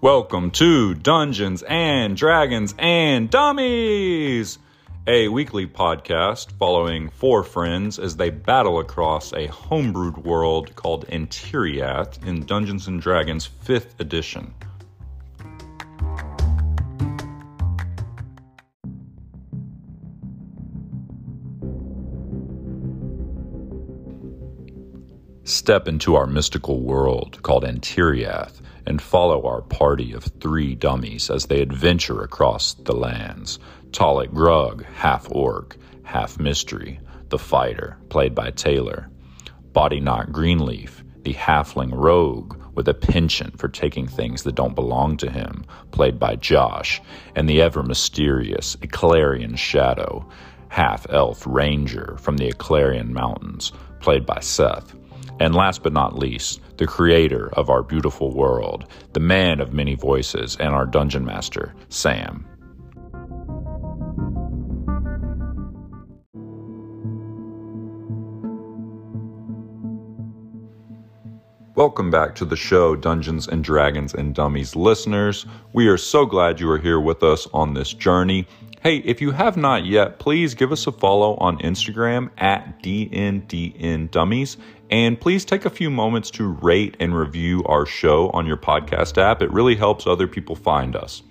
Welcome 0.00 0.52
to 0.52 0.94
Dungeons 0.94 1.64
and 1.64 2.16
Dragons 2.16 2.72
and 2.78 3.28
Dummies, 3.28 4.60
a 5.08 5.26
weekly 5.26 5.66
podcast 5.66 6.52
following 6.52 7.08
four 7.10 7.42
friends 7.42 7.98
as 7.98 8.16
they 8.16 8.30
battle 8.30 8.78
across 8.78 9.32
a 9.32 9.48
homebrewed 9.48 10.18
world 10.18 10.76
called 10.76 11.08
Antiriath 11.08 12.24
in 12.24 12.46
Dungeons 12.46 12.86
and 12.86 13.02
Dragons 13.02 13.50
5th 13.64 13.98
edition. 13.98 14.54
Step 25.48 25.88
into 25.88 26.14
our 26.14 26.26
mystical 26.26 26.78
world 26.82 27.42
called 27.42 27.64
Antiriath 27.64 28.60
and 28.84 29.00
follow 29.00 29.46
our 29.46 29.62
party 29.62 30.12
of 30.12 30.24
three 30.24 30.74
dummies 30.74 31.30
as 31.30 31.46
they 31.46 31.62
adventure 31.62 32.22
across 32.22 32.74
the 32.74 32.94
lands. 32.94 33.58
Talik 33.90 34.28
Grug, 34.28 34.84
half 34.84 35.26
orc, 35.30 35.78
half 36.02 36.38
mystery, 36.38 37.00
the 37.30 37.38
fighter, 37.38 37.96
played 38.10 38.34
by 38.34 38.50
Taylor. 38.50 39.08
Bodyknock 39.72 40.32
Greenleaf, 40.32 41.02
the 41.22 41.32
halfling 41.32 41.92
rogue 41.94 42.54
with 42.74 42.86
a 42.86 42.92
penchant 42.92 43.58
for 43.58 43.68
taking 43.68 44.06
things 44.06 44.42
that 44.42 44.54
don't 44.54 44.74
belong 44.74 45.16
to 45.16 45.30
him, 45.30 45.64
played 45.92 46.18
by 46.18 46.36
Josh, 46.36 47.00
and 47.34 47.48
the 47.48 47.62
ever 47.62 47.82
mysterious 47.82 48.76
Eclarian 48.82 49.56
Shadow, 49.56 50.28
half 50.68 51.06
elf 51.08 51.46
ranger 51.46 52.18
from 52.18 52.36
the 52.36 52.52
Eclarian 52.52 53.08
Mountains, 53.12 53.72
played 54.00 54.26
by 54.26 54.40
Seth. 54.40 54.97
And 55.40 55.54
last 55.54 55.82
but 55.82 55.92
not 55.92 56.18
least, 56.18 56.60
the 56.78 56.86
creator 56.86 57.48
of 57.54 57.70
our 57.70 57.82
beautiful 57.82 58.34
world, 58.34 58.86
the 59.12 59.20
man 59.20 59.60
of 59.60 59.72
many 59.72 59.94
voices, 59.94 60.56
and 60.56 60.74
our 60.74 60.86
dungeon 60.86 61.24
master, 61.24 61.74
Sam. 61.88 62.44
Welcome 71.76 72.10
back 72.10 72.34
to 72.34 72.44
the 72.44 72.56
show, 72.56 72.96
Dungeons 72.96 73.46
and 73.46 73.62
Dragons 73.62 74.12
and 74.12 74.34
Dummies 74.34 74.74
listeners. 74.74 75.46
We 75.72 75.86
are 75.86 75.96
so 75.96 76.26
glad 76.26 76.58
you 76.58 76.68
are 76.72 76.78
here 76.78 76.98
with 76.98 77.22
us 77.22 77.46
on 77.54 77.74
this 77.74 77.92
journey. 77.92 78.48
Hey, 78.80 78.96
if 78.98 79.20
you 79.20 79.30
have 79.30 79.56
not 79.56 79.84
yet, 79.84 80.18
please 80.18 80.54
give 80.54 80.72
us 80.72 80.88
a 80.88 80.92
follow 80.92 81.36
on 81.36 81.58
Instagram 81.58 82.30
at 82.38 82.82
DNDN 82.82 84.10
Dummies 84.10 84.56
and 84.90 85.20
please 85.20 85.44
take 85.44 85.64
a 85.64 85.70
few 85.70 85.90
moments 85.90 86.30
to 86.32 86.48
rate 86.48 86.96
and 87.00 87.16
review 87.16 87.62
our 87.64 87.84
show 87.84 88.30
on 88.30 88.46
your 88.46 88.56
podcast 88.56 89.18
app. 89.18 89.42
It 89.42 89.52
really 89.52 89.76
helps 89.76 90.06
other 90.06 90.26
people 90.26 90.56
find 90.56 90.96
us. 90.96 91.22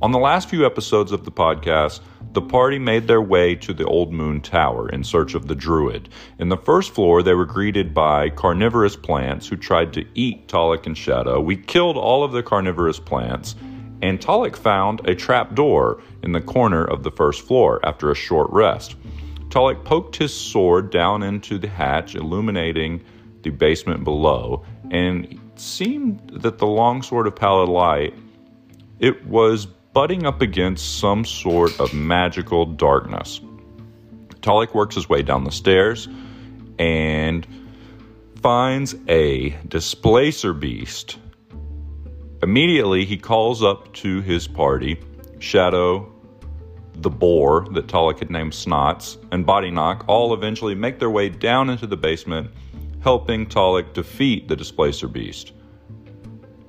On 0.00 0.12
the 0.12 0.18
last 0.18 0.48
few 0.48 0.64
episodes 0.64 1.10
of 1.10 1.24
the 1.24 1.32
podcast, 1.32 2.00
the 2.32 2.42
party 2.42 2.78
made 2.78 3.08
their 3.08 3.22
way 3.22 3.54
to 3.56 3.72
the 3.72 3.86
Old 3.86 4.12
Moon 4.12 4.40
Tower 4.40 4.88
in 4.90 5.02
search 5.02 5.34
of 5.34 5.48
the 5.48 5.54
Druid. 5.54 6.08
In 6.38 6.50
the 6.50 6.56
first 6.56 6.94
floor, 6.94 7.22
they 7.22 7.34
were 7.34 7.46
greeted 7.46 7.94
by 7.94 8.28
carnivorous 8.30 8.94
plants 8.94 9.48
who 9.48 9.56
tried 9.56 9.92
to 9.94 10.06
eat 10.14 10.46
Talik 10.46 10.86
and 10.86 10.96
Shadow. 10.96 11.40
We 11.40 11.56
killed 11.56 11.96
all 11.96 12.22
of 12.22 12.32
the 12.32 12.42
carnivorous 12.42 13.00
plants, 13.00 13.56
and 14.02 14.20
Talik 14.20 14.56
found 14.56 15.08
a 15.08 15.14
trap 15.14 15.54
door 15.54 16.00
in 16.22 16.32
the 16.32 16.40
corner 16.40 16.84
of 16.84 17.02
the 17.02 17.10
first 17.10 17.42
floor 17.42 17.80
after 17.82 18.10
a 18.10 18.14
short 18.14 18.50
rest. 18.50 18.94
Talik 19.48 19.84
poked 19.84 20.16
his 20.16 20.34
sword 20.34 20.90
down 20.90 21.22
into 21.22 21.58
the 21.58 21.68
hatch, 21.68 22.14
illuminating 22.14 23.02
the 23.42 23.50
basement 23.50 24.04
below, 24.04 24.64
and 24.90 25.24
it 25.26 25.38
seemed 25.60 26.30
that 26.42 26.58
the 26.58 26.66
longsword 26.66 27.26
of 27.26 27.34
Pallid 27.34 27.68
Light 27.68 28.14
it 28.98 29.24
was 29.26 29.66
butting 29.66 30.26
up 30.26 30.42
against 30.42 30.98
some 30.98 31.24
sort 31.24 31.78
of 31.80 31.94
magical 31.94 32.66
darkness. 32.66 33.40
Talik 34.40 34.74
works 34.74 34.94
his 34.94 35.08
way 35.08 35.22
down 35.22 35.44
the 35.44 35.52
stairs 35.52 36.08
and 36.78 37.46
finds 38.40 38.94
a 39.08 39.50
displacer 39.68 40.52
beast. 40.52 41.18
Immediately, 42.42 43.04
he 43.04 43.16
calls 43.16 43.62
up 43.62 43.92
to 43.94 44.20
his 44.20 44.46
party 44.46 45.00
Shadow, 45.40 46.12
the 47.02 47.10
boar 47.10 47.66
that 47.72 47.86
Talik 47.86 48.18
had 48.18 48.30
named 48.30 48.52
Snots, 48.52 49.16
and 49.32 49.46
Bodyknock 49.46 50.04
all 50.08 50.34
eventually 50.34 50.74
make 50.74 50.98
their 50.98 51.10
way 51.10 51.28
down 51.28 51.70
into 51.70 51.86
the 51.86 51.96
basement, 51.96 52.50
helping 53.00 53.46
Talik 53.46 53.92
defeat 53.92 54.48
the 54.48 54.56
Displacer 54.56 55.08
Beast. 55.08 55.52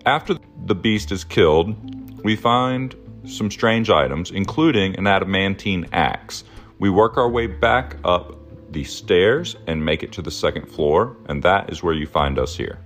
After 0.05 0.35
the 0.65 0.75
beast 0.75 1.11
is 1.11 1.23
killed, 1.23 1.75
we 2.23 2.35
find 2.35 2.95
some 3.25 3.51
strange 3.51 3.89
items, 3.89 4.31
including 4.31 4.95
an 4.97 5.07
adamantine 5.07 5.87
axe. 5.91 6.43
We 6.79 6.89
work 6.89 7.17
our 7.17 7.29
way 7.29 7.47
back 7.47 7.97
up 8.03 8.35
the 8.71 8.83
stairs 8.83 9.55
and 9.67 9.83
make 9.83 10.03
it 10.03 10.11
to 10.13 10.21
the 10.21 10.31
second 10.31 10.67
floor, 10.67 11.17
and 11.27 11.43
that 11.43 11.71
is 11.71 11.83
where 11.83 11.93
you 11.93 12.05
find 12.05 12.37
us 12.37 12.55
here. 12.55 12.79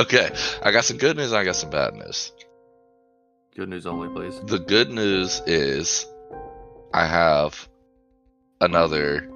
Okay, 0.00 0.30
I 0.62 0.70
got 0.72 0.84
some 0.84 0.96
good 0.96 1.16
news. 1.16 1.32
I 1.32 1.44
got 1.44 1.56
some 1.56 1.68
bad 1.70 1.94
news. 1.94 2.32
Good 3.54 3.68
news 3.68 3.86
only, 3.86 4.08
please. 4.08 4.40
The 4.46 4.58
good 4.58 4.90
news 4.90 5.42
is 5.46 6.06
I 6.94 7.06
have 7.06 7.68
another 8.62 9.30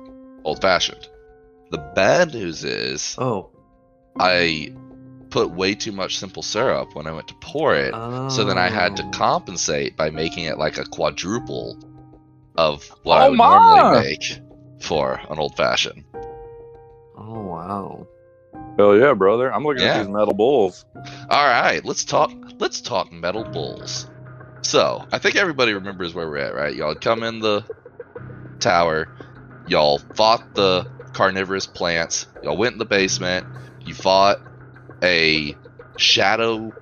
old 0.44 0.62
fashioned. 0.62 1.06
The 1.70 1.78
bad 1.94 2.32
news 2.32 2.64
is 2.64 3.14
Oh. 3.18 3.50
I 4.18 4.72
put 5.28 5.50
way 5.50 5.74
too 5.74 5.92
much 5.92 6.16
simple 6.18 6.42
syrup 6.42 6.94
when 6.94 7.06
I 7.06 7.12
went 7.12 7.28
to 7.28 7.34
pour 7.42 7.74
it, 7.74 7.92
so 8.30 8.44
then 8.44 8.56
I 8.56 8.68
had 8.70 8.96
to 8.96 9.02
Oh. 9.04 9.10
compensate 9.10 9.96
by 9.98 10.08
making 10.10 10.44
it 10.44 10.56
like 10.56 10.78
a 10.78 10.84
quadruple 10.86 11.76
of 12.56 12.88
what 13.02 13.20
Oh 13.20 13.24
I 13.24 13.28
would 13.28 13.36
my! 13.38 13.48
normally 13.82 14.02
make 14.02 14.40
for 14.80 15.20
an 15.28 15.38
old 15.38 15.56
fashioned. 15.56 16.04
Oh 17.18 17.40
wow. 17.42 18.06
Hell 18.78 18.96
yeah, 18.98 19.14
brother. 19.14 19.52
I'm 19.52 19.64
looking 19.64 19.82
Yeah. 19.82 19.98
at 19.98 20.04
these 20.04 20.08
metal 20.12 20.34
bulls. 20.34 20.84
All 21.30 21.46
right, 21.46 21.84
let's 21.84 22.04
talk. 22.04 22.30
Let's 22.58 22.80
talk 22.80 23.12
metal 23.12 23.44
bulls. 23.44 24.10
So 24.62 25.04
I 25.12 25.18
think 25.18 25.36
everybody 25.36 25.74
remembers 25.74 26.14
where 26.14 26.28
we're 26.28 26.38
at, 26.38 26.54
right? 26.54 26.74
Y'all 26.74 26.94
come 26.94 27.22
in 27.22 27.40
the 27.40 27.64
tower. 28.60 29.08
Y'all 29.66 29.98
fought 30.14 30.54
the 30.54 30.86
carnivorous 31.12 31.66
plants. 31.66 32.26
Y'all 32.42 32.56
went 32.56 32.72
in 32.72 32.78
the 32.78 32.84
basement. 32.84 33.46
You 33.84 33.94
fought 33.94 34.38
a 35.02 35.54
shadow 35.96 36.72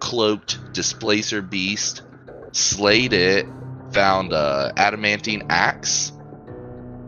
cloaked 0.00 0.72
displacer 0.72 1.42
beast. 1.42 2.02
Slayed 2.52 3.12
it. 3.12 3.46
Found 3.92 4.32
a 4.32 4.72
adamantine 4.76 5.44
axe, 5.48 6.12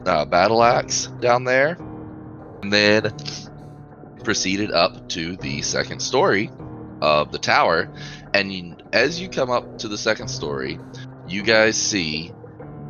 uh, 0.06 0.25
battle 0.25 0.62
axe 0.62 1.06
down 1.20 1.44
there, 1.44 1.76
and 2.62 2.72
then 2.72 3.12
proceeded 4.28 4.71
up 4.71 5.09
to 5.09 5.37
the 5.37 5.62
second 5.62 6.00
story 6.00 6.50
of 7.00 7.33
the 7.33 7.39
tower. 7.39 7.91
And 8.34 8.53
you, 8.53 8.77
as 8.93 9.19
you 9.19 9.31
come 9.31 9.49
up 9.49 9.78
to 9.78 9.89
the 9.89 9.97
second 9.97 10.28
story, 10.28 10.78
you 11.27 11.43
guys 11.43 11.78
see 11.78 12.31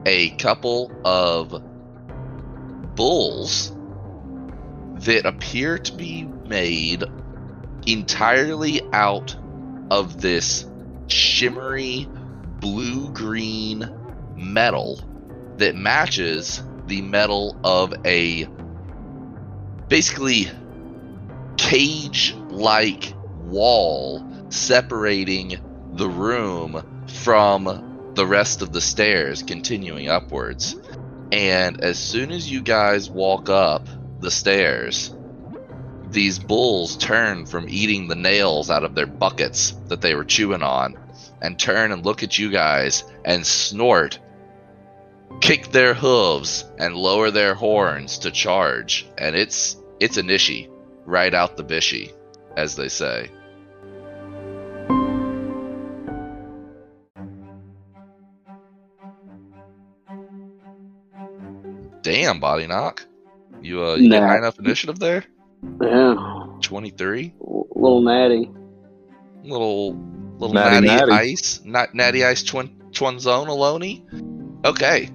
a 0.04 0.30
couple 0.30 0.90
of 1.04 1.62
bulls 2.96 3.70
that 5.04 5.26
appear 5.26 5.78
to 5.78 5.92
be 5.92 6.24
made 6.24 7.04
entirely 7.86 8.82
out 8.92 9.36
of 9.92 10.20
this 10.20 10.66
shimmery 11.06 12.08
blue 12.58 13.12
green 13.12 13.88
metal 14.34 15.00
that 15.58 15.76
matches 15.76 16.64
the 16.88 17.00
metal 17.00 17.56
of 17.62 17.94
a 18.04 18.48
basically 19.86 20.50
cage 21.58 22.34
like 22.48 23.12
wall 23.42 24.26
separating 24.48 25.60
the 25.92 26.08
room 26.08 27.04
from 27.22 28.12
the 28.14 28.26
rest 28.26 28.62
of 28.62 28.72
the 28.72 28.80
stairs, 28.80 29.42
continuing 29.42 30.08
upwards. 30.08 30.76
And 31.30 31.82
as 31.82 31.98
soon 31.98 32.30
as 32.30 32.50
you 32.50 32.62
guys 32.62 33.10
walk 33.10 33.50
up 33.50 33.86
the 34.20 34.30
stairs, 34.30 35.14
these 36.10 36.38
bulls 36.38 36.96
turn 36.96 37.44
from 37.44 37.68
eating 37.68 38.08
the 38.08 38.16
nails 38.16 38.70
out 38.70 38.84
of 38.84 38.94
their 38.94 39.06
buckets 39.06 39.72
that 39.88 40.00
they 40.00 40.14
were 40.14 40.24
chewing 40.24 40.62
on 40.62 40.96
and 41.42 41.58
turn 41.58 41.92
and 41.92 42.04
look 42.04 42.22
at 42.22 42.38
you 42.38 42.50
guys 42.50 43.04
and 43.24 43.46
snort, 43.46 44.18
kick 45.40 45.70
their 45.70 45.94
hooves, 45.94 46.64
and 46.78 46.96
lower 46.96 47.30
their 47.30 47.54
horns 47.54 48.18
to 48.20 48.30
charge. 48.30 49.06
And 49.18 49.36
it's 49.36 49.76
it's 50.00 50.16
a 50.16 50.22
nishi, 50.22 50.70
right 51.08 51.32
out 51.32 51.56
the 51.56 51.64
bishy, 51.64 52.12
as 52.56 52.76
they 52.76 52.88
say. 52.88 53.30
Damn, 62.02 62.40
body 62.40 62.66
knock. 62.66 63.04
You 63.60 63.82
uh, 63.84 63.94
you 63.96 64.10
get 64.10 64.20
Nah. 64.20 64.28
high 64.28 64.38
enough 64.38 64.58
initiative 64.58 64.98
there? 64.98 65.24
Yeah. 65.82 66.14
Twenty 66.62 66.90
three. 66.90 67.34
Little 67.40 68.02
natty. 68.02 68.50
Little 69.42 69.94
little 70.38 70.54
Natty 70.54 70.86
natty, 70.86 71.10
natty. 71.10 71.12
ice, 71.32 71.60
not 71.64 71.94
natty 71.94 72.24
ice 72.24 72.42
twin 72.44 72.70
twin 72.92 73.18
zone 73.18 73.48
alone. 73.48 74.60
Okay. 74.64 75.10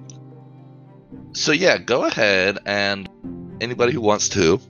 So 1.32 1.52
yeah, 1.52 1.78
go 1.78 2.04
ahead 2.04 2.58
and 2.66 3.08
anybody 3.60 3.92
who 3.92 4.00
wants 4.00 4.28
to 4.30 4.60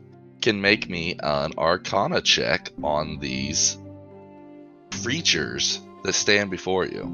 can 0.45 0.61
make 0.61 0.91
me 0.91 1.17
an 1.23 1.55
Arcana 1.57 2.21
check 2.21 2.71
on 2.83 3.19
these 3.19 3.79
creatures 5.03 5.81
that 6.03 6.13
stand 6.13 6.51
before 6.51 6.85
you. 6.85 7.11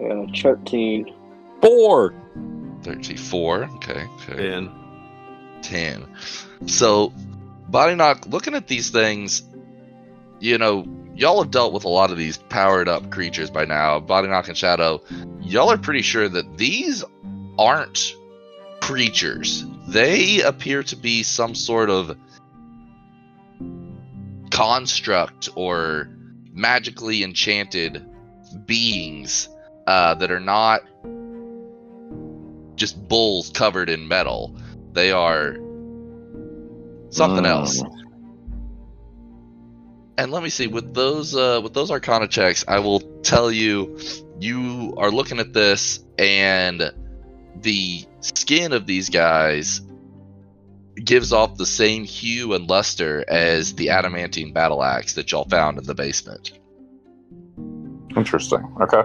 Yeah, 0.00 0.24
13. 0.34 1.12
Four. 1.60 2.14
34. 2.84 3.64
Okay. 3.64 4.06
Okay. 4.30 4.54
And 4.54 4.70
10. 5.60 6.06
So, 6.64 7.12
Body 7.68 7.96
Knock, 7.96 8.26
looking 8.28 8.54
at 8.54 8.66
these 8.66 8.88
things, 8.88 9.42
you 10.40 10.56
know, 10.56 10.86
y'all 11.14 11.42
have 11.42 11.50
dealt 11.50 11.74
with 11.74 11.84
a 11.84 11.90
lot 11.90 12.10
of 12.10 12.16
these 12.16 12.38
powered 12.38 12.88
up 12.88 13.10
creatures 13.10 13.50
by 13.50 13.66
now. 13.66 14.00
Body 14.00 14.28
Knock 14.28 14.48
and 14.48 14.56
Shadow, 14.56 15.02
y'all 15.42 15.70
are 15.70 15.76
pretty 15.76 16.02
sure 16.02 16.30
that 16.30 16.56
these 16.56 17.04
aren't 17.58 18.14
creatures. 18.80 19.66
They 19.92 20.40
appear 20.40 20.82
to 20.84 20.96
be 20.96 21.22
some 21.22 21.54
sort 21.54 21.90
of 21.90 22.16
construct 24.50 25.50
or 25.54 26.08
magically 26.52 27.22
enchanted 27.22 28.04
beings 28.66 29.48
uh, 29.86 30.14
that 30.14 30.30
are 30.30 30.40
not 30.40 30.82
just 32.76 33.06
bulls 33.08 33.50
covered 33.50 33.90
in 33.90 34.08
metal. 34.08 34.56
They 34.92 35.12
are 35.12 35.56
something 37.10 37.44
Mm. 37.44 37.50
else. 37.50 37.82
And 40.18 40.30
let 40.30 40.42
me 40.42 40.48
see 40.50 40.66
with 40.68 40.94
those 40.94 41.34
uh, 41.34 41.60
with 41.62 41.74
those 41.74 41.90
Arcana 41.90 42.28
checks, 42.28 42.64
I 42.68 42.78
will 42.78 43.00
tell 43.22 43.50
you, 43.50 43.98
you 44.40 44.94
are 44.96 45.10
looking 45.10 45.38
at 45.38 45.52
this, 45.52 46.00
and 46.18 46.92
the 47.60 48.04
skin 48.20 48.72
of 48.72 48.86
these 48.86 49.10
guys 49.10 49.80
gives 51.02 51.32
off 51.32 51.56
the 51.56 51.66
same 51.66 52.04
hue 52.04 52.52
and 52.52 52.68
luster 52.68 53.24
as 53.28 53.74
the 53.74 53.90
adamantine 53.90 54.52
battle 54.52 54.82
axe 54.82 55.14
that 55.14 55.32
y'all 55.32 55.44
found 55.48 55.78
in 55.78 55.84
the 55.84 55.94
basement. 55.94 56.52
Interesting. 58.16 58.76
Okay. 58.80 59.02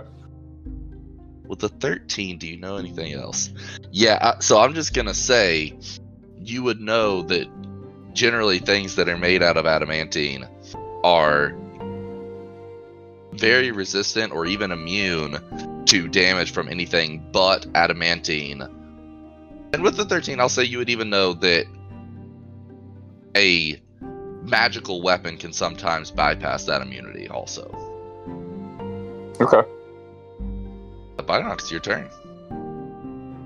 With 1.46 1.60
the 1.60 1.70
13, 1.70 2.38
do 2.40 2.48
you 2.48 2.58
know 2.58 2.76
anything 2.76 3.14
else? 3.14 3.54
Yeah, 3.92 4.18
uh, 4.22 4.40
so 4.40 4.60
I'm 4.60 4.74
just 4.74 4.94
going 4.94 5.06
to 5.08 5.14
say 5.14 5.78
you 6.38 6.62
would 6.64 6.82
know 6.82 7.22
that 7.24 7.48
generally 8.14 8.60
things 8.60 8.96
that 8.96 9.08
are 9.08 9.18
made 9.18 9.42
out 9.42 9.56
of 9.56 9.66
adamantine 9.66 10.46
are 11.04 11.56
very 13.34 13.72
resistant 13.72 14.34
or 14.34 14.46
even 14.46 14.72
immune 14.72 15.38
to 15.88 16.08
damage 16.08 16.52
from 16.52 16.68
anything 16.68 17.26
but 17.32 17.66
adamantine. 17.76 18.62
And 19.74 19.84
with 19.84 19.98
the 19.98 20.06
13, 20.06 20.40
I'll 20.40 20.50
say 20.50 20.64
you 20.64 20.78
would 20.78 20.90
even 20.90 21.10
know 21.10 21.34
that 21.34 21.66
a 23.36 23.82
magical 24.44 25.02
weapon 25.02 25.38
can 25.38 25.54
sometimes 25.54 26.12
bypass 26.12 26.66
that 26.66 26.82
immunity 26.82 27.28
also. 27.28 27.70
Okay. 29.40 29.62
Binox, 31.28 31.70
your 31.70 31.82
turn. 31.82 32.10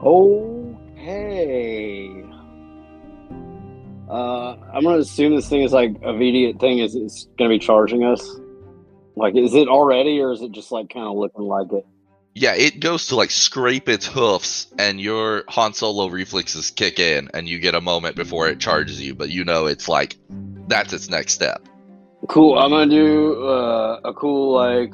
Okay. 0.03 2.23
Uh, 4.07 4.55
I'm 4.73 4.83
gonna 4.83 4.99
assume 4.99 5.35
this 5.35 5.49
thing 5.49 5.63
is 5.63 5.73
like 5.73 5.95
a 6.03 6.09
immediate 6.09 6.59
thing. 6.59 6.79
Is 6.79 6.95
it's 6.95 7.27
gonna 7.37 7.49
be 7.49 7.59
charging 7.59 8.03
us? 8.03 8.39
Like, 9.15 9.35
is 9.35 9.53
it 9.53 9.67
already, 9.67 10.19
or 10.19 10.31
is 10.31 10.41
it 10.41 10.51
just 10.51 10.71
like 10.71 10.89
kind 10.89 11.07
of 11.07 11.17
looking 11.17 11.44
like 11.44 11.71
it? 11.71 11.85
Yeah, 12.33 12.56
it 12.56 12.80
goes 12.80 13.07
to 13.07 13.16
like 13.18 13.30
scrape 13.30 13.89
its 13.89 14.07
hoofs, 14.07 14.68
and 14.78 15.01
your 15.01 15.44
Han 15.50 15.74
Solo 15.74 16.07
reflexes 16.07 16.72
kick 16.72 16.98
in, 16.98 17.30
and 17.33 17.48
you 17.48 17.60
get 17.60 17.75
a 17.75 17.81
moment 17.81 18.16
before 18.16 18.48
it 18.48 18.60
charges 18.60 19.01
you. 19.01 19.13
But 19.13 19.30
you 19.30 19.44
know 19.44 19.66
it's 19.66 19.89
like 19.89 20.18
that's 20.68 20.94
its 20.94 21.10
next 21.10 21.33
step. 21.33 21.68
Cool. 22.30 22.57
I'm 22.57 22.69
gonna 22.69 22.89
do 22.89 23.44
uh, 23.44 24.00
a 24.06 24.13
cool 24.13 24.54
like 24.54 24.94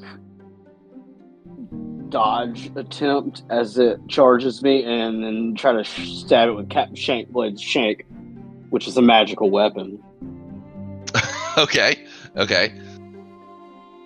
dodge 2.09 2.71
attempt 2.75 3.43
as 3.49 3.77
it 3.77 3.99
charges 4.07 4.63
me, 4.63 4.83
and 4.83 5.23
then 5.23 5.53
try 5.55 5.73
to 5.73 5.83
stab 5.83 6.49
it 6.49 6.53
with 6.53 6.69
Captain 6.69 6.95
Shank 6.95 7.29
Blade's 7.29 7.61
Shank, 7.61 8.03
which 8.71 8.87
is 8.87 8.97
a 8.97 9.01
magical 9.01 9.51
weapon. 9.51 10.01
okay, 11.59 12.03
okay. 12.35 12.73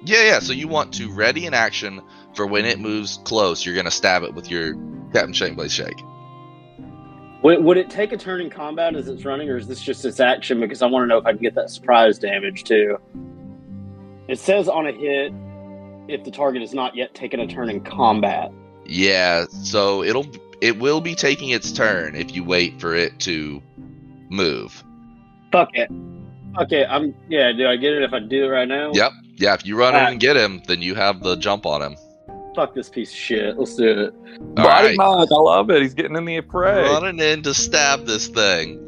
Yeah, 0.04 0.24
yeah. 0.24 0.40
So 0.40 0.52
you 0.52 0.68
want 0.68 0.94
to 0.96 1.10
ready 1.14 1.46
an 1.46 1.54
action 1.54 2.02
for 2.36 2.46
when 2.46 2.66
it 2.66 2.80
moves 2.80 3.20
close. 3.24 3.66
You're 3.66 3.76
gonna 3.76 3.92
stab 3.92 4.24
it 4.24 4.34
with 4.34 4.50
your 4.50 4.74
Captain 5.14 5.34
Shankblade 5.34 5.72
Shake. 5.72 6.02
Would, 7.44 7.64
would 7.64 7.78
it 7.78 7.90
take 7.90 8.12
a 8.12 8.18
turn 8.18 8.42
in 8.42 8.50
combat 8.50 8.96
as 8.96 9.08
it's 9.08 9.26
running, 9.26 9.50
or 9.50 9.58
is 9.58 9.68
this 9.68 9.82
just 9.82 10.06
its 10.06 10.20
action? 10.20 10.60
Because 10.60 10.82
I 10.82 10.86
want 10.86 11.04
to 11.04 11.08
know 11.08 11.18
if 11.18 11.26
I 11.26 11.32
can 11.32 11.42
get 11.42 11.56
that 11.56 11.70
surprise 11.72 12.20
damage 12.20 12.64
too. 12.64 12.98
It 14.28 14.38
says 14.38 14.68
on 14.70 14.88
a 14.88 14.92
hit 14.92 15.34
if 16.08 16.24
the 16.24 16.32
target 16.32 16.62
has 16.62 16.74
not 16.74 16.96
yet 16.96 17.14
taken 17.16 17.40
a 17.40 17.48
turn 17.48 17.70
in 17.70 17.82
combat. 17.82 18.52
Yeah. 18.86 19.46
So 19.64 20.04
it'll 20.04 20.28
it 20.62 20.80
will 20.80 21.02
be 21.02 21.16
taking 21.16 21.50
its 21.50 21.72
turn 21.72 22.16
if 22.16 22.36
you 22.36 22.44
wait 22.44 22.80
for 22.80 22.94
it 22.94 23.20
to 23.22 23.62
move. 24.30 24.84
Fuck 25.52 25.70
it. 25.74 25.90
Fuck 26.56 26.72
it. 26.72 26.88
I'm 26.90 27.16
yeah. 27.28 27.52
Do 27.52 27.68
I 27.68 27.76
get 27.76 27.94
it 27.94 28.04
if 28.04 28.14
I 28.14 28.20
do 28.20 28.46
it 28.46 28.48
right 28.48 28.68
now? 28.68 28.92
Yep. 28.94 29.12
Yeah. 29.38 29.54
If 29.56 29.66
you 29.66 29.78
run 29.78 29.96
in 29.96 30.06
and 30.06 30.20
get 30.20 30.38
him, 30.38 30.62
then 30.68 30.82
you 30.82 30.94
have 30.94 31.24
the 31.24 31.36
jump 31.38 31.66
on 31.66 31.82
him. 31.82 31.96
Fuck 32.56 32.74
this 32.74 32.90
piece 32.90 33.12
of 33.12 33.16
shit. 33.18 33.58
Let's 33.58 33.76
do 33.76 33.88
it. 33.88 34.14
All 34.40 34.54
Body 34.56 34.88
right. 34.90 34.98
knock. 34.98 35.30
I 35.32 35.36
love 35.36 35.70
it. 35.70 35.82
He's 35.82 35.94
getting 35.94 36.16
in 36.18 36.26
the 36.26 36.42
fray. 36.42 36.82
Running 36.84 37.20
in 37.20 37.44
to 37.44 37.54
stab 37.54 38.06
this 38.06 38.28
thing. 38.28 38.88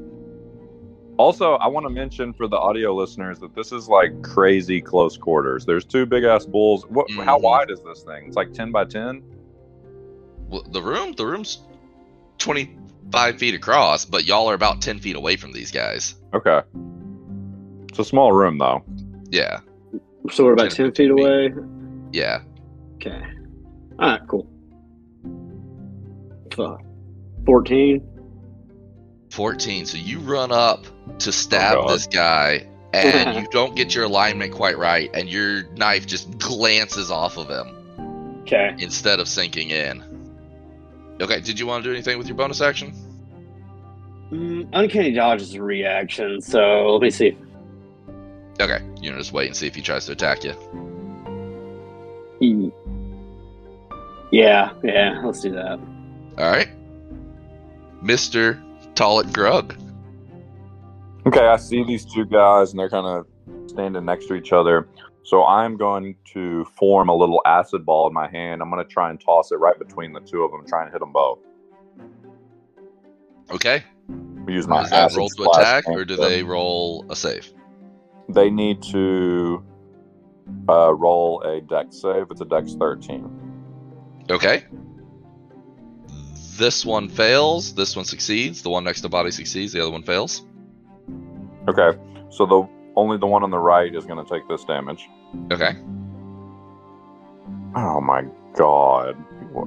Also, 1.18 1.54
I 1.54 1.68
want 1.68 1.86
to 1.86 1.89
mention 1.92 2.33
for 2.33 2.48
the 2.48 2.57
audio 2.57 2.94
listeners 2.94 3.39
that 3.39 3.56
this 3.56 3.71
is 3.71 3.88
like 3.88 4.21
crazy 4.24 4.81
close 4.81 5.15
quarters. 5.15 5.65
There's 5.65 5.86
two 5.86 6.06
big 6.06 6.24
ass 6.24 6.45
bulls. 6.45 6.86
What? 6.89 7.10
How 7.12 7.38
Mhm. 7.38 7.42
wide 7.44 7.69
is 7.71 7.81
this 7.83 8.01
thing? 8.04 8.25
It's 8.27 8.36
like 8.36 8.51
ten 8.51 8.71
by 8.71 8.85
ten. 8.85 9.21
Well, 10.49 10.64
the 10.71 10.81
room, 10.81 11.14
the 11.14 11.26
room's 11.26 11.61
twenty 12.40 12.76
five 13.11 13.37
feet 13.37 13.54
across, 13.54 14.06
but 14.06 14.26
y'all 14.26 14.49
are 14.49 14.56
about 14.56 14.81
ten 14.81 14.97
feet 14.99 15.16
away 15.16 15.35
from 15.35 15.52
these 15.54 15.71
guys. 15.71 16.16
Okay. 16.33 16.61
It's 17.90 17.99
a 17.99 18.04
small 18.06 18.31
room 18.33 18.57
though. 18.57 18.83
Yeah. 19.30 19.59
So 20.31 20.44
we're 20.45 20.54
about 20.54 20.71
Ten 20.71 20.87
ten 20.87 20.95
feet 20.95 21.11
away. 21.11 21.54
Yeah. 22.11 22.42
Okay. 22.95 23.21
All 24.00 24.09
right. 24.09 24.21
Cool. 24.28 24.47
Fuck. 26.54 26.81
Fourteen. 27.45 28.07
14. 29.31 29.85
So 29.88 29.97
you 29.97 30.19
run 30.19 30.52
up 30.52 30.85
to 31.19 31.31
stab 31.31 31.78
Oh, 31.80 31.92
this 31.92 32.06
guy, 32.06 32.68
and 32.94 33.35
you 33.42 33.47
don't 33.50 33.76
get 33.76 33.95
your 33.95 34.04
alignment 34.04 34.54
quite 34.54 34.78
right, 34.78 35.09
and 35.16 35.28
your 35.28 35.64
knife 35.69 36.06
just 36.06 36.38
glances 36.38 37.09
off 37.09 37.38
of 37.38 37.50
him 37.50 38.40
Okay. 38.42 38.76
instead 38.78 39.19
of 39.19 39.28
sinking 39.28 39.71
in. 39.71 40.04
Okay, 41.19 41.42
did 41.42 41.59
you 41.59 41.66
want 41.66 41.83
to 41.83 41.90
do 41.90 41.94
anything 41.94 42.19
with 42.19 42.28
your 42.28 42.38
bonus 42.38 42.62
action? 42.62 42.94
Mm, 44.31 44.69
uncanny 44.73 45.12
dodge 45.14 45.42
is 45.42 45.56
a 45.56 45.64
reaction, 45.64 46.40
so 46.40 46.92
let 46.94 47.02
me 47.02 47.09
see. 47.09 47.35
Okay, 48.59 48.83
you 49.02 49.12
know, 49.12 49.18
just 49.18 49.31
wait 49.33 49.47
and 49.47 49.56
see 49.56 49.66
if 49.66 49.73
he 49.73 49.81
tries 49.81 50.06
to 50.06 50.12
attack 50.12 50.44
you. 50.44 50.52
Hmm. 52.40 52.69
Yeah, 54.33 54.73
yeah, 54.83 55.21
let's 55.23 55.42
do 55.42 55.52
that. 55.52 55.80
All 56.40 56.49
right, 56.49 56.69
Mister 58.02 58.56
Tollett 58.95 59.31
Grug. 59.31 59.80
Okay, 61.28 61.45
I 61.45 61.57
see 61.57 61.83
these 61.83 62.04
two 62.04 62.25
guys 62.25 62.71
and 62.71 62.80
they're 62.80 62.90
kind 62.90 63.06
of 63.06 63.28
standing 63.69 64.04
next 64.06 64.25
to 64.30 64.33
each 64.33 64.52
other. 64.52 64.90
So 65.21 65.45
I'm 65.45 65.78
going 65.78 66.16
to 66.33 66.66
form 66.66 67.09
a 67.09 67.16
little 67.16 67.44
acid 67.45 67.85
ball 67.85 68.07
in 68.07 68.13
my 68.13 68.28
hand. 68.28 68.63
I'm 68.63 68.71
going 68.71 68.83
to 68.83 68.92
try 68.92 69.11
and 69.11 69.21
toss 69.21 69.52
it 69.52 69.57
right 69.57 69.78
between 69.78 70.13
the 70.13 70.19
two 70.19 70.42
of 70.44 70.49
them, 70.49 70.66
try 70.68 70.81
and 70.83 70.92
hit 70.92 70.99
them 70.99 71.13
both. 71.13 71.37
Okay, 73.52 73.83
Use 74.47 74.68
my 74.68 74.81
does 74.81 74.90
that 74.90 75.04
acid 75.04 75.18
roll 75.18 75.30
to 75.30 75.44
attack, 75.52 75.87
or 75.87 76.04
do 76.06 76.16
to- 76.16 76.21
they 76.21 76.42
roll 76.42 77.06
a 77.09 77.16
save? 77.16 77.54
They 78.30 78.49
need 78.49 78.81
to 78.83 79.63
uh, 80.68 80.92
roll 80.95 81.42
a 81.44 81.61
dex 81.61 82.02
save. 82.02 82.31
It's 82.31 82.42
a 82.42 82.45
dex 82.45 82.73
13. 82.73 83.43
Okay. 84.30 84.63
This 86.57 86.85
one 86.85 87.09
fails. 87.09 87.73
This 87.73 87.95
one 87.95 88.06
succeeds. 88.06 88.61
The 88.61 88.69
one 88.69 88.83
next 88.83 89.01
to 89.01 89.09
body 89.09 89.31
succeeds. 89.31 89.73
The 89.73 89.81
other 89.81 89.92
one 89.92 90.03
fails. 90.03 90.45
Okay, 91.68 91.97
so 92.30 92.45
the 92.45 92.68
only 92.95 93.18
the 93.18 93.25
one 93.25 93.44
on 93.44 93.49
the 93.49 93.57
right 93.57 93.94
is 93.94 94.06
going 94.06 94.23
to 94.23 94.30
take 94.30 94.47
this 94.47 94.63
damage. 94.65 95.07
Okay. 95.51 95.75
Oh 97.75 98.01
my 98.01 98.25
god. 98.56 99.15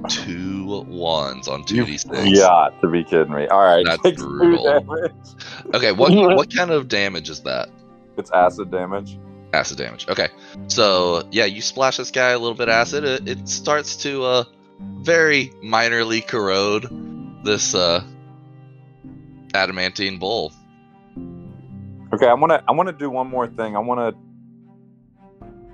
two 0.09 0.85
ones 0.87 1.47
on 1.47 1.63
2d6. 1.63 2.35
Yeah, 2.35 2.69
to 2.81 2.87
be 2.87 3.03
kidding 3.03 3.33
me. 3.33 3.47
All 3.47 3.63
right. 3.63 3.85
That's 3.85 4.21
brutal. 4.21 5.11
Okay, 5.73 5.91
what 5.91 6.13
what 6.37 6.53
kind 6.53 6.71
of 6.71 6.87
damage 6.87 7.29
is 7.29 7.41
that? 7.41 7.69
It's 8.17 8.31
acid 8.31 8.71
damage. 8.71 9.19
Acid 9.53 9.77
damage. 9.77 10.07
Okay, 10.09 10.27
so 10.67 11.27
yeah, 11.31 11.45
you 11.45 11.61
splash 11.61 11.97
this 11.97 12.11
guy 12.11 12.29
a 12.31 12.39
little 12.39 12.55
bit 12.57 12.69
acid. 12.69 13.03
It, 13.03 13.27
it 13.27 13.47
starts 13.49 13.95
to 13.97 14.23
uh, 14.23 14.43
very 14.79 15.51
minorly 15.63 16.25
corrode 16.25 17.43
this 17.45 17.73
uh, 17.73 18.03
adamantine 19.53 20.19
bull. 20.19 20.51
Okay, 22.13 22.27
I 22.27 22.33
want 22.33 22.51
to. 22.51 22.63
I 22.67 22.71
want 22.73 22.87
to 22.87 22.93
do 22.93 23.09
one 23.09 23.27
more 23.27 23.47
thing. 23.47 23.75
I 23.75 23.79
want 23.79 24.15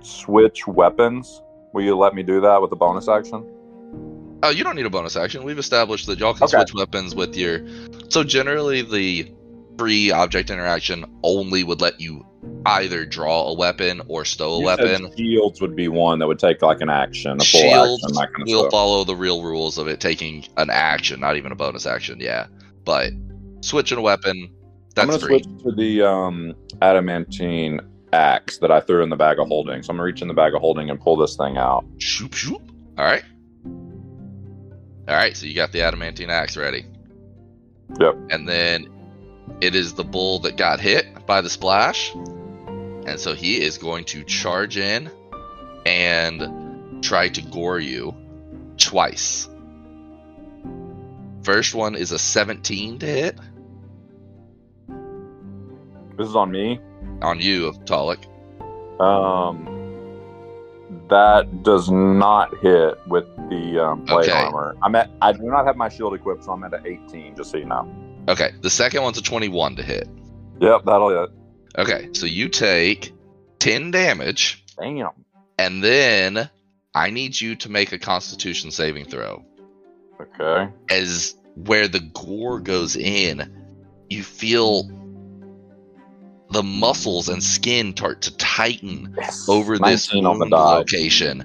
to 0.02 0.08
switch 0.08 0.68
weapons. 0.68 1.42
Will 1.74 1.84
you 1.84 1.98
let 1.98 2.14
me 2.14 2.22
do 2.24 2.42
that 2.42 2.62
with 2.62 2.72
a 2.72 2.76
bonus 2.76 3.08
action? 3.08 3.44
Oh, 4.44 4.50
you 4.50 4.64
don't 4.64 4.76
need 4.76 4.86
a 4.86 4.90
bonus 4.90 5.16
action. 5.16 5.44
We've 5.44 5.58
established 5.58 6.06
that 6.08 6.20
y'all 6.20 6.34
can 6.34 6.44
Okay. 6.44 6.58
switch 6.58 6.74
weapons 6.76 7.16
with 7.16 7.36
your. 7.36 7.66
So 8.10 8.24
generally, 8.24 8.82
the 8.82 9.32
free 9.78 10.12
object 10.12 10.50
interaction 10.50 11.06
only 11.24 11.64
would 11.64 11.82
let 11.82 12.00
you 12.00 12.26
either 12.66 13.06
draw 13.06 13.48
a 13.50 13.54
weapon 13.56 14.02
or 14.08 14.26
stow 14.26 14.56
a 14.56 14.60
You 14.60 14.66
weapon. 14.66 15.14
shields 15.18 15.62
would 15.62 15.76
be 15.76 15.88
one 15.88 16.20
that 16.20 16.28
would 16.28 16.40
take 16.40 16.62
like 16.62 16.82
an 16.82 16.90
action, 16.90 17.32
a 17.34 17.44
full 17.44 17.60
Shields 17.62 18.04
action, 18.06 18.16
kind 18.16 18.30
of 18.42 18.48
will 18.48 18.60
stuff. 18.62 18.72
follow 18.72 19.04
the 19.04 19.16
real 19.16 19.44
rules 19.44 19.78
of 19.78 19.88
it 19.88 20.00
taking 20.00 20.46
an 20.58 20.70
action, 20.70 21.20
not 21.20 21.38
even 21.38 21.52
a 21.52 21.56
bonus 21.56 21.86
action. 21.86 22.20
Yeah, 22.20 22.48
but 22.86 23.12
switching 23.62 23.98
a 23.98 24.02
weapon, 24.02 24.50
I'm 24.50 24.50
that's 24.96 25.08
gonna 25.08 25.20
free. 25.20 25.44
switch 25.44 25.64
to 25.64 25.72
the 25.72 26.02
um, 26.04 26.54
adamantine 26.82 27.80
axe 28.14 28.58
that 28.60 28.72
I 28.72 28.80
threw 28.80 29.02
in 29.04 29.10
the 29.10 29.16
bag 29.16 29.40
of 29.40 29.48
holding. 29.48 29.82
So 29.84 29.90
I'm 29.92 29.98
gonna 29.98 30.04
reach 30.06 30.22
in 30.22 30.28
the 30.28 30.34
bag 30.34 30.54
of 30.54 30.62
holding 30.62 30.90
and 30.90 31.00
pull 31.00 31.16
this 31.18 31.36
thing 31.36 31.58
out. 31.58 31.84
Shoop 31.98 32.34
shoop. 32.34 32.62
All 32.98 33.06
right. 33.06 33.24
All 35.08 35.16
right. 35.16 35.36
So 35.36 35.46
you 35.48 35.56
got 35.56 35.72
the 35.72 35.82
adamantine 35.82 36.30
axe 36.30 36.56
ready. 36.56 36.86
Yep. 38.00 38.16
And 38.30 38.48
then 38.48 38.88
it 39.62 39.76
is 39.76 39.94
the 39.94 40.04
bull 40.04 40.40
that 40.40 40.58
got 40.58 40.80
hit 40.80 41.26
by 41.26 41.42
the 41.42 41.50
splash, 41.50 42.14
and 42.14 43.20
so 43.20 43.34
he 43.34 43.62
is 43.62 43.78
going 43.78 44.06
to 44.06 44.24
charge 44.24 44.78
in 44.78 45.10
and 45.86 47.04
try 47.04 47.30
to 47.30 47.42
gore 47.42 47.80
you 47.80 48.16
twice. 48.78 49.50
First 51.44 51.76
one 51.76 51.96
is 51.96 52.12
a 52.14 52.20
17 52.20 53.00
to 53.00 53.06
hit 53.06 53.38
This 56.18 56.28
is 56.30 56.36
on 56.36 56.52
me. 56.52 56.80
on 57.22 57.40
you, 57.40 57.74
Talik. 57.86 58.24
Um, 59.02 59.68
that 61.10 61.64
does 61.64 61.90
not 61.90 62.56
hit 62.62 62.98
with 63.08 63.26
the 63.50 63.84
um, 63.84 64.06
plate 64.06 64.30
Okay. 64.30 64.46
armor. 64.46 64.76
I'm 64.82 64.96
at. 64.96 65.10
I 65.22 65.34
do 65.34 65.44
not 65.44 65.66
have 65.66 65.76
my 65.76 65.90
shield 65.90 66.14
equipped, 66.14 66.44
so 66.46 66.52
I'm 66.52 66.64
at 66.64 66.74
an 66.74 66.86
18. 66.86 67.36
Just 67.36 67.52
so 67.52 67.58
you 67.58 67.66
know. 67.66 67.88
Okay, 68.28 68.52
the 68.62 68.70
second 68.70 69.04
one's 69.04 69.18
a 69.18 69.22
21 69.22 69.76
to 69.78 69.84
hit. 69.84 70.08
Yep, 70.62 70.84
that'll 70.86 71.10
hit. 71.10 71.30
Okay, 71.78 72.10
so 72.14 72.26
you 72.26 72.48
take 72.50 73.14
10 73.60 73.92
damage, 73.92 74.64
Damn. 74.80 75.10
and 75.58 75.84
then 75.84 76.50
I 76.94 77.10
need 77.10 77.40
you 77.40 77.56
to 77.58 77.70
make 77.70 77.92
a 77.92 78.00
constitution 78.00 78.72
saving 78.72 79.06
throw. 79.06 79.44
Okay. 80.22 80.72
As 80.90 81.36
where 81.56 81.88
the 81.88 82.00
gore 82.00 82.60
goes 82.60 82.96
in, 82.96 83.52
you 84.10 84.24
feel 84.24 84.84
the 86.52 86.64
muscles 86.64 87.30
and 87.30 87.42
skin 87.44 87.96
start 87.96 88.22
to 88.22 88.38
tighten 88.38 89.16
Yes. 89.18 89.50
over 89.50 89.78
this 89.80 90.14
19 90.14 90.26
on 90.26 90.38
the 90.40 90.46
wound 90.46 90.52
location. 90.54 91.44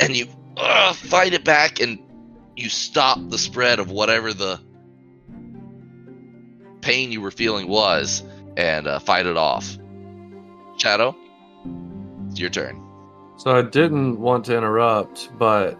And 0.00 0.14
you 0.14 0.26
uh, 0.58 0.92
fight 0.92 1.32
it 1.32 1.44
back 1.44 1.80
and 1.80 1.98
you 2.56 2.68
stop 2.68 3.18
the 3.30 3.38
spread 3.38 3.78
of 3.80 3.90
whatever 3.90 4.32
the 4.34 4.60
pain 6.84 7.10
you 7.10 7.20
were 7.22 7.30
feeling 7.30 7.66
was 7.66 8.22
and 8.56 8.86
uh, 8.86 8.98
fight 8.98 9.26
it 9.26 9.36
off. 9.38 9.78
Shadow, 10.76 11.16
it's 12.28 12.38
your 12.38 12.50
turn. 12.50 12.80
So 13.38 13.56
I 13.56 13.62
didn't 13.62 14.20
want 14.20 14.44
to 14.46 14.56
interrupt, 14.56 15.30
but 15.38 15.78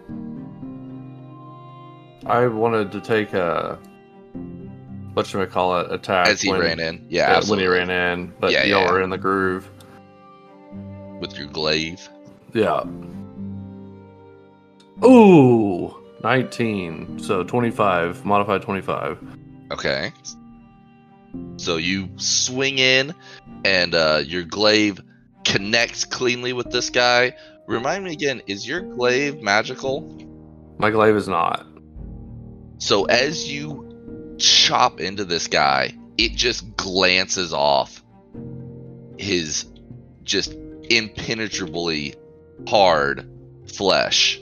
I 2.26 2.46
wanted 2.46 2.90
to 2.92 3.00
take 3.00 3.34
a 3.34 3.78
what 5.12 5.26
should 5.26 5.42
I 5.42 5.46
call 5.46 5.78
it 5.80 5.92
attack 5.92 6.26
As 6.28 6.40
he 6.40 6.50
when, 6.50 6.60
ran 6.60 6.80
in. 6.80 7.06
Yeah, 7.08 7.40
yeah, 7.40 7.50
when 7.50 7.58
he 7.60 7.66
ran 7.66 7.90
in, 7.90 8.32
but 8.40 8.50
Yeah, 8.50 8.64
y'all 8.64 8.82
yeah. 8.84 8.90
were 8.90 9.02
in 9.02 9.10
the 9.10 9.18
groove. 9.18 9.68
With 11.20 11.38
your 11.38 11.46
glaive. 11.46 12.08
Yeah. 12.52 12.82
Ooh, 15.04 15.94
19. 16.22 17.18
So 17.20 17.44
25, 17.44 18.24
modified 18.24 18.62
25. 18.62 19.18
Okay. 19.72 20.12
So 21.56 21.76
you 21.76 22.08
swing 22.16 22.78
in, 22.78 23.14
and 23.64 23.94
uh, 23.94 24.22
your 24.24 24.42
glaive 24.42 25.00
connects 25.44 26.04
cleanly 26.04 26.52
with 26.52 26.70
this 26.70 26.90
guy. 26.90 27.34
Remind 27.66 28.04
me 28.04 28.12
again, 28.12 28.42
is 28.46 28.66
your 28.66 28.80
glaive 28.80 29.40
magical? 29.40 30.02
My 30.78 30.90
glaive 30.90 31.16
is 31.16 31.28
not. 31.28 31.66
So 32.78 33.04
as 33.04 33.50
you 33.50 34.36
chop 34.38 35.00
into 35.00 35.24
this 35.24 35.46
guy, 35.46 35.94
it 36.18 36.32
just 36.32 36.76
glances 36.76 37.52
off 37.52 38.02
his 39.16 39.64
just 40.24 40.54
impenetrably 40.90 42.14
hard 42.68 43.30
flesh 43.72 44.40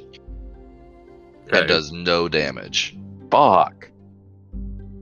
Okay. 1.49 1.61
and 1.61 1.68
does 1.68 1.92
no 1.92 2.28
damage. 2.28 2.96
Fuck. 3.30 3.90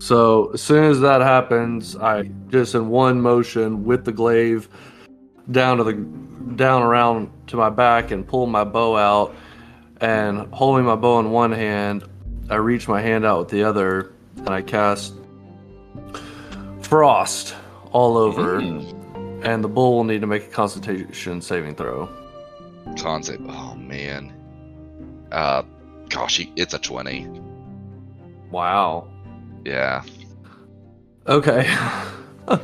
So 0.01 0.51
as 0.55 0.63
soon 0.63 0.85
as 0.85 1.01
that 1.01 1.21
happens, 1.21 1.95
I 1.95 2.23
just 2.49 2.75
in 2.75 2.89
one 2.89 3.21
motion 3.21 3.85
with 3.85 4.07
the 4.07 4.13
glaive 4.13 4.69
down 5.51 5.77
to 5.77 5.85
the 5.85 5.93
down 6.57 6.83
around 6.83 7.31
to 7.49 7.57
my 7.57 7.69
back 7.69 8.11
and 8.11 8.27
pull 8.27 8.47
my 8.47 8.65
bow 8.65 8.97
out 8.97 9.35
and 10.01 10.53
holding 10.55 10.87
my 10.87 10.97
bow 10.97 11.21
in 11.21 11.31
one 11.31 11.53
hand, 11.53 12.05
I 12.49 12.55
reach 12.57 12.89
my 12.89 13.01
hand 13.03 13.27
out 13.27 13.41
with 13.41 13.49
the 13.51 13.63
other 13.63 14.13
and 14.39 14.49
I 14.49 14.63
cast 14.63 15.15
frost 16.81 17.55
all 17.93 18.17
over 18.17 18.61
Mm. 18.61 19.45
and 19.45 19.63
the 19.63 19.69
bull 19.69 19.97
will 19.97 20.05
need 20.05 20.23
to 20.23 20.27
make 20.27 20.45
a 20.45 20.51
constitution 20.51 21.43
saving 21.43 21.75
throw. 21.75 22.09
Concept. 22.99 23.43
Oh 23.49 23.75
man. 23.75 24.33
Uh, 25.31 25.63
gosh, 26.09 26.41
it's 26.57 26.73
a 26.73 26.79
twenty. 26.79 27.29
Wow. 28.51 29.10
Yeah. 29.71 30.03
Okay. 31.29 31.65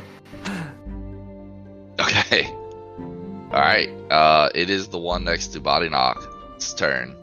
Okay. 1.99 2.45
All 2.45 3.51
right. 3.51 3.89
Uh, 4.11 4.49
it 4.53 4.69
is 4.69 4.87
the 4.89 4.99
one 4.99 5.23
next 5.23 5.47
to 5.47 5.59
Body 5.59 5.89
Knock's 5.89 6.73
turn, 6.73 7.15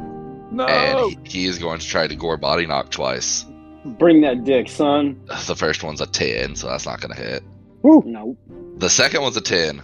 No. 0.51 0.67
and 0.67 1.11
he, 1.27 1.39
he 1.43 1.45
is 1.47 1.59
going 1.59 1.79
to 1.79 1.87
try 1.87 2.07
to 2.07 2.17
gore 2.17 2.37
Body 2.37 2.67
Knock 2.67 2.91
twice. 2.91 3.45
Bring 3.85 4.21
that 4.23 4.45
dick, 4.45 4.69
son. 4.69 5.21
The 5.47 5.55
first 5.55 5.83
one's 5.85 6.01
a 6.01 6.07
ten, 6.07 6.57
so 6.57 6.69
that's 6.69 6.87
not 6.87 7.01
going 7.01 7.15
to 7.15 7.21
hit. 7.23 7.43
No. 7.85 8.37
The 8.79 8.89
second 8.91 9.23
one's 9.23 9.37
a 9.37 9.41
ten. 9.41 9.83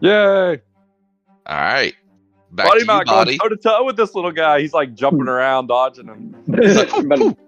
Yay. 0.00 0.60
All 1.46 1.56
right. 1.56 1.94
Back 2.52 2.66
Body 2.68 2.80
to 2.80 2.84
you, 2.84 2.86
knock 2.86 3.06
Body. 3.06 3.38
going 3.38 3.50
toe 3.50 3.56
to 3.56 3.60
toe 3.62 3.84
with 3.84 3.96
this 3.96 4.14
little 4.14 4.32
guy. 4.32 4.60
He's 4.60 4.72
like 4.72 4.94
jumping 4.94 5.26
around, 5.28 5.66
dodging 5.66 6.06
him. 6.06 6.36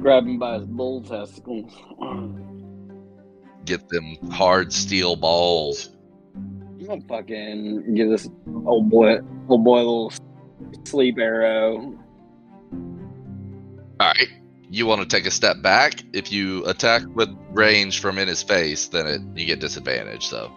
Grab 0.00 0.24
him 0.24 0.38
by 0.38 0.58
his 0.58 0.66
bull 0.66 1.02
testicles. 1.02 1.72
Get 3.66 3.86
them 3.90 4.16
hard 4.30 4.72
steel 4.72 5.14
balls. 5.16 5.90
I'm 6.34 6.86
gonna 6.86 7.02
fucking 7.02 7.94
give 7.94 8.08
this 8.08 8.28
old 8.64 8.88
boy, 8.88 9.20
little 9.42 9.58
boy, 9.58 9.76
a 9.76 9.78
little 9.78 10.12
sleep 10.84 11.18
arrow. 11.18 11.98
All 14.00 14.06
right. 14.06 14.28
You 14.70 14.86
want 14.86 15.02
to 15.02 15.06
take 15.06 15.26
a 15.26 15.30
step 15.30 15.60
back? 15.62 16.02
If 16.12 16.32
you 16.32 16.64
attack 16.64 17.02
with 17.14 17.28
range 17.50 18.00
from 18.00 18.18
in 18.18 18.28
his 18.28 18.42
face, 18.42 18.88
then 18.88 19.06
it, 19.06 19.20
you 19.34 19.44
get 19.44 19.60
disadvantage. 19.60 20.26
So 20.26 20.50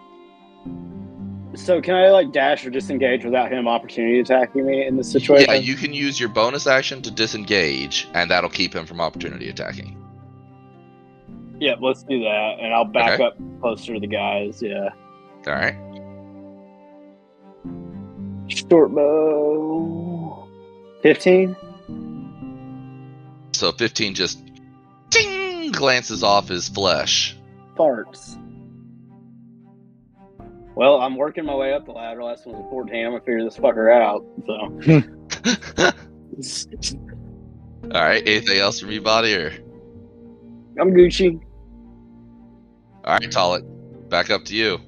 So 1.56 1.80
can 1.80 1.94
I 1.94 2.10
like 2.10 2.32
dash 2.32 2.64
or 2.66 2.70
disengage 2.70 3.24
without 3.24 3.50
him 3.52 3.68
opportunity 3.68 4.20
attacking 4.20 4.66
me 4.66 4.86
in 4.86 4.96
this 4.96 5.10
situation? 5.12 5.46
yeah, 5.48 5.54
you 5.56 5.74
can 5.76 5.92
use 5.92 6.18
your 6.18 6.28
bonus 6.28 6.66
action 6.66 7.00
to 7.02 7.10
disengage, 7.10 8.08
and 8.14 8.30
that'll 8.30 8.50
keep 8.50 8.74
him 8.74 8.86
from 8.86 9.00
opportunity 9.00 9.48
attacking. 9.48 9.96
Yeah, 11.60 11.74
let's 11.80 12.02
do 12.02 12.18
that, 12.20 12.56
and 12.60 12.74
I'll 12.74 12.84
back 12.84 13.14
Okay. 13.20 13.24
up 13.24 13.36
closer 13.60 13.94
to 13.94 14.00
the 14.00 14.06
guys. 14.08 14.60
Yeah, 14.60 14.88
All 15.46 15.52
right. 15.52 15.76
short 18.48 18.92
bow, 18.94 20.48
fifteen. 21.02 21.56
So 23.52 23.70
15 23.70 24.14
just 24.14 24.42
ding 25.10 25.70
glances 25.70 26.24
off 26.24 26.48
his 26.48 26.68
flesh. 26.68 27.36
farts. 27.76 28.36
Well, 30.74 31.00
I'm 31.00 31.16
working 31.16 31.44
my 31.44 31.54
way 31.54 31.72
up 31.72 31.86
the 31.86 31.92
ladder. 31.92 32.22
Last 32.22 32.46
one 32.46 32.56
was 32.56 32.66
14. 32.70 33.06
I'm 33.06 33.12
gonna 33.12 33.20
figure 33.20 33.44
this 33.44 33.56
fucker 33.56 33.92
out. 33.92 34.24
So 34.46 35.92
All 37.94 38.02
right. 38.02 38.26
Anything 38.26 38.58
else 38.58 38.80
from 38.80 38.90
you, 38.90 39.00
body? 39.00 39.34
Or 39.34 39.52
I'm 40.80 40.90
Gucci. 40.92 41.40
all 43.04 43.12
right, 43.14 43.22
Talik, 43.22 43.64
back 44.08 44.30
up 44.30 44.44
to 44.46 44.56
you. 44.56 44.80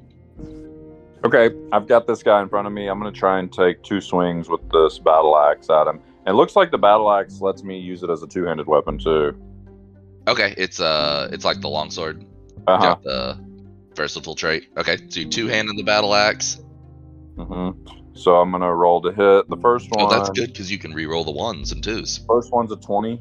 Okay, 1.24 1.50
I've 1.72 1.86
got 1.86 2.06
this 2.06 2.22
guy 2.22 2.42
in 2.42 2.48
front 2.48 2.66
of 2.66 2.72
me. 2.72 2.88
I'm 2.88 3.00
going 3.00 3.12
to 3.12 3.18
try 3.18 3.38
and 3.38 3.52
take 3.52 3.82
two 3.82 4.00
swings 4.00 4.48
with 4.48 4.60
this 4.70 4.98
battle 4.98 5.36
axe 5.36 5.68
at 5.70 5.86
him. 5.86 6.00
It 6.26 6.32
looks 6.32 6.56
like 6.56 6.70
the 6.70 6.78
battle 6.78 7.10
axe 7.10 7.40
lets 7.40 7.62
me 7.62 7.78
use 7.78 8.02
it 8.02 8.10
as 8.10 8.22
a 8.22 8.26
two-handed 8.26 8.66
weapon 8.66 8.98
too. 8.98 9.36
Okay, 10.28 10.54
it's 10.56 10.80
uh, 10.80 11.28
it's 11.32 11.44
like 11.44 11.60
the 11.60 11.68
longsword. 11.68 12.24
Uh 12.66 12.78
huh. 12.78 12.96
The 13.02 13.38
versatile 13.96 14.34
trait. 14.34 14.68
Okay, 14.76 14.98
so 15.08 15.20
you 15.20 15.28
two 15.28 15.46
hand 15.48 15.68
in 15.68 15.76
the 15.76 15.82
battle 15.82 16.14
axe. 16.14 16.60
hmm 17.36 17.70
So 18.14 18.36
I'm 18.36 18.52
gonna 18.52 18.74
roll 18.74 19.02
to 19.02 19.10
hit 19.10 19.48
the 19.48 19.56
first 19.60 19.90
one. 19.90 20.06
Oh, 20.06 20.08
that's 20.08 20.30
good 20.30 20.48
because 20.52 20.70
you 20.70 20.78
can 20.78 20.94
re-roll 20.94 21.24
the 21.24 21.32
ones 21.32 21.72
and 21.72 21.82
twos. 21.82 22.20
First 22.28 22.52
one's 22.52 22.70
a 22.72 22.76
twenty. 22.76 23.20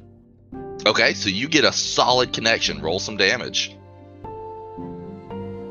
Okay, 0.86 1.14
so 1.14 1.30
you 1.30 1.48
get 1.48 1.64
a 1.64 1.72
solid 1.72 2.34
connection. 2.34 2.82
Roll 2.82 3.00
some 3.00 3.18
damage. 3.18 3.76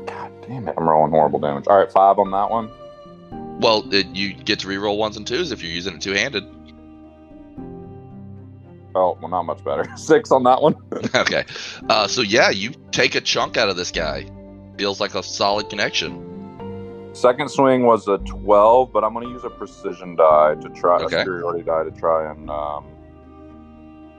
God 0.07 0.31
damn 0.47 0.67
it! 0.67 0.75
I'm 0.77 0.87
rolling 0.89 1.11
horrible 1.11 1.39
damage. 1.39 1.65
All 1.67 1.77
right, 1.77 1.91
five 1.91 2.19
on 2.19 2.31
that 2.31 2.49
one. 2.49 2.69
Well, 3.59 3.93
it, 3.93 4.07
you 4.07 4.33
get 4.33 4.59
to 4.59 4.67
re-roll 4.67 4.97
ones 4.97 5.15
and 5.15 5.25
twos 5.25 5.53
if 5.53 5.63
you're 5.63 5.71
using 5.71 5.95
it 5.95 6.01
two-handed. 6.01 6.43
Oh, 8.95 9.17
well, 9.21 9.29
not 9.29 9.43
much 9.43 9.63
better. 9.63 9.85
Six 9.97 10.31
on 10.31 10.43
that 10.43 10.61
one. 10.61 10.75
okay, 11.15 11.45
uh, 11.89 12.07
so 12.07 12.21
yeah, 12.21 12.49
you 12.49 12.71
take 12.91 13.15
a 13.15 13.21
chunk 13.21 13.57
out 13.57 13.69
of 13.69 13.77
this 13.77 13.91
guy. 13.91 14.25
Feels 14.77 14.99
like 14.99 15.15
a 15.15 15.23
solid 15.23 15.69
connection. 15.69 16.21
Second 17.13 17.49
swing 17.49 17.85
was 17.85 18.07
a 18.07 18.17
twelve, 18.19 18.91
but 18.91 19.03
I'm 19.03 19.13
gonna 19.13 19.29
use 19.29 19.43
a 19.45 19.49
precision 19.49 20.15
die 20.15 20.55
to 20.55 20.69
try 20.69 20.97
Okay. 21.01 21.15
a 21.15 21.19
superiority 21.19 21.63
die 21.63 21.83
to 21.83 21.91
try 21.91 22.29
and 22.29 22.49
um, 22.49 22.85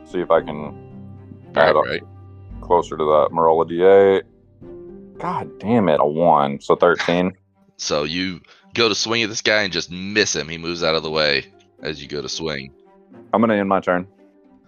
see 0.04 0.20
if 0.20 0.30
I 0.30 0.40
can 0.40 0.82
Right, 1.54 1.68
add 1.70 1.76
up 1.76 1.84
right. 1.84 2.02
closer 2.60 2.96
to 2.96 3.04
that. 3.04 3.28
Marola 3.32 3.66
D8. 3.70 4.22
God 5.18 5.58
damn 5.58 5.88
it, 5.88 6.00
a 6.00 6.06
one. 6.06 6.60
So 6.60 6.76
thirteen. 6.76 7.32
So 7.78 8.04
you 8.04 8.40
go 8.72 8.88
to 8.88 8.94
swing 8.94 9.22
at 9.22 9.28
this 9.28 9.42
guy 9.42 9.60
and 9.60 9.70
just 9.70 9.90
miss 9.90 10.34
him. 10.34 10.48
He 10.48 10.56
moves 10.56 10.82
out 10.82 10.94
of 10.94 11.02
the 11.02 11.10
way 11.10 11.44
as 11.82 12.02
you 12.02 12.08
go 12.08 12.22
to 12.22 12.28
swing. 12.30 12.72
I'm 13.34 13.42
gonna 13.42 13.56
end 13.56 13.68
my 13.68 13.80
turn. 13.80 14.08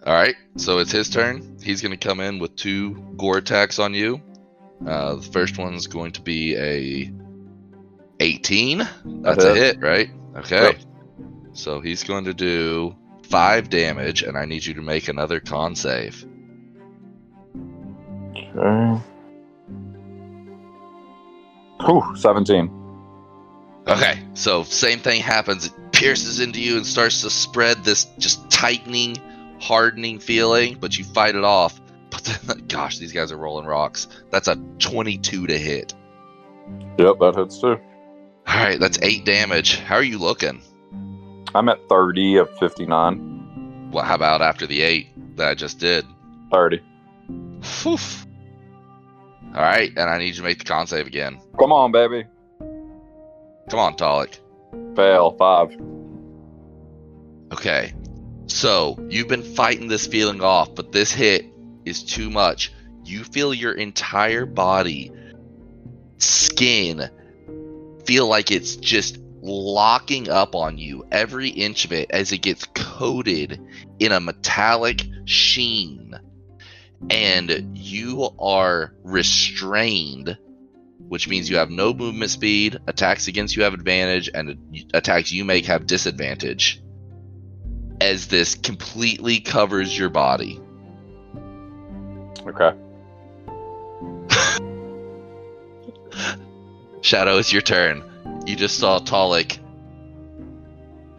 All 0.07 0.13
right, 0.13 0.35
so 0.57 0.79
it's 0.79 0.93
his 0.93 1.09
turn. 1.09 1.57
He's 1.63 1.81
going 1.81 1.91
to 1.91 1.97
come 2.09 2.21
in 2.21 2.39
with 2.39 2.55
two 2.55 2.95
gore 3.17 3.39
attacks 3.39 3.79
on 3.79 3.95
you. 3.95 4.21
Uh, 4.87 5.17
the 5.17 5.23
first 5.23 5.59
one's 5.59 5.87
going 5.87 6.13
to 6.13 6.21
be 6.21 6.57
a 6.57 7.13
18. 8.21 8.89
That's 9.23 9.45
a 9.45 9.55
hit, 9.55 9.81
right? 9.81 10.11
Okay. 10.37 10.79
So 11.53 11.81
he's 11.81 12.05
going 12.05 12.25
to 12.27 12.35
do 12.35 12.95
five 13.25 13.69
damage, 13.69 14.23
and 14.23 14.39
I 14.39 14.45
need 14.45 14.65
you 14.65 14.75
to 14.75 14.83
make 14.83 15.09
another 15.09 15.41
con 15.41 15.75
save. 15.75 16.25
Okay. 18.37 19.03
Whew, 21.85 22.17
17. 22.17 22.71
Okay, 23.87 24.19
so 24.35 24.65
same 24.65 24.99
thing 24.99 25.23
happens. 25.23 25.67
It 25.67 25.73
pierces 25.93 26.41
into 26.41 26.61
you 26.61 26.77
and 26.77 26.87
starts 26.87 27.23
to 27.23 27.31
spread 27.31 27.85
this 27.85 28.05
just 28.19 28.51
tightening, 28.51 29.17
hardening 29.61 30.19
feeling, 30.19 30.77
but 30.79 30.99
you 30.99 31.05
fight 31.05 31.35
it 31.35 31.45
off. 31.45 31.81
Gosh, 32.69 32.99
these 32.99 33.13
guys 33.13 33.33
are 33.33 33.37
rolling 33.37 33.67
rocks. 33.67 34.09
That's 34.31 34.49
a 34.49 34.57
22 34.79 35.47
to 35.47 35.59
hit. 35.59 35.95
Yep, 36.99 37.17
that 37.21 37.35
hits 37.37 37.61
too. 37.61 37.79
All 38.47 38.57
right, 38.57 38.81
that's 38.81 38.99
eight 39.03 39.25
damage. 39.25 39.79
How 39.79 39.97
are 39.97 40.03
you 40.03 40.19
looking? 40.19 40.63
I'm 41.55 41.69
at 41.69 41.79
30 41.89 42.37
of 42.37 42.59
59. 42.59 43.91
Well, 43.93 44.05
how 44.05 44.15
about 44.15 44.43
after 44.43 44.67
the 44.67 44.83
eight 44.83 45.09
that 45.37 45.49
I 45.49 45.55
just 45.55 45.79
did? 45.79 46.05
30. 46.53 46.81
Phew. 47.63 47.99
All 49.55 49.63
right, 49.63 49.91
and 49.91 50.11
I 50.11 50.19
need 50.19 50.29
you 50.29 50.35
to 50.35 50.43
make 50.43 50.59
the 50.59 50.65
con 50.65 50.87
save 50.87 51.07
again. 51.07 51.41
Come 51.59 51.73
on, 51.73 51.91
baby. 51.91 52.25
Come 53.71 53.79
on, 53.79 53.95
Talik. 53.97 54.39
Fail. 54.95 55.33
Five. 55.33 55.77
Okay, 57.53 57.95
so 58.47 58.99
you've 59.09 59.29
been 59.29 59.43
fighting 59.43 59.89
this 59.89 60.07
feeling 60.07 60.43
off, 60.43 60.75
but 60.75 60.93
this 60.93 61.11
hit 61.13 61.47
is 61.89 62.05
too 62.05 62.31
much. 62.31 62.73
You 63.05 63.25
feel 63.25 63.53
your 63.55 63.73
entire 63.73 64.47
body, 64.47 65.11
skin, 66.19 67.09
feel 68.05 68.27
like 68.29 68.51
it's 68.51 68.77
just 68.77 69.19
locking 69.41 70.29
up 70.29 70.55
on 70.55 70.79
you, 70.79 71.07
every 71.11 71.49
inch 71.49 71.85
of 71.85 71.93
it, 71.93 72.11
as 72.11 72.33
it 72.33 72.39
gets 72.39 72.65
coated 72.75 73.61
in 73.99 74.13
a 74.13 74.21
metallic 74.21 75.03
sheen. 75.25 76.19
And 77.11 77.79
you 77.79 78.29
are 78.39 78.95
restrained, 79.05 80.37
which 80.99 81.29
means 81.29 81.49
you 81.49 81.57
have 81.57 81.71
no 81.71 81.95
movement 81.95 82.31
speed, 82.31 82.79
attacks 82.87 83.29
against 83.29 83.57
you 83.57 83.63
have 83.63 83.75
advantage, 83.75 84.29
and 84.35 84.59
attacks 84.93 85.31
you 85.31 85.45
make 85.45 85.67
have 85.67 85.87
disadvantage 85.87 86.83
as 88.01 88.29
this 88.29 88.55
completely 88.55 89.41
covers 89.41 89.97
your 89.97 90.09
body. 90.09 90.61
Okay. 92.49 92.73
Shadow, 97.03 97.39
it's 97.39 97.53
your 97.53 97.63
turn. 97.63 98.03
You 98.47 98.57
just 98.57 98.79
saw 98.79 98.99
Talik 99.01 99.59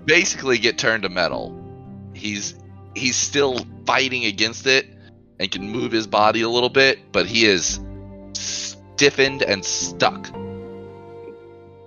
basically 0.05 0.57
get 0.57 0.77
turned 0.77 1.03
to 1.03 1.09
metal. 1.09 1.55
He's 2.13 2.55
he's 2.95 3.15
still 3.15 3.59
fighting 3.85 4.25
against 4.25 4.65
it 4.65 4.87
and 5.39 5.51
can 5.51 5.69
move 5.69 5.91
his 5.91 6.07
body 6.07 6.41
a 6.41 6.49
little 6.49 6.69
bit, 6.69 7.11
but 7.11 7.25
he 7.27 7.45
is 7.45 7.79
stiffened 8.33 9.43
and 9.43 9.63
stuck. 9.63 10.29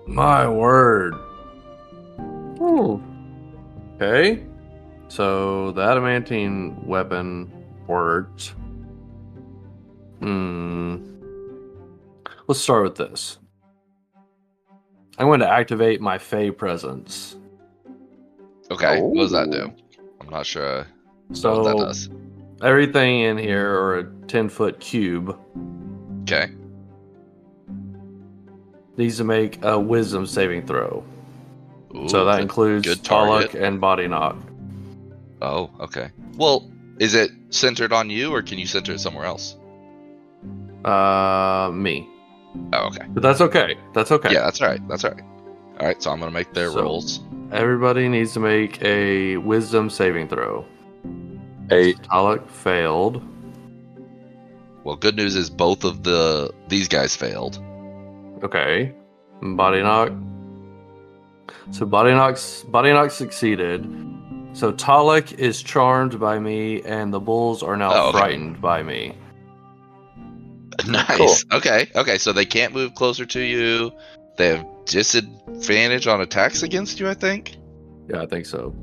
My 0.06 0.48
word. 0.48 1.14
Hmm. 2.58 2.96
Okay. 3.96 4.44
So 5.08 5.72
the 5.72 5.82
adamantine 5.82 6.86
weapon 6.86 7.50
worked. 7.86 8.54
Hmm. 10.22 10.96
Let's 12.46 12.60
start 12.60 12.84
with 12.84 12.96
this. 12.96 13.38
I'm 15.18 15.26
going 15.26 15.40
to 15.40 15.48
activate 15.48 16.00
my 16.00 16.18
Fey 16.18 16.50
presence. 16.50 17.36
Okay, 18.70 19.00
what 19.00 19.16
does 19.16 19.32
that 19.32 19.48
Oh. 19.48 19.52
do? 19.68 19.72
I'm 20.20 20.30
not 20.30 20.46
sure 20.46 20.86
So 21.32 21.62
what 21.62 21.76
that 21.76 21.84
does. 21.84 22.08
everything 22.62 23.20
in 23.20 23.36
here 23.36 23.68
or 23.70 23.98
a 23.98 24.04
10 24.28 24.48
foot 24.48 24.80
cube 24.80 25.36
Okay. 26.22 26.50
needs 28.96 29.16
to 29.18 29.24
make 29.24 29.62
a 29.64 29.78
wisdom 29.78 30.26
saving 30.26 30.66
throw. 30.66 31.04
so 32.06 32.24
that 32.24 32.40
includes 32.40 32.86
good. 32.86 32.98
Talik 33.04 33.54
and 33.60 33.78
Body 33.80 34.08
Knock. 34.08 34.36
Oh, 35.42 35.68
okay. 35.80 36.08
Well, 36.38 36.70
is 36.98 37.14
it 37.14 37.30
centered 37.50 37.92
on 37.92 38.08
you, 38.08 38.32
or 38.34 38.40
can 38.40 38.58
you 38.58 38.64
center 38.66 38.92
it 38.92 39.00
somewhere 39.00 39.26
else? 39.26 39.56
Uh, 40.84 41.70
me. 41.72 42.08
Oh, 42.72 42.86
okay. 42.88 43.06
But 43.08 43.22
that's 43.22 43.40
okay. 43.40 43.76
That's 43.94 44.10
okay. 44.12 44.32
Yeah, 44.32 44.40
that's 44.42 44.60
all 44.60 44.68
right. 44.68 44.88
That's 44.88 45.04
all 45.04 45.12
right. 45.12 45.22
All 45.80 45.86
right, 45.86 46.02
so 46.02 46.10
I'm 46.10 46.18
gonna 46.18 46.30
make 46.30 46.52
their 46.54 46.70
So- 46.70 46.82
rolls. 46.82 47.20
Everybody 47.50 48.08
needs 48.08 48.32
to 48.34 48.40
make 48.40 48.82
a 48.82 49.36
wisdom 49.38 49.90
saving 49.90 50.28
throw. 50.28 50.64
Eight. 51.70 51.98
Talik 52.02 52.48
failed. 52.48 53.22
Well, 54.84 54.96
good 54.96 55.16
news 55.16 55.36
is 55.36 55.48
both 55.50 55.84
of 55.84 56.02
the 56.02 56.52
these 56.68 56.88
guys 56.88 57.14
failed. 57.14 57.62
Okay. 58.42 58.92
Body 59.42 59.82
knock. 59.82 60.12
So 61.70 61.86
body 61.86 62.12
knocks 62.12 62.62
body 62.64 62.92
knock 62.92 63.10
succeeded. 63.10 63.84
So 64.54 64.72
Talik 64.72 65.32
is 65.38 65.62
charmed 65.62 66.18
by 66.18 66.38
me 66.38 66.82
and 66.82 67.12
the 67.12 67.20
bulls 67.20 67.62
are 67.62 67.76
now 67.76 67.92
Oh, 67.94 68.08
okay. 68.08 68.18
frightened 68.18 68.60
by 68.60 68.82
me. 68.82 69.14
Nice. 70.88 71.44
Okay. 71.52 71.88
Okay. 71.94 72.18
So 72.18 72.32
they 72.32 72.44
can't 72.46 72.72
move 72.74 72.94
closer 72.94 73.24
to 73.26 73.40
you. 73.40 73.92
They 74.36 74.56
have 74.56 74.66
disadvantage 74.86 76.06
on 76.06 76.20
attacks 76.20 76.62
against 76.62 76.98
you. 77.00 77.08
I 77.08 77.14
think. 77.14 77.56
Yeah, 78.08 78.22
I 78.22 78.26
think 78.26 78.46
so. 78.46 78.74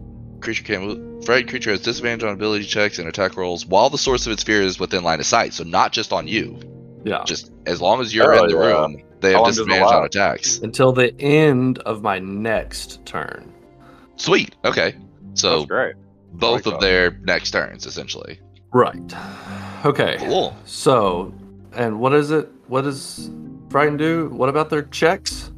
Creature 0.42 0.64
can't 0.64 0.84
move. 0.84 1.26
Frightened 1.26 1.50
creature 1.50 1.72
has 1.72 1.82
disadvantage 1.82 2.24
on 2.24 2.34
ability 2.34 2.66
checks 2.66 3.00
and 3.00 3.08
attack 3.08 3.36
rolls 3.36 3.66
while 3.66 3.90
the 3.90 3.98
source 3.98 4.26
of 4.26 4.32
its 4.32 4.44
fear 4.44 4.62
is 4.62 4.80
within 4.80 5.04
line 5.04 5.20
of 5.20 5.26
sight. 5.26 5.54
So 5.54 5.64
not 5.66 5.92
just 5.92 6.14
on 6.14 6.28
you. 6.28 6.60
Yeah. 7.04 7.24
Just 7.26 7.52
as 7.66 7.82
long 7.82 8.00
as 8.02 8.14
you're 8.14 8.34
Oh, 8.34 8.44
in 8.44 8.50
the 8.50 8.56
yeah. 8.58 8.66
room, 8.82 9.04
they 9.20 9.32
have 9.32 9.42
long 9.42 9.50
does 9.50 9.58
it 9.60 9.66
disadvantage 9.66 9.94
on 9.94 10.06
attacks. 10.06 10.60
Until 10.60 10.94
the 10.94 11.14
end 11.20 11.80
of 11.80 12.02
my 12.02 12.20
next 12.20 13.06
turn. 13.06 13.52
Sweet. 14.16 14.56
Okay. 14.64 14.96
So 15.34 15.60
That's 15.60 15.66
great. 15.70 15.96
both 16.34 16.66
like 16.66 16.74
of 16.76 16.80
that. 16.80 16.86
their 16.86 17.12
next 17.24 17.52
turns, 17.52 17.86
essentially. 17.86 18.40
Right. 18.74 19.14
Okay. 19.86 20.18
Cool. 20.20 20.56
So, 20.66 21.34
and 21.74 22.00
what 22.00 22.14
is 22.14 22.32
it? 22.32 22.50
What 22.68 22.82
does 22.82 23.30
Frighten 23.70 23.98
do? 23.98 24.30
What 24.30 24.50
about 24.50 24.70
their 24.70 24.84
checks? 24.84 25.52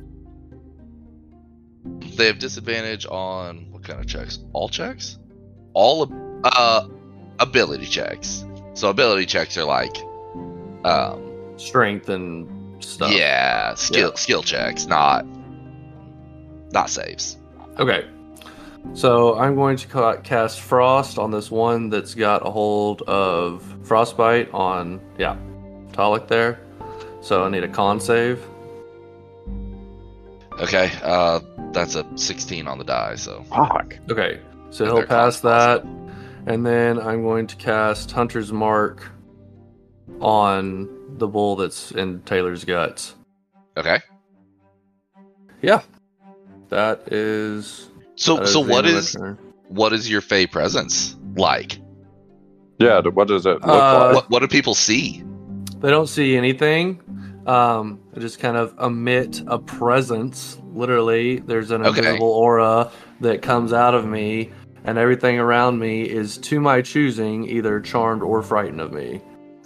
They 2.15 2.27
have 2.27 2.39
disadvantage 2.39 3.05
on 3.09 3.71
what 3.71 3.83
kind 3.83 3.99
of 3.99 4.07
checks? 4.07 4.39
All 4.53 4.69
checks? 4.69 5.17
all 5.73 6.11
uh 6.43 6.85
ability 7.39 7.85
checks. 7.85 8.43
So 8.73 8.89
ability 8.89 9.25
checks 9.25 9.57
are 9.57 9.63
like 9.63 9.95
um 10.83 11.27
Strength 11.57 12.09
and 12.09 12.83
stuff. 12.83 13.11
yeah, 13.13 13.73
skill 13.75 14.09
Yeah. 14.09 14.15
skill 14.15 14.43
checks, 14.43 14.85
not 14.87 15.25
not 16.73 16.89
saves. 16.89 17.37
Okay. 17.79 18.05
So 18.93 19.37
I'm 19.39 19.55
going 19.55 19.77
to 19.77 19.87
ca- 19.87 20.17
cast 20.17 20.59
Frost 20.59 21.17
on 21.19 21.31
this 21.31 21.49
one 21.51 21.89
that's 21.89 22.15
got 22.15 22.45
a 22.45 22.49
hold 22.51 23.03
of 23.03 23.63
Frostbite 23.83 24.51
on, 24.53 24.99
yeah, 25.19 25.37
Talik 25.91 26.27
there. 26.27 26.59
So 27.21 27.43
I 27.43 27.49
need 27.49 27.63
a 27.63 27.67
con 27.67 27.99
save. 27.99 28.43
Okay, 30.59 30.91
uh 31.03 31.39
that's 31.71 31.95
a 31.95 32.05
16 32.17 32.67
on 32.67 32.77
the 32.77 32.83
die, 32.83 33.15
so 33.15 33.43
Fuck. 33.43 33.97
Okay. 34.09 34.39
So 34.71 34.85
he'll 34.85 35.05
pass 35.05 35.39
that. 35.41 35.83
And 36.45 36.65
then 36.65 36.99
I'm 36.99 37.23
going 37.23 37.47
to 37.47 37.55
cast 37.55 38.11
Hunter's 38.11 38.51
Mark 38.51 39.09
on 40.19 40.89
the 41.17 41.27
bull 41.27 41.55
that's 41.55 41.91
in 41.91 42.21
Taylor's 42.23 42.65
guts. 42.65 43.15
okay. 43.77 43.99
Yeah. 45.61 45.81
That 46.69 47.11
is. 47.13 47.89
So 48.15 48.37
that 48.37 48.47
so 48.47 48.63
the 48.63 48.71
what 48.71 48.85
end 48.85 48.87
of 48.87 48.93
my 48.93 48.99
is 48.99 49.11
turn. 49.13 49.37
what 49.69 49.93
is 49.93 50.09
your 50.09 50.21
Fey 50.21 50.47
presence 50.47 51.15
like? 51.35 51.79
Yeah, 52.79 53.01
what 53.01 53.27
does 53.27 53.45
it 53.45 53.61
look 53.61 53.63
Uh, 53.63 54.05
like? 54.05 54.15
What 54.15 54.29
what 54.29 54.39
do 54.39 54.47
people 54.47 54.73
see? 54.73 55.23
They 55.81 55.89
don't 55.89 56.07
see 56.07 56.37
anything. 56.37 57.01
Um, 57.47 57.99
they 58.13 58.21
just 58.21 58.39
kind 58.39 58.55
of 58.55 58.73
emit 58.79 59.41
a 59.47 59.57
presence. 59.57 60.57
Literally, 60.73 61.39
there's 61.39 61.71
an 61.71 61.85
Okay. 61.85 61.99
invisible 61.99 62.27
aura 62.29 62.91
that 63.19 63.41
comes 63.41 63.73
out 63.73 63.95
of 63.95 64.05
me, 64.05 64.51
and 64.85 64.97
everything 64.97 65.39
around 65.39 65.79
me 65.79 66.03
is 66.03 66.37
to 66.37 66.59
my 66.61 66.81
choosing, 66.81 67.49
either 67.49 67.79
charmed 67.79 68.21
or 68.21 68.41
frightened 68.43 68.79
of 68.79 68.93
me. 68.93 69.21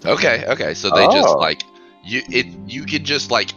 Okay, 0.06 0.46
okay. 0.48 0.74
So 0.74 0.90
they 0.90 1.06
just 1.08 1.28
Oh. 1.28 1.38
like 1.38 1.64
you 2.04 2.22
it 2.30 2.46
you 2.66 2.84
can 2.86 3.04
just 3.04 3.30
like 3.32 3.52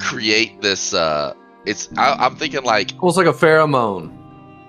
create 0.00 0.60
this 0.62 0.94
uh 0.94 1.34
it's 1.66 1.88
I, 1.96 2.12
I'm 2.18 2.36
thinking 2.36 2.62
like 2.64 2.92
Almost 3.00 3.16
like 3.18 3.26
a 3.26 3.32
pheromone. 3.32 4.10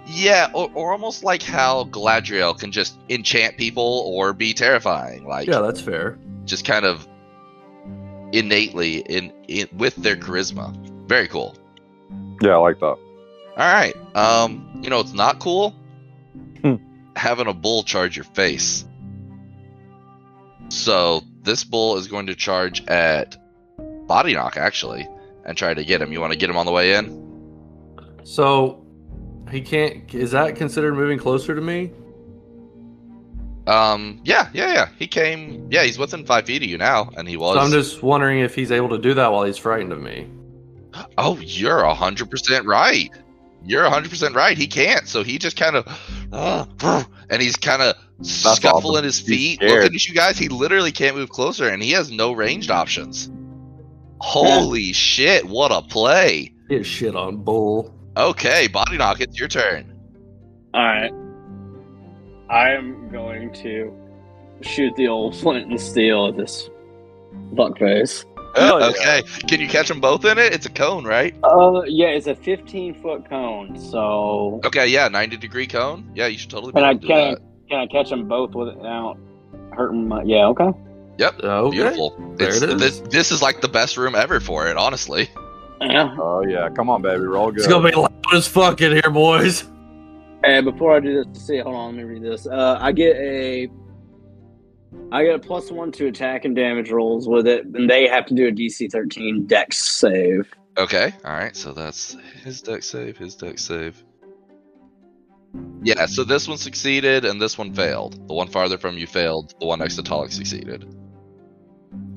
Yeah, 0.08 0.50
or, 0.54 0.70
or 0.74 0.92
almost 0.92 1.24
like 1.24 1.42
how 1.42 1.86
Galadriel 1.86 2.58
can 2.58 2.72
just 2.72 2.98
enchant 3.10 3.58
people 3.58 4.04
or 4.06 4.34
be 4.34 4.54
terrifying, 4.54 5.26
like 5.28 5.48
Yeah, 5.48 5.60
that's 5.62 5.82
fair. 5.82 6.18
just 6.46 6.66
kind 6.66 6.86
of 6.86 7.08
innately 8.32 8.98
in, 9.00 9.32
in 9.48 9.68
with 9.78 9.96
their 9.96 10.16
charisma. 10.16 10.76
Very 11.08 11.28
cool. 11.28 11.56
Yeah, 12.42 12.52
I 12.52 12.58
like 12.58 12.80
that. 12.80 12.86
All 12.86 12.98
right. 13.58 13.96
Um, 14.16 14.80
you 14.82 14.90
know 14.90 15.00
it's 15.00 15.14
not 15.14 15.40
cool. 15.40 15.72
Hmm. 16.62 16.76
Having 17.16 17.48
a 17.48 17.54
bull 17.54 17.84
charge 17.84 18.16
your 18.18 18.26
face. 18.26 18.86
So 20.70 21.22
this 21.44 21.64
bull 21.64 21.98
is 21.98 22.08
going 22.08 22.26
to 22.28 22.36
charge 22.36 22.86
at 22.88 23.38
body 24.08 24.34
knock 24.34 24.58
actually, 24.58 25.08
and 25.46 25.58
try 25.58 25.74
to 25.74 25.84
get 25.84 26.02
him. 26.02 26.12
You 26.12 26.20
want 26.22 26.34
to 26.34 26.40
get 26.40 26.50
him 26.50 26.58
on 26.58 26.66
the 26.66 26.72
way 26.72 26.94
in? 26.96 27.24
So 28.24 28.85
he 29.52 29.62
can't. 29.62 30.14
Is 30.14 30.32
that 30.32 30.56
considered 30.56 30.96
moving 30.96 31.18
closer 31.18 31.56
to 31.56 31.62
me? 31.62 31.92
Um, 33.68 34.22
yeah, 34.24 34.50
yeah, 34.54 34.74
yeah. 34.74 34.90
He 34.98 35.08
came. 35.08 35.68
Yeah, 35.72 35.84
he's 35.84 35.98
within 35.98 36.26
five 36.26 36.46
feet 36.46 36.62
of 36.64 36.70
you 36.70 36.78
now, 36.78 37.10
and 37.18 37.28
he 37.28 37.38
was. 37.38 37.56
So 37.56 37.62
I'm 37.62 37.72
just 37.72 38.04
wondering 38.04 38.40
if 38.40 38.56
he's 38.56 38.72
able 38.72 38.90
to 38.90 38.98
do 38.98 39.14
that 39.16 39.32
while 39.32 39.44
he's 39.44 39.58
frightened 39.58 39.92
of 39.92 40.02
me. 40.02 40.30
Oh, 41.18 41.38
you're 41.40 41.82
a 41.82 41.94
hundred 41.94 42.30
percent 42.30 42.66
right. 42.66 43.10
You're 43.64 43.86
a 43.86 43.90
hundred 43.90 44.12
percent 44.12 44.36
right. 44.36 44.58
He 44.58 44.68
can't, 44.68 45.08
so 45.08 45.24
he 45.24 45.40
just 45.40 45.58
kind 45.58 45.76
of, 45.76 45.88
and 47.30 47.42
he's 47.42 47.56
kind 47.56 47.82
of 47.82 47.96
scuffling 48.22 48.98
awesome. 48.98 49.04
his 49.04 49.20
feet, 49.20 49.56
scared. 49.56 49.84
looking 49.84 49.96
at 49.96 50.08
you 50.08 50.14
guys. 50.14 50.38
He 50.38 50.50
literally 50.50 50.92
can't 50.92 51.16
move 51.16 51.30
closer, 51.30 51.68
and 51.68 51.82
he 51.82 51.92
has 51.92 52.12
no 52.12 52.34
ranged 52.34 52.70
options. 52.70 53.32
Holy 54.20 54.94
shit! 54.94 55.46
What 55.48 55.72
a 55.72 55.82
play. 55.82 56.54
Get 56.70 56.86
shit 56.86 57.16
on 57.16 57.38
bull. 57.38 57.95
Okay, 58.18 58.68
body 58.68 58.98
knock. 58.98 59.20
It's 59.22 59.38
your 59.40 59.48
turn. 59.50 59.92
All 60.74 60.84
right. 60.86 61.12
I'm 62.50 63.10
going 63.10 63.52
to 63.56 63.94
shoot 64.62 64.96
the 64.96 65.08
old 65.08 65.36
flint 65.36 65.70
and 65.70 65.80
steel 65.82 66.28
at 66.28 66.38
this 66.38 66.70
fuckface. 67.54 68.24
Hell 68.56 68.80
yeah. 68.80 68.88
Okay, 68.88 69.22
can 69.50 69.60
you 69.60 69.68
catch 69.68 69.90
them 69.90 70.00
both 70.00 70.24
in 70.24 70.38
it? 70.38 70.54
It's 70.54 70.66
a 70.66 70.70
cone, 70.72 71.04
right? 71.04 71.36
Uh, 71.44 71.82
yeah, 71.88 72.08
it's 72.08 72.28
a 72.28 72.36
15 72.36 73.02
foot 73.02 73.28
cone. 73.30 73.78
So 73.78 74.62
Okay, 74.64 74.88
yeah, 74.88 75.10
ninety 75.10 75.36
degree 75.36 75.68
cone. 75.68 76.10
Yeah, 76.16 76.28
you 76.28 76.38
should 76.38 76.52
totally 76.52 76.72
be 76.72 76.80
can 76.80 76.86
I 76.86 76.92
able 76.92 77.00
to 77.02 77.08
do 77.08 77.08
can 77.08 77.18
I, 77.18 77.30
that. 77.32 77.42
can 77.70 77.80
I 77.80 77.88
catch 77.88 78.10
them 78.10 78.28
both 78.30 78.54
without 78.56 79.18
hurting 79.74 80.08
my? 80.08 80.24
Yeah, 80.24 80.46
okay. 80.48 80.70
Yep, 81.18 81.40
Okay. 81.44 81.76
beautiful. 81.76 82.12
There 82.38 82.48
It's- 82.48 82.62
it 82.62 82.70
is. 82.70 82.80
This, 82.80 83.00
this 83.10 83.32
is 83.32 83.42
like 83.42 83.60
the 83.62 83.68
best 83.68 83.98
room 83.98 84.16
ever 84.16 84.40
for 84.40 84.68
it, 84.70 84.78
honestly. 84.78 85.30
Yeah. 85.92 86.16
Oh 86.20 86.44
yeah, 86.48 86.70
come 86.70 86.90
on, 86.90 87.02
baby, 87.02 87.22
we're 87.22 87.38
all 87.38 87.52
good. 87.52 87.60
It's 87.60 87.68
gonna 87.68 87.90
be 87.90 87.96
loud 87.96 88.12
as 88.34 88.48
fuck 88.48 88.82
in 88.82 88.92
here, 88.94 89.10
boys. 89.12 89.64
And 90.44 90.66
before 90.66 90.96
I 90.96 91.00
do 91.00 91.24
this, 91.24 91.46
see, 91.46 91.60
hold 91.60 91.76
on, 91.76 91.96
let 91.96 91.98
me 91.98 92.04
read 92.04 92.24
this. 92.24 92.46
Uh, 92.48 92.78
I 92.80 92.92
get 92.92 93.16
a, 93.18 93.68
I 95.12 95.24
get 95.24 95.36
a 95.36 95.40
plus 95.40 95.72
one 95.72 95.92
to 95.94 96.08
attack 96.08 96.46
and 96.46 96.56
damage 96.56 96.92
rolls 96.92 97.28
with 97.28 97.48
it, 97.48 97.66
and 97.66 97.90
they 97.90 98.08
have 98.08 98.26
to 98.28 98.34
do 98.36 98.48
a 98.48 98.52
DC 98.52 98.92
13 98.92 99.46
Dex 99.48 99.78
save. 99.78 100.52
Okay, 100.78 101.14
all 101.24 101.32
right. 101.34 101.56
So 101.56 101.72
that's 101.72 102.18
his 102.44 102.62
deck 102.62 102.84
save, 102.84 103.18
his 103.18 103.36
deck 103.36 103.58
save. 103.58 104.04
Yeah, 105.84 106.06
so 106.06 106.24
this 106.26 106.48
one 106.50 106.58
succeeded 106.58 107.24
and 107.24 107.42
this 107.42 107.58
one 107.58 107.74
failed. 107.74 108.28
The 108.28 108.34
one 108.34 108.50
farther 108.50 108.78
from 108.78 108.98
you 108.98 109.08
failed. 109.08 109.54
The 109.62 109.68
one 109.68 109.80
next 109.80 109.96
to 109.96 110.04
Talik 110.04 110.32
succeeded. 110.32 110.84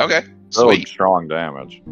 Okay, 0.01 0.23
Really 0.57 0.77
sweet. 0.77 0.89
strong 0.89 1.29
damage. 1.29 1.83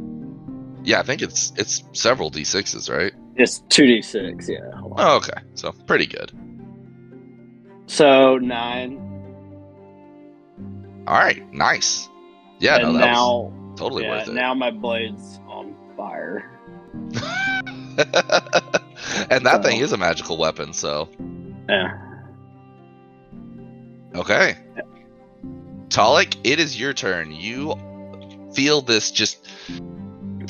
Yeah, 0.87 1.01
I 1.01 1.03
think 1.03 1.20
it's 1.20 1.53
it's 1.57 1.83
several 1.92 2.31
d6s, 2.31 2.88
right? 2.88 3.12
It's 3.35 3.59
two 3.68 3.83
D6, 3.83 4.49
yeah. 4.49 4.59
Oh, 4.96 5.16
okay, 5.16 5.42
so 5.55 5.72
pretty 5.72 6.07
good. 6.07 6.31
So 7.87 8.38
nine. 8.38 9.03
All 11.09 11.18
right, 11.18 11.53
nice. 11.53 12.09
Yeah, 12.61 12.79
no, 12.79 12.87
and 12.87 12.96
that 12.96 13.01
now, 13.01 13.53
totally 13.77 14.05
yeah, 14.05 14.11
worth 14.11 14.29
it. 14.29 14.35
now 14.35 14.55
my 14.55 14.70
blade's 14.70 15.40
on 15.49 15.75
fire. 15.96 16.51
and 19.29 19.44
that 19.44 19.62
thing 19.62 19.81
is 19.81 19.92
a 19.92 19.96
magical 19.96 20.38
weapon, 20.38 20.72
so 20.72 21.09
Yeah. 21.68 21.99
Okay. 24.14 24.57
Talik, 25.88 26.37
it 26.44 26.61
is 26.61 26.79
your 26.81 26.92
turn. 26.92 27.33
You 27.33 27.75
feel 28.55 28.83
this 28.83 29.11
just 29.11 29.49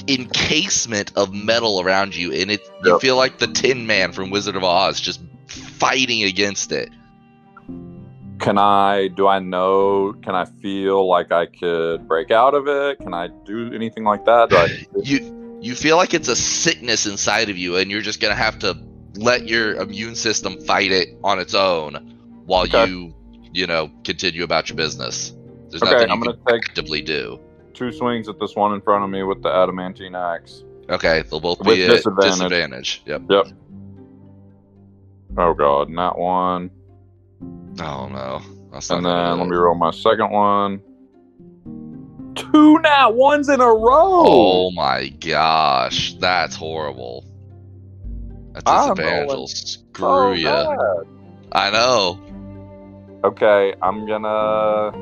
encasement 0.08 1.12
of 1.16 1.32
metal 1.34 1.80
around 1.80 2.14
you, 2.14 2.32
and 2.32 2.50
it 2.50 2.60
you 2.84 2.92
Yep. 2.92 3.00
feel 3.00 3.16
like 3.16 3.38
the 3.38 3.46
Tin 3.48 3.86
Man 3.86 4.12
from 4.12 4.30
Wizard 4.30 4.56
of 4.56 4.64
Oz 4.64 5.00
just 5.00 5.20
fighting 5.46 6.22
against 6.24 6.72
it. 6.72 6.90
Can 8.38 8.58
I? 8.58 9.08
Do 9.08 9.26
I 9.26 9.38
know? 9.38 10.12
Can 10.22 10.34
I 10.34 10.44
feel 10.44 11.08
like 11.08 11.32
I 11.32 11.46
could 11.46 12.06
break 12.06 12.30
out 12.30 12.54
of 12.54 12.68
it? 12.68 13.00
Can 13.00 13.14
I 13.14 13.28
do 13.28 13.72
anything 13.72 14.04
like 14.04 14.24
that? 14.26 14.52
I, 14.52 14.68
You 15.02 15.58
you 15.62 15.74
feel 15.74 15.96
like 15.96 16.12
it's 16.12 16.28
a 16.28 16.36
sickness 16.36 17.06
inside 17.06 17.48
of 17.48 17.56
you, 17.56 17.76
and 17.76 17.90
you're 17.90 18.02
just 18.02 18.20
gonna 18.20 18.34
have 18.34 18.58
to 18.60 18.76
let 19.14 19.48
your 19.48 19.74
immune 19.76 20.14
system 20.14 20.60
fight 20.60 20.92
it 20.92 21.08
on 21.24 21.38
its 21.38 21.54
own 21.54 21.94
while 22.44 22.64
Okay. 22.64 22.86
you 22.86 23.14
you 23.52 23.66
know 23.66 23.90
continue 24.04 24.44
about 24.44 24.68
your 24.68 24.76
business. 24.76 25.32
There's 25.70 25.82
Okay, 25.82 25.92
nothing 25.92 26.10
I'm 26.10 26.18
you 26.18 26.24
gonna 26.24 26.36
can 26.36 26.54
take- 26.60 26.68
actively 26.68 27.00
do. 27.00 27.40
Two 27.76 27.92
swings 27.92 28.28
at 28.28 28.40
this 28.40 28.56
one 28.56 28.74
in 28.74 28.80
front 28.80 29.04
of 29.04 29.10
me 29.10 29.22
with 29.22 29.42
the 29.42 29.50
adamantine 29.50 30.16
axe. 30.16 30.64
Okay, 30.90 31.22
they'll 31.30 31.40
both 31.40 31.60
With 31.60 31.78
be 31.78 31.86
disadvantage. 31.86 32.40
disadvantage. 32.40 33.02
Yep. 33.06 33.22
Yep. 33.30 33.46
Oh 35.38 35.54
god, 35.54 35.90
not 35.90 36.18
one. 36.18 36.70
Oh 37.80 38.08
no. 38.08 38.42
That's 38.72 38.90
And 38.90 39.04
then 39.04 39.38
let 39.38 39.48
me 39.48 39.56
roll 39.56 39.74
my 39.74 39.90
second 39.90 40.30
one. 40.30 40.82
Two 42.34 42.78
nat 42.80 43.08
ones 43.14 43.48
in 43.48 43.60
a 43.60 43.66
row. 43.66 44.24
Oh 44.26 44.70
my 44.72 45.08
gosh, 45.08 46.14
that's 46.14 46.56
horrible. 46.56 47.24
That 48.54 48.64
I'm 48.66 48.96
disadvantage 48.96 49.28
will 49.28 49.48
screw 49.48 50.32
So 50.32 50.34
you. 50.34 50.68
I 51.52 51.70
know. 51.70 52.20
Okay, 53.24 53.74
I'm 53.82 54.06
gonna. 54.06 54.92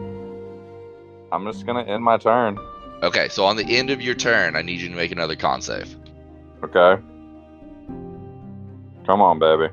I'm 1.35 1.44
just 1.51 1.66
gonna 1.66 1.83
end 1.83 2.03
my 2.05 2.16
turn. 2.16 2.59
Okay, 3.03 3.29
so 3.29 3.44
on 3.44 3.57
the 3.57 3.64
end 3.64 3.90
of 3.90 4.01
your 4.01 4.14
turn, 4.14 4.55
I 4.57 4.62
need 4.62 4.81
you 4.81 4.88
to 4.88 4.94
make 4.94 5.11
another 5.11 5.35
con 5.37 5.61
save. 5.61 5.94
Okay. 6.62 7.03
Come 9.05 9.20
on, 9.20 9.38
baby. 9.38 9.68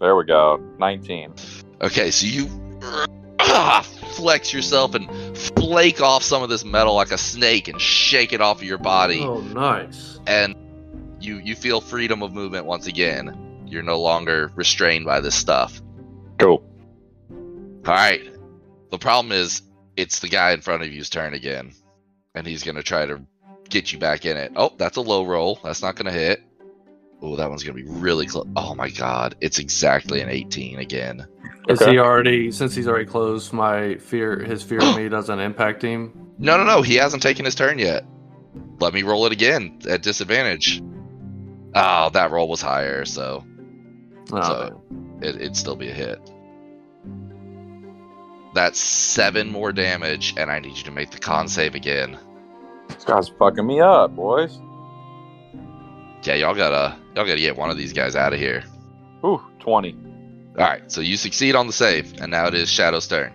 There 0.00 0.16
we 0.16 0.24
go. 0.24 0.60
19. 0.78 1.34
Okay, 1.82 2.10
so 2.10 2.26
you 2.26 2.46
flex 4.16 4.52
yourself 4.52 4.94
and 4.94 5.08
flake 5.36 6.00
off 6.00 6.22
some 6.22 6.42
of 6.42 6.48
this 6.48 6.64
metal 6.64 6.94
like 6.94 7.12
a 7.12 7.18
snake 7.18 7.68
and 7.68 7.80
shake 7.80 8.32
it 8.32 8.40
off 8.40 8.56
of 8.58 8.64
your 8.64 8.78
body, 8.78 9.20
Oh, 9.20 9.40
nice. 9.40 10.18
and 10.26 10.56
you 11.20 11.36
you 11.36 11.54
feel 11.54 11.80
freedom 11.80 12.22
of 12.22 12.32
movement 12.32 12.64
once 12.66 12.86
again. 12.86 13.64
You're 13.66 13.82
no 13.84 14.00
longer 14.00 14.50
restrained 14.56 15.04
by 15.04 15.20
this 15.20 15.34
stuff. 15.34 15.80
Cool. 16.38 16.64
All 17.30 17.94
right. 17.94 18.22
The 18.92 18.98
problem 18.98 19.32
is, 19.32 19.62
it's 19.96 20.20
the 20.20 20.28
guy 20.28 20.52
in 20.52 20.60
front 20.60 20.82
of 20.82 20.92
you's 20.92 21.10
turn 21.10 21.34
again, 21.34 21.72
and 22.34 22.46
he's 22.46 22.62
gonna 22.62 22.82
try 22.82 23.06
to 23.06 23.20
get 23.68 23.92
you 23.92 23.98
back 23.98 24.24
in 24.26 24.36
it. 24.36 24.52
Oh, 24.54 24.72
that's 24.76 24.98
a 24.98 25.00
low 25.00 25.24
roll. 25.24 25.58
That's 25.64 25.82
not 25.82 25.96
gonna 25.96 26.12
hit. 26.12 26.40
Oh, 27.22 27.36
that 27.36 27.48
one's 27.48 27.62
gonna 27.64 27.74
be 27.74 27.84
really 27.88 28.26
close. 28.26 28.46
Oh 28.54 28.74
my 28.74 28.90
god, 28.90 29.34
it's 29.40 29.58
exactly 29.58 30.20
an 30.20 30.28
18 30.28 30.78
again. 30.78 31.26
Is 31.68 31.80
Okay. 31.80 31.92
he 31.92 31.98
already 31.98 32.50
since 32.52 32.74
he's 32.74 32.86
already 32.86 33.06
closed? 33.06 33.52
My 33.52 33.94
fear, 33.96 34.38
his 34.40 34.62
fear 34.62 34.80
of 34.82 34.94
me 34.96 35.08
doesn't 35.08 35.40
impact 35.40 35.82
him. 35.82 36.12
No, 36.38 36.56
no, 36.58 36.64
no. 36.64 36.82
He 36.82 36.96
hasn't 36.96 37.22
taken 37.22 37.44
his 37.44 37.54
turn 37.54 37.78
yet. 37.78 38.04
Let 38.80 38.92
me 38.92 39.02
roll 39.04 39.24
it 39.26 39.32
again 39.32 39.78
at 39.88 40.02
disadvantage. 40.02 40.82
Oh, 41.74 42.10
that 42.10 42.30
roll 42.30 42.48
was 42.48 42.60
higher, 42.60 43.04
so 43.06 43.44
Oh, 44.32 44.40
So- 44.42 44.82
it, 45.22 45.36
it'd 45.36 45.56
still 45.56 45.76
be 45.76 45.88
a 45.88 45.94
hit. 45.94 46.18
That's 48.54 48.78
seven 48.78 49.50
more 49.50 49.72
damage, 49.72 50.34
and 50.36 50.50
I 50.50 50.58
need 50.58 50.76
you 50.76 50.84
to 50.84 50.90
make 50.90 51.10
the 51.10 51.18
con 51.18 51.48
save 51.48 51.74
again. 51.74 52.18
This 52.88 53.04
guy's 53.04 53.28
fucking 53.28 53.66
me 53.66 53.80
up, 53.80 54.14
boys. 54.14 54.60
Yeah, 56.22 56.34
y'all 56.34 56.54
gotta 56.54 56.96
y'all 57.14 57.26
gotta 57.26 57.40
get 57.40 57.56
one 57.56 57.70
of 57.70 57.76
these 57.76 57.92
guys 57.92 58.14
out 58.14 58.32
of 58.32 58.38
here. 58.38 58.62
Ooh, 59.24 59.40
20. 59.60 59.96
All 60.58 60.64
right, 60.64 60.92
so 60.92 61.00
you 61.00 61.16
succeed 61.16 61.54
on 61.54 61.66
the 61.66 61.72
save, 61.72 62.20
and 62.20 62.30
now 62.30 62.46
it 62.46 62.54
is 62.54 62.68
Shadow's 62.68 63.08
turn, 63.08 63.32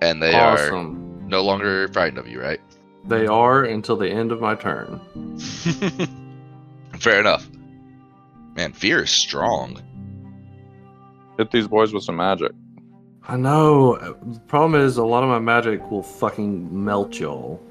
and 0.00 0.22
they 0.22 0.34
are 0.34 0.72
no 0.72 1.42
longer 1.42 1.88
frightened 1.88 2.18
of 2.18 2.26
you, 2.26 2.40
right? 2.40 2.60
They 3.04 3.26
are 3.26 3.64
until 3.64 3.96
the 3.96 4.08
end 4.08 4.32
of 4.32 4.40
my 4.40 4.54
turn. 4.54 5.00
Fair 6.98 7.20
enough. 7.20 7.48
Man, 8.56 8.72
fear 8.72 9.02
is 9.02 9.10
strong. 9.10 9.80
Hit 11.36 11.50
these 11.50 11.68
boys 11.68 11.92
with 11.92 12.02
some 12.04 12.16
magic. 12.16 12.52
I 13.28 13.36
know. 13.36 13.96
The 13.96 14.40
problem 14.46 14.80
is 14.80 14.96
a 14.96 15.04
lot 15.04 15.22
of 15.22 15.28
my 15.28 15.38
magic 15.38 15.90
will 15.90 16.02
fucking 16.02 16.84
melt 16.84 17.20
y'all. 17.20 17.62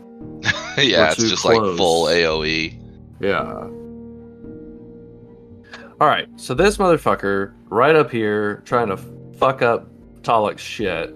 yeah, 0.77 1.11
it's 1.11 1.17
just 1.17 1.45
like 1.45 1.57
full. 1.57 2.05
AOE. 2.05 2.79
Yeah. 3.19 3.67
All 5.99 6.07
right, 6.07 6.27
so 6.35 6.53
this 6.53 6.77
motherfucker 6.77 7.53
right 7.69 7.95
up 7.95 8.11
here 8.11 8.57
trying 8.65 8.89
to 8.89 8.97
fuck 9.39 9.63
up 9.63 9.89
Talik's 10.21 10.61
shit, 10.61 11.15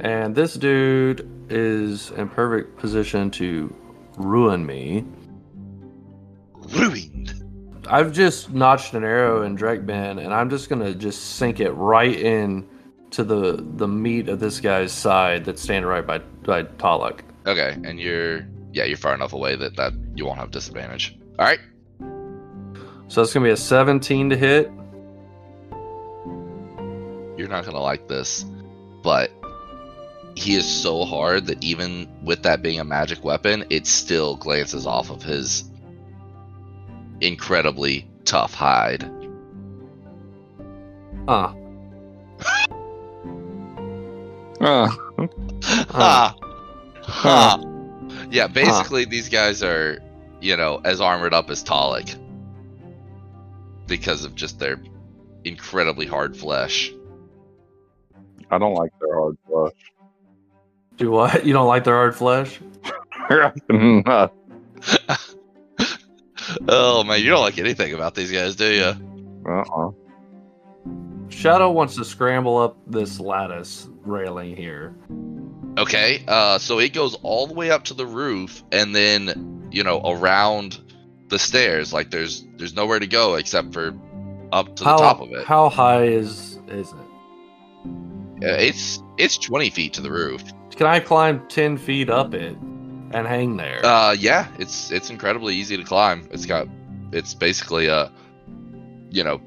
and 0.00 0.34
this 0.34 0.52
dude 0.52 1.26
is 1.48 2.10
in 2.10 2.28
perfect 2.28 2.76
position 2.78 3.30
to 3.30 3.74
ruin 4.18 4.66
me. 4.66 5.06
Ruined. 6.68 7.42
I've 7.88 8.12
just 8.12 8.50
notched 8.50 8.92
an 8.92 9.02
arrow 9.02 9.44
in 9.44 9.56
Drekben, 9.56 10.22
and 10.22 10.34
I'm 10.34 10.50
just 10.50 10.68
gonna 10.68 10.94
just 10.94 11.36
sink 11.36 11.58
it 11.58 11.70
right 11.70 12.14
in 12.14 12.68
to 13.10 13.24
the 13.24 13.64
the 13.76 13.88
meat 13.88 14.28
of 14.28 14.40
this 14.40 14.60
guy's 14.60 14.92
side 14.92 15.44
that's 15.44 15.62
standing 15.62 15.88
right 15.88 16.06
by 16.06 16.18
by 16.18 16.64
Talik. 16.64 17.20
Okay, 17.46 17.76
and 17.84 18.00
you're 18.00 18.46
yeah, 18.72 18.84
you're 18.84 18.96
far 18.96 19.14
enough 19.14 19.32
away 19.32 19.56
that 19.56 19.76
that 19.76 19.92
you 20.14 20.24
won't 20.24 20.38
have 20.38 20.50
disadvantage. 20.50 21.18
All 21.38 21.46
right. 21.46 21.60
So 23.08 23.22
it's 23.22 23.34
gonna 23.34 23.44
be 23.44 23.50
a 23.50 23.56
17 23.56 24.30
to 24.30 24.36
hit. 24.36 24.70
You're 27.36 27.48
not 27.48 27.64
gonna 27.64 27.80
like 27.80 28.06
this, 28.06 28.44
but 29.02 29.32
he 30.36 30.54
is 30.54 30.66
so 30.66 31.04
hard 31.04 31.46
that 31.46 31.62
even 31.64 32.08
with 32.24 32.42
that 32.44 32.62
being 32.62 32.78
a 32.78 32.84
magic 32.84 33.24
weapon, 33.24 33.64
it 33.70 33.86
still 33.86 34.36
glances 34.36 34.86
off 34.86 35.10
of 35.10 35.22
his 35.22 35.64
incredibly 37.20 38.08
tough 38.24 38.54
hide. 38.54 39.02
Huh. 41.26 41.52
Ah. 42.42 42.66
Uh, 44.60 44.88
ha! 45.90 46.36
Ha! 47.02 47.60
Yeah, 48.30 48.46
basically 48.46 49.06
these 49.06 49.28
guys 49.28 49.62
are, 49.62 49.98
you 50.40 50.56
know, 50.56 50.80
as 50.84 51.00
armored 51.00 51.32
up 51.32 51.50
as 51.50 51.64
Talik. 51.64 52.16
Because 53.86 54.24
of 54.24 54.34
just 54.34 54.58
their 54.58 54.80
incredibly 55.44 56.06
hard 56.06 56.36
flesh. 56.36 56.92
I 58.50 58.58
don't 58.58 58.74
like 58.74 58.92
their 59.00 59.14
hard 59.14 59.38
flesh. 59.48 59.72
Do 60.96 61.10
what? 61.10 61.46
You 61.46 61.52
don't 61.52 61.66
like 61.66 61.84
their 61.84 61.94
hard 61.94 62.14
flesh? 62.14 62.60
uh, 63.30 63.50
oh 66.68 67.04
man, 67.04 67.22
you 67.22 67.30
don't 67.30 67.40
like 67.40 67.58
anything 67.58 67.94
about 67.94 68.14
these 68.14 68.30
guys, 68.30 68.56
do 68.56 68.70
you? 68.70 68.92
uh-uh. 69.50 69.90
Shadow 71.30 71.70
wants 71.70 71.94
to 71.96 72.04
scramble 72.04 72.58
up 72.58 72.76
this 72.86 73.18
lattice 73.18 73.88
railing 74.04 74.56
here. 74.56 74.94
Okay, 75.78 76.24
uh, 76.26 76.58
so 76.58 76.78
it 76.78 76.92
goes 76.92 77.14
all 77.22 77.46
the 77.46 77.54
way 77.54 77.70
up 77.70 77.84
to 77.84 77.94
the 77.94 78.06
roof, 78.06 78.62
and 78.72 78.94
then 78.94 79.68
you 79.70 79.84
know 79.84 80.00
around 80.04 80.78
the 81.28 81.38
stairs. 81.38 81.92
Like 81.92 82.10
there's 82.10 82.44
there's 82.56 82.74
nowhere 82.74 82.98
to 82.98 83.06
go 83.06 83.34
except 83.34 83.72
for 83.72 83.94
up 84.52 84.76
to 84.76 84.84
how, 84.84 84.96
the 84.96 85.02
top 85.02 85.20
of 85.20 85.32
it. 85.32 85.44
How 85.46 85.68
high 85.68 86.04
is 86.04 86.58
is 86.68 86.92
it? 86.92 86.96
Uh, 88.42 88.56
it's 88.58 89.02
it's 89.18 89.36
20 89.38 89.70
feet 89.70 89.92
to 89.94 90.00
the 90.00 90.10
roof. 90.10 90.42
Can 90.70 90.86
I 90.86 90.98
climb 90.98 91.46
10 91.48 91.76
feet 91.76 92.08
up 92.08 92.32
it 92.32 92.56
and 92.56 93.26
hang 93.26 93.56
there? 93.56 93.84
Uh, 93.84 94.12
yeah, 94.12 94.48
it's 94.58 94.90
it's 94.90 95.10
incredibly 95.10 95.54
easy 95.54 95.76
to 95.76 95.84
climb. 95.84 96.28
It's 96.30 96.46
got 96.46 96.66
it's 97.12 97.34
basically 97.34 97.86
a 97.86 98.10
you 99.10 99.24
know 99.24 99.40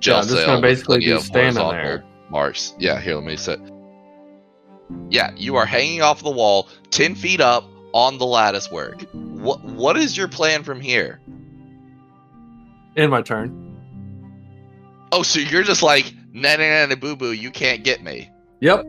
gel 0.00 0.16
Yeah, 0.16 0.22
I'm 0.22 0.28
just 0.28 0.46
gonna 0.46 0.62
basically 0.62 0.98
be 1.00 1.18
standing 1.20 1.68
there. 1.68 2.04
marks. 2.30 2.74
Yeah, 2.78 3.00
here 3.00 3.16
let 3.16 3.24
me 3.24 3.36
sit. 3.36 3.60
Yeah, 5.10 5.32
you 5.36 5.56
are 5.56 5.66
hanging 5.66 6.02
off 6.02 6.22
the 6.22 6.30
wall, 6.30 6.68
10 6.90 7.14
feet 7.14 7.40
up 7.40 7.64
on 7.92 8.18
the 8.18 8.26
lattice 8.26 8.70
work. 8.70 9.02
What 9.12 9.62
what 9.64 9.96
is 9.96 10.16
your 10.16 10.28
plan 10.28 10.62
from 10.64 10.80
here? 10.80 11.20
In 12.94 13.10
my 13.10 13.22
turn. 13.22 13.62
Oh, 15.12 15.22
so 15.22 15.38
you're 15.40 15.62
just 15.62 15.82
like, 15.82 16.12
nah, 16.32 16.56
nah, 16.56 16.86
nah, 16.86 16.94
boo 16.94 17.16
boo, 17.16 17.32
you 17.32 17.50
can't 17.50 17.84
get 17.84 18.02
me. 18.02 18.30
Yep. 18.60 18.86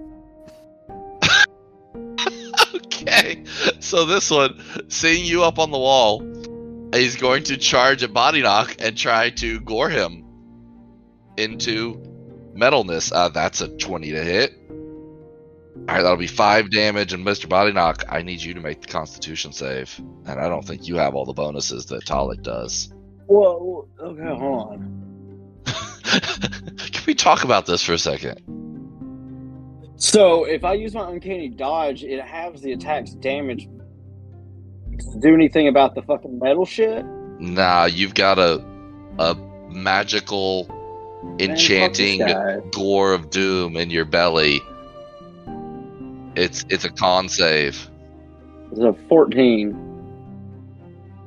okay. 2.75 3.43
So 3.79 4.05
this 4.05 4.29
one, 4.29 4.61
seeing 4.89 5.25
you 5.25 5.43
up 5.43 5.59
on 5.59 5.71
the 5.71 5.77
wall, 5.77 6.21
he's 6.93 7.15
going 7.15 7.43
to 7.43 7.57
charge 7.57 8.03
a 8.03 8.07
body 8.07 8.41
knock 8.41 8.75
and 8.79 8.97
try 8.97 9.29
to 9.31 9.59
gore 9.61 9.89
him 9.89 10.25
into 11.37 12.01
metalness. 12.55 13.11
Uh, 13.13 13.29
that's 13.29 13.61
a 13.61 13.67
20 13.67 14.11
to 14.11 14.23
hit. 14.23 14.66
All 15.87 15.95
right, 15.95 16.01
that'll 16.01 16.17
be 16.17 16.27
five 16.27 16.69
damage. 16.71 17.13
And 17.13 17.25
Mr. 17.25 17.47
Body 17.47 17.71
Knock, 17.71 18.03
I 18.09 18.21
need 18.21 18.41
you 18.41 18.53
to 18.53 18.59
make 18.59 18.81
the 18.81 18.87
Constitution 18.87 19.53
save. 19.53 19.97
And 20.25 20.39
I 20.39 20.49
don't 20.49 20.65
think 20.65 20.87
you 20.87 20.97
have 20.97 21.15
all 21.15 21.25
the 21.25 21.33
bonuses 21.33 21.85
that 21.87 22.05
Talik 22.05 22.43
does. 22.43 22.93
Whoa. 23.27 23.87
Okay, 23.99 24.23
hold 24.23 24.71
on. 24.71 25.63
Can 25.65 27.03
we 27.05 27.15
talk 27.15 27.43
about 27.43 27.65
this 27.65 27.83
for 27.83 27.93
a 27.93 27.97
second? 27.97 28.41
So 29.95 30.43
if 30.43 30.63
I 30.63 30.73
use 30.73 30.93
my 30.93 31.09
uncanny 31.09 31.49
dodge, 31.49 32.03
it 32.03 32.21
halves 32.21 32.61
the 32.61 32.73
attack's 32.73 33.13
damage. 33.15 33.67
Do 35.19 35.33
anything 35.33 35.67
about 35.67 35.95
the 35.95 36.01
fucking 36.01 36.39
metal 36.39 36.65
shit? 36.65 37.05
Nah, 37.39 37.85
you've 37.85 38.13
got 38.13 38.39
a 38.39 38.63
a 39.19 39.35
magical 39.69 40.67
Man, 41.23 41.51
enchanting 41.51 42.21
gore 42.71 43.13
of 43.13 43.29
doom 43.29 43.75
in 43.75 43.89
your 43.89 44.05
belly. 44.05 44.61
It's 46.37 46.63
it's 46.69 46.85
a 46.85 46.89
con 46.91 47.29
save. 47.29 47.89
It's 48.71 48.79
a 48.81 48.93
14. 49.09 49.83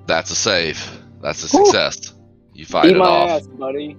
That's 0.06 0.30
a 0.30 0.36
save. 0.36 0.78
That's 1.20 1.42
a 1.52 1.56
Whew. 1.56 1.66
success. 1.66 2.14
You 2.54 2.64
fight 2.64 2.86
Eat 2.90 2.96
it 2.96 2.98
my 2.98 3.04
off. 3.06 3.30
ass, 3.30 3.46
buddy. 3.48 3.96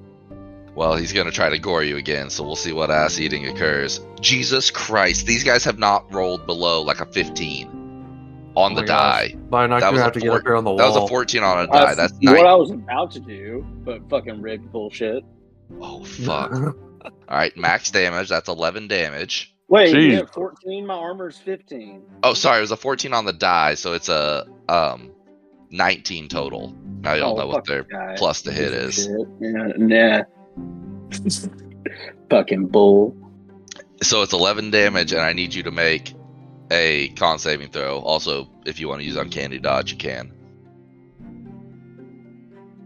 Well, 0.74 0.96
he's 0.96 1.12
gonna 1.12 1.32
try 1.32 1.50
to 1.50 1.60
gore 1.60 1.84
you 1.84 1.98
again, 1.98 2.30
so 2.30 2.44
we'll 2.46 2.56
see 2.56 2.72
what 2.72 2.90
ass 2.92 3.20
eating 3.20 3.48
occurs. 3.48 4.00
Jesus 4.22 4.72
Christ, 4.72 5.26
these 5.26 5.44
guys 5.44 5.66
have 5.66 5.78
not 5.78 6.12
rolled 6.14 6.46
below 6.46 6.82
like 6.82 7.02
a 7.02 7.06
15 7.06 7.68
on 8.56 8.72
Oh 8.72 8.76
the 8.76 8.82
my 8.82 8.88
gosh. 8.88 9.30
die. 9.32 9.36
By 9.50 9.68
not 9.68 9.82
That 9.82 9.88
gonna 9.88 9.92
was 9.94 10.02
a 10.02 10.04
have 10.06 10.14
to 10.14 10.20
get 10.22 10.30
up 10.32 10.42
here 10.44 10.56
on 10.56 10.64
the 10.64 10.70
wall. 10.72 10.78
That 10.78 10.88
was 10.88 10.96
a 10.98 11.08
14 11.08 11.44
on 11.44 11.60
a 11.66 11.68
die. 11.68 11.96
That's 11.96 12.14
what 12.14 12.22
nine. 12.24 12.46
I 12.46 12.56
was 12.56 12.72
about 12.72 13.12
to 13.12 13.20
do, 13.20 13.66
but 13.84 14.10
fucking 14.10 14.42
rigged 14.42 14.72
bullshit. 14.72 15.26
Oh 15.82 16.04
fuck! 16.06 16.52
All 17.04 17.12
right, 17.30 17.56
max 17.58 17.92
damage. 17.92 18.30
That's 18.30 18.48
11 18.48 18.88
damage. 18.88 19.54
Wait, 19.72 19.96
Jeez. 19.96 20.04
you 20.12 20.16
have 20.18 20.30
14. 20.32 20.86
My 20.86 20.94
armor 20.96 21.30
is 21.30 21.38
15. 21.38 22.02
Oh, 22.24 22.34
sorry, 22.34 22.58
it 22.58 22.62
was 22.62 22.72
a 22.72 22.78
14 22.78 23.14
on 23.14 23.24
the 23.24 23.32
die, 23.32 23.76
so 23.76 23.94
it's 23.94 24.10
a 24.10 24.46
um 24.68 25.12
19 25.70 26.28
total. 26.28 26.76
Now 27.00 27.14
y'all 27.14 27.34
Oh, 27.34 27.38
know 27.40 27.48
what 27.48 27.56
fuck 27.56 27.66
their 27.68 27.84
guy. 27.84 28.16
plus 28.18 28.42
to 28.42 28.52
hit 28.52 28.74
is. 28.74 29.08
of. 29.08 29.28
Yeah, 29.40 29.72
nah. 29.78 30.24
fucking 32.30 32.68
bull. 32.68 33.16
So 34.04 34.22
it's 34.24 34.34
11 34.34 34.72
damage, 34.72 35.14
and 35.14 35.22
I 35.22 35.32
need 35.32 35.54
you 35.54 35.64
to 35.64 35.72
make 35.72 36.14
a 36.70 37.08
con 37.10 37.40
saving 37.40 37.70
throw. 37.70 38.00
Also, 38.00 38.50
if 38.66 38.78
you 38.82 38.90
want 38.90 39.00
to 39.00 39.06
use 39.08 39.16
uncanny 39.16 39.58
dodge, 39.58 39.94
you 39.94 39.98
can. 39.98 40.34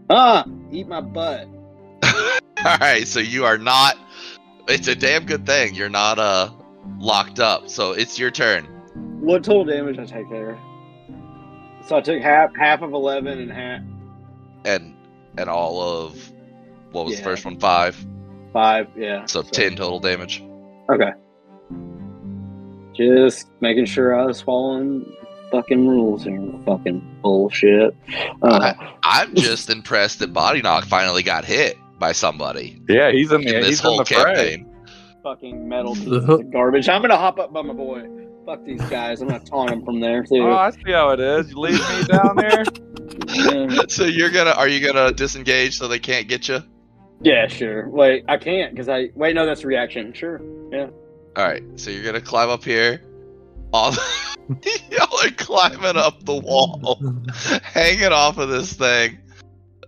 Ah, 0.08 0.44
eat 0.70 0.86
my 0.86 1.00
butt. 1.00 1.48
All 2.04 2.76
right, 2.80 3.08
so 3.08 3.18
you 3.18 3.44
are 3.44 3.58
not. 3.58 3.96
It's 4.68 4.86
a 4.86 4.94
damn 4.94 5.24
good 5.26 5.46
thing 5.46 5.74
you're 5.74 5.88
not 5.88 6.18
uh 6.20 6.50
locked 6.98 7.40
up. 7.40 7.68
So 7.68 7.92
it's 7.92 8.18
your 8.18 8.30
turn. 8.30 8.64
What 9.20 9.44
total 9.44 9.64
damage 9.64 9.98
I 9.98 10.04
take 10.04 10.28
there? 10.30 10.58
So 11.86 11.96
I 11.96 12.00
took 12.00 12.20
half 12.20 12.54
half 12.56 12.82
of 12.82 12.92
eleven 12.92 13.38
and 13.38 13.52
half 13.52 13.80
and 14.64 14.94
and 15.38 15.48
all 15.48 15.80
of 15.80 16.32
what 16.92 17.04
was 17.06 17.14
the 17.14 17.18
Yeah. 17.20 17.24
first 17.24 17.44
one 17.44 17.58
five 17.60 18.06
five. 18.52 18.88
Yeah. 18.96 19.24
so 19.26 19.42
10 19.42 19.76
total 19.76 20.00
damage 20.00 20.42
Okay. 20.90 21.10
Just 22.94 23.48
making 23.60 23.84
sure 23.84 24.18
I 24.18 24.24
was 24.24 24.40
following 24.40 25.04
fucking 25.52 25.86
rules 25.86 26.24
here. 26.24 26.40
Fucking 26.64 27.18
bullshit. 27.22 27.94
Uh, 28.42 28.72
i'm 29.02 29.34
just 29.34 29.68
impressed 29.70 30.18
that 30.20 30.32
body 30.32 30.62
knock 30.62 30.84
finally 30.86 31.22
got 31.22 31.44
hit 31.44 31.76
by 31.98 32.12
somebody 32.12 32.80
Yeah, 32.88 33.10
he's 33.12 33.30
in 33.32 33.42
in 33.42 33.46
the 33.46 33.52
this 33.52 33.66
he's 33.68 33.80
in 33.80 33.86
whole 33.86 33.98
the 33.98 34.04
fray. 34.06 34.64
Campaign 35.26 35.52
fucking 35.52 35.68
metal 35.68 35.94
pieces 35.94 36.28
of 36.28 36.50
garbage. 36.50 36.88
I'm 36.88 37.02
gonna 37.02 37.16
hop 37.16 37.38
up 37.38 37.52
by 37.52 37.62
my 37.62 37.74
boy. 37.74 38.08
Fuck 38.44 38.64
these 38.64 38.82
guys. 38.82 39.20
I'm 39.20 39.28
gonna 39.28 39.40
taunt 39.40 39.70
them 39.70 39.84
from 39.84 40.00
there 40.00 40.22
too. 40.22 40.42
Oh, 40.42 40.52
I 40.52 40.70
see 40.70 40.92
how 40.92 41.10
it 41.10 41.20
is. 41.20 41.50
You 41.50 41.58
leave 41.58 41.72
me 41.72 42.04
down 42.04 42.36
there. 42.36 42.64
Yeah. 43.28 43.82
so 43.88 44.04
you're 44.04 44.30
gonna 44.30 44.52
are 44.52 44.68
you 44.68 44.86
gonna 44.86 45.12
disengage 45.12 45.78
so 45.78 45.88
they 45.88 45.98
can't 45.98 46.28
get 46.28 46.48
you 46.48 46.60
yeah, 47.22 47.46
sure. 47.46 47.88
Wait, 47.88 48.26
I 48.28 48.36
can't 48.36 48.72
because 48.72 48.90
I 48.90 49.08
wait. 49.14 49.34
No, 49.34 49.46
that's 49.46 49.64
a 49.64 49.66
reaction. 49.66 50.12
Sure. 50.12 50.40
Yeah. 50.70 50.88
All 51.34 51.44
right 51.44 51.62
so 51.76 51.90
you're 51.90 52.04
gonna 52.04 52.20
climb 52.20 52.50
up 52.50 52.62
here 52.62 53.02
on 53.72 53.94
y'all 54.90 55.18
are 55.24 55.30
climbing 55.36 55.96
up 55.96 56.24
the 56.24 56.36
wall 56.36 57.00
hanging 57.62 58.12
off 58.12 58.38
of 58.38 58.48
this 58.48 58.72
thing 58.74 59.18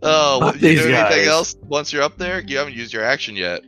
oh 0.02 0.40
what, 0.40 0.54
Fuck 0.54 0.62
you 0.62 0.74
do 0.74 0.82
anything 0.88 0.92
guys. 0.92 1.28
else 1.28 1.56
once 1.62 1.92
you're 1.92 2.02
up 2.02 2.18
there 2.18 2.40
you 2.40 2.58
haven't 2.58 2.74
used 2.74 2.92
your 2.92 3.04
action 3.04 3.36
yet 3.36 3.62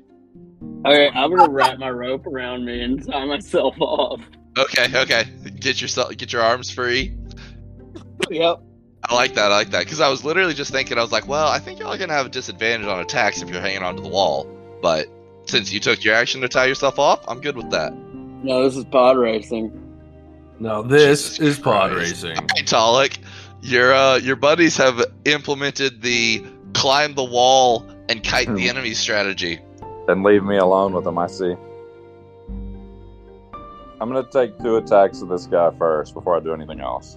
Okay, 0.84 1.10
I'm 1.14 1.34
gonna 1.34 1.50
wrap 1.50 1.78
my 1.78 1.90
rope 1.90 2.26
around 2.26 2.64
me 2.64 2.82
and 2.82 3.04
tie 3.06 3.24
myself 3.24 3.74
off. 3.80 4.20
okay 4.58 4.86
okay 4.98 5.24
get 5.60 5.80
yourself 5.80 6.16
get 6.16 6.32
your 6.32 6.42
arms 6.42 6.70
free 6.70 7.14
Yep. 8.30 8.60
I 9.02 9.14
like 9.14 9.34
that. 9.34 9.50
I 9.50 9.56
like 9.56 9.70
that 9.70 9.84
because 9.84 10.00
I 10.00 10.08
was 10.10 10.24
literally 10.26 10.52
just 10.52 10.70
thinking. 10.70 10.98
I 10.98 11.00
was 11.02 11.10
like, 11.10 11.26
well, 11.26 11.48
I 11.48 11.58
think 11.58 11.80
y'all 11.80 11.88
are 11.88 11.96
gonna 11.98 12.12
have 12.12 12.26
a 12.26 12.28
disadvantage 12.28 12.86
on 12.86 13.00
attacks 13.00 13.40
if 13.40 13.48
you're 13.48 13.60
hanging 13.60 13.82
onto 13.82 14.02
the 14.02 14.08
wall. 14.08 14.46
But 14.82 15.08
since 15.46 15.72
you 15.72 15.80
took 15.80 16.04
your 16.04 16.14
action 16.14 16.42
to 16.42 16.48
tie 16.48 16.66
yourself 16.66 16.98
off, 16.98 17.24
I'm 17.26 17.40
good 17.40 17.56
with 17.56 17.70
that. 17.70 17.94
No, 17.94 18.62
this 18.62 18.76
is 18.76 18.84
pod 18.84 19.16
racing. 19.16 19.72
No, 20.60 20.82
this 20.82 21.36
Jesus 21.38 21.56
is 21.56 21.58
pod 21.58 21.92
Christ. 21.92 22.22
racing. 22.24 22.36
Hey, 22.54 22.62
Talik, 22.62 23.18
your 23.62 23.94
uh, 23.94 24.16
your 24.16 24.36
buddies 24.36 24.76
have 24.76 25.02
implemented 25.24 26.02
the 26.02 26.44
climb 26.74 27.14
the 27.14 27.24
wall 27.24 27.86
and 28.10 28.22
kite 28.22 28.48
the 28.48 28.64
Hmm. 28.64 28.68
enemy 28.68 28.92
strategy. 28.92 29.60
Then 30.10 30.24
leave 30.24 30.42
me 30.42 30.56
alone 30.56 30.92
with 30.92 31.06
him. 31.06 31.18
I 31.18 31.28
see. 31.28 31.54
I'm 34.00 34.08
gonna 34.08 34.24
take 34.28 34.58
two 34.58 34.74
attacks 34.74 35.22
of 35.22 35.28
this 35.28 35.46
guy 35.46 35.70
first 35.78 36.14
before 36.14 36.36
I 36.36 36.40
do 36.40 36.52
anything 36.52 36.80
else. 36.80 37.16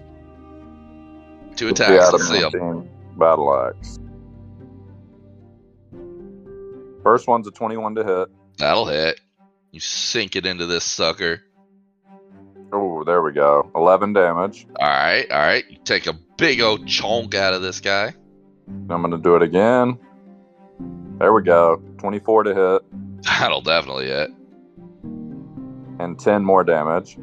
Two 1.55 1.69
attacks. 1.69 2.11
Let's 2.11 2.27
see 2.27 2.45
adamantine 2.45 2.87
Battle 3.17 3.51
axe. 3.51 3.97
First 7.01 7.27
one's 7.27 7.47
a 7.47 7.51
21 7.51 7.95
to 7.95 8.03
hit. 8.03 8.27
That'll 8.59 8.85
hit. 8.85 9.19
You 9.71 9.79
sink 9.79 10.35
it 10.35 10.45
into 10.45 10.67
this 10.67 10.83
sucker. 10.83 11.41
Oh, 12.71 13.03
there 13.03 13.23
we 13.23 13.31
go. 13.31 13.71
11 13.73 14.13
damage. 14.13 14.67
All 14.79 14.87
right, 14.87 15.25
all 15.31 15.39
right. 15.39 15.65
You 15.67 15.77
take 15.83 16.05
a 16.05 16.13
big 16.37 16.61
old 16.61 16.87
chunk 16.87 17.33
out 17.33 17.55
of 17.55 17.63
this 17.63 17.79
guy. 17.79 18.13
I'm 18.67 18.87
gonna 18.87 19.17
do 19.17 19.35
it 19.35 19.41
again. 19.41 19.97
There 21.19 21.33
we 21.33 21.41
go. 21.43 21.81
24 21.99 22.43
to 22.43 22.53
hit 22.55 23.23
That'll 23.23 23.61
definitely 23.61 24.07
hit. 24.07 24.29
and 25.99 26.19
10 26.19 26.43
more 26.43 26.63
damage. 26.63 27.17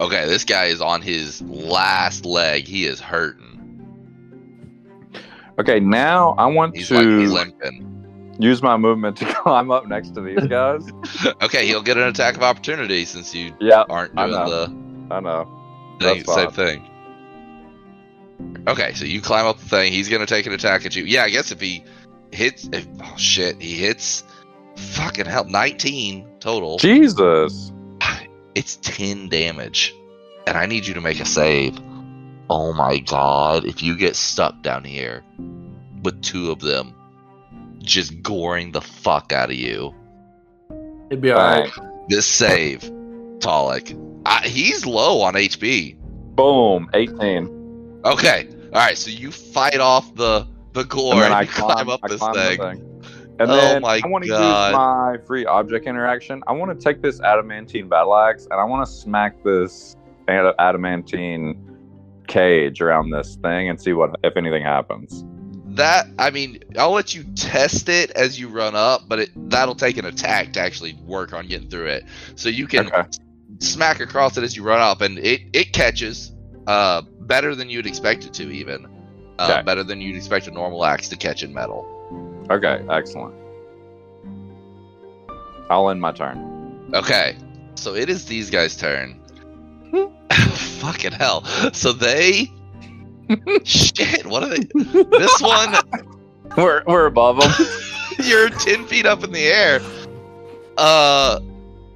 Okay, 0.00 0.26
this 0.26 0.44
guy 0.44 0.66
is 0.66 0.80
on 0.80 1.02
his 1.02 1.40
last 1.42 2.24
leg. 2.26 2.66
He 2.66 2.84
is 2.86 3.00
hurting. 3.00 3.40
Okay, 5.58 5.78
now 5.80 6.34
I 6.36 6.46
want 6.46 6.76
He's 6.76 6.88
to 6.88 7.00
like 7.28 7.54
use 8.40 8.62
my 8.62 8.76
movement 8.76 9.16
to 9.18 9.24
climb 9.42 9.70
up 9.70 9.86
next 9.86 10.14
to 10.14 10.20
these 10.20 10.46
guys. 10.46 10.84
Okay, 11.42 11.66
he'll 11.66 11.82
get 11.82 11.96
an 11.96 12.04
attack 12.04 12.36
of 12.36 12.42
opportunity 12.42 13.04
since 13.04 13.34
you 13.34 13.54
yeah, 13.60 13.84
aren't 13.88 14.18
I 14.18 14.26
doing 14.26 14.38
know. 14.38 14.48
the 14.50 15.14
I 15.14 15.20
know. 15.20 15.96
thing, 16.00 16.24
same 16.24 16.50
thing. 16.50 16.90
Okay, 18.66 18.92
so 18.94 19.04
you 19.04 19.20
climb 19.20 19.46
up 19.46 19.58
the 19.58 19.68
thing. 19.68 19.92
He's 19.92 20.08
gonna 20.08 20.26
take 20.26 20.46
an 20.46 20.52
attack 20.52 20.84
at 20.86 20.96
you. 20.96 21.04
Yeah, 21.04 21.22
I 21.24 21.30
guess 21.30 21.52
if 21.52 21.60
he 21.60 21.84
hits, 22.34 22.68
if, 22.72 22.86
oh 23.02 23.16
shit, 23.16 23.60
he 23.60 23.74
hits. 23.76 24.24
Fucking 24.76 25.26
hell, 25.26 25.44
nineteen 25.44 26.26
total. 26.40 26.78
Jesus. 26.78 27.72
It's 28.54 28.76
ten 28.76 29.28
damage, 29.28 29.94
and 30.46 30.56
I 30.56 30.66
need 30.66 30.86
you 30.86 30.94
to 30.94 31.00
make 31.00 31.20
a 31.20 31.24
save. 31.24 31.78
Oh 32.50 32.72
my 32.72 32.98
god! 32.98 33.64
If 33.64 33.82
you 33.82 33.96
get 33.96 34.16
stuck 34.16 34.62
down 34.62 34.84
here 34.84 35.24
with 36.02 36.22
two 36.22 36.50
of 36.50 36.60
them, 36.60 36.94
just 37.78 38.22
goring 38.22 38.72
the 38.72 38.80
fuck 38.80 39.32
out 39.32 39.50
of 39.50 39.56
you. 39.56 39.94
It'd 41.10 41.20
be 41.20 41.32
alright. 41.32 41.70
This 42.08 42.26
save, 42.26 42.80
Talik. 43.38 44.00
I, 44.26 44.46
he's 44.46 44.86
low 44.86 45.20
on 45.20 45.34
HP. 45.34 45.96
Boom. 46.34 46.88
18. 46.94 48.00
Okay. 48.04 48.48
All 48.66 48.70
right. 48.72 48.96
So 48.96 49.10
you 49.10 49.30
fight 49.30 49.80
off 49.80 50.14
the 50.14 50.46
the 50.74 50.84
gore 50.84 51.24
and 51.24 51.32
I 51.32 51.42
you 51.42 51.48
climb, 51.48 51.88
up 51.88 52.02
I 52.02 52.08
this 52.08 52.18
climb 52.18 52.34
the 52.34 52.56
thing. 52.56 52.82
And 53.40 53.50
Oh 53.50 53.56
then 53.56 53.82
my 53.82 54.00
I 54.04 54.06
want 54.08 54.24
to 54.24 54.30
use 54.30 54.38
my 54.38 55.16
free 55.26 55.44
object 55.46 55.86
interaction. 55.86 56.42
I 56.46 56.52
want 56.52 56.78
to 56.78 56.84
take 56.84 57.02
this 57.02 57.20
adamantine 57.20 57.88
battle 57.88 58.14
axe 58.16 58.46
and 58.50 58.60
I 58.60 58.64
want 58.64 58.86
to 58.86 58.92
smack 58.92 59.42
this 59.42 59.96
adamantine 60.28 61.60
cage 62.28 62.80
around 62.80 63.10
this 63.10 63.36
thing 63.36 63.68
and 63.68 63.80
see 63.80 63.92
what 63.92 64.14
if 64.22 64.36
anything 64.36 64.62
happens. 64.62 65.24
That 65.74 66.06
I 66.18 66.30
mean, 66.30 66.60
I'll 66.78 66.92
let 66.92 67.14
you 67.14 67.24
test 67.34 67.88
it 67.88 68.12
as 68.12 68.38
you 68.38 68.48
run 68.48 68.76
up, 68.76 69.02
but 69.08 69.18
it 69.18 69.30
that'll 69.50 69.74
take 69.74 69.96
an 69.96 70.04
attack 70.04 70.52
to 70.52 70.60
actually 70.60 70.94
work 71.04 71.32
on 71.32 71.48
getting 71.48 71.68
through 71.68 71.86
it. 71.86 72.04
So 72.36 72.48
you 72.48 72.68
can 72.68 72.86
Okay. 72.86 73.02
smack 73.58 73.98
across 74.00 74.36
it 74.36 74.44
as 74.44 74.56
you 74.56 74.62
run 74.62 74.80
up, 74.80 75.00
and 75.00 75.18
it 75.18 75.42
it 75.52 75.72
catches 75.72 76.32
uh 76.68 77.02
better 77.22 77.56
than 77.56 77.68
you'd 77.68 77.86
expect 77.86 78.24
it 78.24 78.32
to, 78.34 78.44
even 78.52 78.86
uh, 79.38 79.48
Okay. 79.50 79.62
better 79.62 79.82
than 79.82 80.00
you'd 80.00 80.16
expect 80.16 80.46
a 80.46 80.50
normal 80.50 80.84
axe 80.84 81.08
to 81.10 81.16
catch 81.16 81.42
in 81.42 81.52
metal. 81.52 81.86
Okay, 82.50 82.84
excellent. 82.90 83.34
I'll 85.70 85.88
end 85.90 86.00
my 86.00 86.12
turn. 86.12 86.90
Okay, 86.94 87.36
so 87.74 87.94
it 87.94 88.08
is 88.10 88.26
these 88.26 88.50
guys' 88.50 88.76
turn. 88.76 89.20
Fucking 90.30 91.12
hell! 91.12 91.44
So 91.72 91.92
they. 91.92 92.50
Shit! 93.64 94.26
What 94.26 94.42
are 94.42 94.48
they? 94.50 94.64
This 94.74 95.40
one, 95.40 95.74
We're 96.56 96.82
we're 96.86 97.06
above 97.06 97.40
them. 97.40 97.66
you're 98.22 98.50
ten 98.50 98.84
feet 98.86 99.06
up 99.06 99.24
in 99.24 99.32
the 99.32 99.46
air. 99.46 99.80
Uh, 100.76 101.40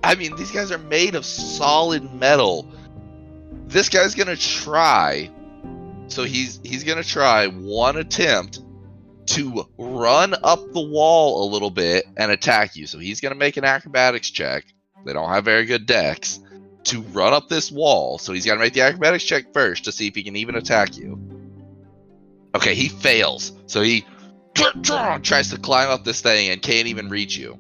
I 0.03 0.15
mean, 0.15 0.35
these 0.37 0.51
guys 0.51 0.73
are 0.73 0.79
made 0.79 1.15
of 1.15 1.25
solid 1.27 2.13
metal. 2.15 2.67
This 3.67 3.89
guy's 3.91 4.15
gonna 4.15 4.37
try. 4.37 5.31
So 6.09 6.25
he's 6.25 6.61
he's 6.65 6.85
gonna 6.85 7.05
try 7.05 7.47
one 7.47 7.97
attempt 7.97 8.61
to 9.27 9.67
run 9.77 10.35
up 10.43 10.73
the 10.73 10.81
wall 10.81 11.49
a 11.49 11.53
little 11.53 11.71
bit 11.71 12.07
and 12.17 12.31
attack 12.33 12.77
you. 12.77 12.87
So 12.87 12.99
he's 12.99 13.21
gonna 13.21 13.35
make 13.35 13.57
an 13.57 13.65
acrobatics 13.65 14.31
check. 14.31 14.65
They 15.05 15.13
don't 15.13 15.29
have 15.29 15.45
very 15.45 15.65
good 15.65 15.87
Dex 15.87 16.41
to 16.85 17.03
run 17.03 17.33
up 17.33 17.49
this 17.49 17.71
wall. 17.71 18.19
So 18.19 18.33
he's 18.33 18.47
got 18.47 18.55
to 18.55 18.61
make 18.61 18.73
the 18.73 18.81
acrobatics 18.83 19.25
check 19.25 19.53
first 19.53 19.85
to 19.85 19.93
see 19.93 20.07
if 20.07 20.15
he 20.15 20.23
can 20.23 20.37
even 20.37 20.55
attack 20.55 20.97
you. 20.97 21.21
Okay, 22.55 22.75
he 22.75 22.89
fails. 22.89 23.53
So 23.67 23.83
he 23.83 24.05
tries 24.55 25.51
to 25.51 25.59
climb 25.59 25.91
up 25.91 26.05
this 26.05 26.21
thing 26.21 26.51
and 26.51 26.61
can't 26.63 26.89
even 26.89 27.09
reach 27.09 27.37
you. 27.37 27.59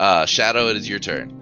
Uh, 0.00 0.26
Shadow, 0.26 0.68
it 0.68 0.76
is 0.76 0.88
your 0.88 0.98
turn. 0.98 1.37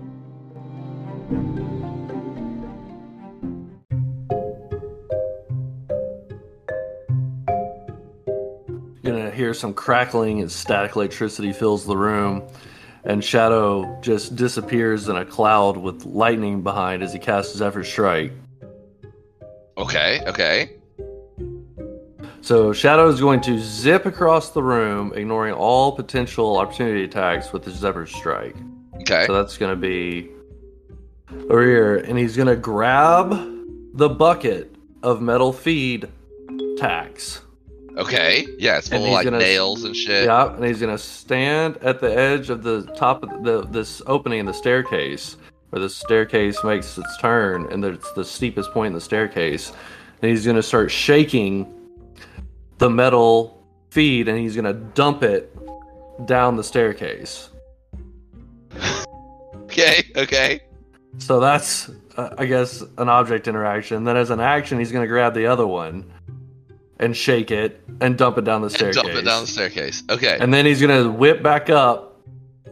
Hear 9.46 9.54
some 9.54 9.72
crackling 9.72 10.40
and 10.40 10.50
static 10.50 10.96
electricity 10.96 11.52
fills 11.52 11.86
the 11.86 11.96
room, 11.96 12.42
and 13.04 13.22
Shadow 13.22 13.96
just 14.00 14.34
disappears 14.34 15.08
in 15.08 15.14
a 15.14 15.24
cloud 15.24 15.76
with 15.76 16.04
lightning 16.04 16.64
behind 16.64 17.04
as 17.04 17.12
he 17.12 17.20
casts 17.20 17.56
Zephyr 17.56 17.84
strike. 17.84 18.32
Okay, 19.78 20.20
okay. 20.26 20.72
So 22.40 22.72
Shadow 22.72 23.08
is 23.08 23.20
going 23.20 23.40
to 23.42 23.60
zip 23.60 24.04
across 24.04 24.50
the 24.50 24.64
room, 24.64 25.12
ignoring 25.14 25.54
all 25.54 25.92
potential 25.92 26.56
opportunity 26.56 27.04
attacks 27.04 27.52
with 27.52 27.64
his 27.64 27.76
Zephyr 27.76 28.06
Strike. 28.06 28.56
Okay. 29.02 29.26
So 29.26 29.32
that's 29.32 29.56
going 29.58 29.70
to 29.72 29.80
be 29.80 30.30
over 31.50 31.64
here, 31.64 31.96
and 31.98 32.18
he's 32.18 32.36
going 32.36 32.48
to 32.48 32.56
grab 32.56 33.30
the 33.94 34.08
bucket 34.08 34.74
of 35.04 35.20
metal 35.20 35.52
feed 35.52 36.08
tax. 36.78 37.42
Okay. 37.96 38.46
Yeah, 38.58 38.78
it's 38.78 38.88
full 38.88 39.04
of 39.04 39.10
like 39.10 39.24
gonna- 39.24 39.38
nails 39.38 39.84
and 39.84 39.96
shit. 39.96 40.24
Yeah, 40.26 40.54
and 40.54 40.64
he's 40.64 40.80
gonna 40.80 40.98
stand 40.98 41.78
at 41.78 42.00
the 42.00 42.14
edge 42.14 42.50
of 42.50 42.62
the 42.62 42.82
top 42.96 43.22
of 43.22 43.42
the 43.42 43.62
this 43.70 44.02
opening 44.06 44.40
in 44.40 44.46
the 44.46 44.52
staircase, 44.54 45.36
where 45.70 45.80
the 45.80 45.88
staircase 45.88 46.62
makes 46.62 46.98
its 46.98 47.16
turn, 47.18 47.66
and 47.72 47.84
it's 47.84 48.12
the 48.12 48.24
steepest 48.24 48.70
point 48.72 48.88
in 48.88 48.92
the 48.92 49.00
staircase. 49.00 49.72
And 50.20 50.30
he's 50.30 50.44
gonna 50.44 50.62
start 50.62 50.90
shaking 50.90 51.72
the 52.78 52.90
metal 52.90 53.62
feed, 53.90 54.28
and 54.28 54.38
he's 54.38 54.54
gonna 54.54 54.74
dump 54.74 55.22
it 55.22 55.56
down 56.26 56.56
the 56.56 56.64
staircase. 56.64 57.50
Okay. 59.66 60.04
Okay. 60.16 60.60
So 61.18 61.38
that's, 61.38 61.90
uh, 62.16 62.30
I 62.38 62.46
guess, 62.46 62.82
an 62.96 63.10
object 63.10 63.46
interaction. 63.46 64.04
Then, 64.04 64.16
as 64.16 64.30
an 64.30 64.40
action, 64.40 64.78
he's 64.78 64.90
gonna 64.90 65.06
grab 65.08 65.34
the 65.34 65.46
other 65.46 65.66
one 65.66 66.10
and 66.98 67.16
shake 67.16 67.50
it 67.50 67.80
and 68.00 68.16
dump 68.16 68.38
it 68.38 68.44
down 68.44 68.62
the 68.62 68.70
staircase. 68.70 69.02
dump 69.02 69.08
it 69.14 69.22
down 69.22 69.42
the 69.42 69.46
staircase. 69.46 70.02
Okay. 70.10 70.36
And 70.40 70.52
then 70.52 70.66
he's 70.66 70.80
gonna 70.80 71.10
whip 71.10 71.42
back 71.42 71.70
up 71.70 72.20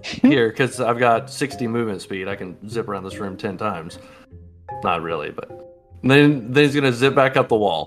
here 0.03 0.49
because 0.49 0.81
I've 0.81 0.99
got 0.99 1.31
60 1.31 1.67
movement 1.67 2.03
speed. 2.03 2.29
I 2.29 2.37
can 2.37 2.69
zip 2.69 2.89
around 2.89 3.05
this 3.05 3.19
room 3.19 3.37
10 3.37 3.57
times. 3.57 3.99
Not 4.83 5.03
really, 5.03 5.31
but 5.31 5.51
and 6.03 6.11
then 6.11 6.53
then 6.53 6.65
he's 6.65 6.75
gonna 6.75 6.93
zip 6.93 7.15
back 7.15 7.37
up 7.37 7.49
the 7.49 7.57
wall. 7.57 7.87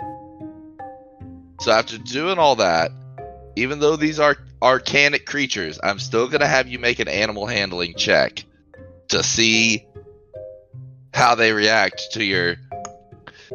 So 1.61 1.71
after 1.71 1.97
doing 1.97 2.37
all 2.37 2.55
that, 2.57 2.91
even 3.55 3.79
though 3.79 3.95
these 3.95 4.19
are 4.19 4.37
arcanic 4.61 5.25
creatures, 5.25 5.79
I'm 5.83 5.99
still 5.99 6.27
gonna 6.27 6.47
have 6.47 6.67
you 6.67 6.79
make 6.79 6.99
an 6.99 7.07
animal 7.07 7.45
handling 7.47 7.93
check 7.95 8.43
to 9.09 9.23
see 9.23 9.85
how 11.13 11.35
they 11.35 11.51
react 11.51 12.11
to 12.13 12.23
your 12.23 12.57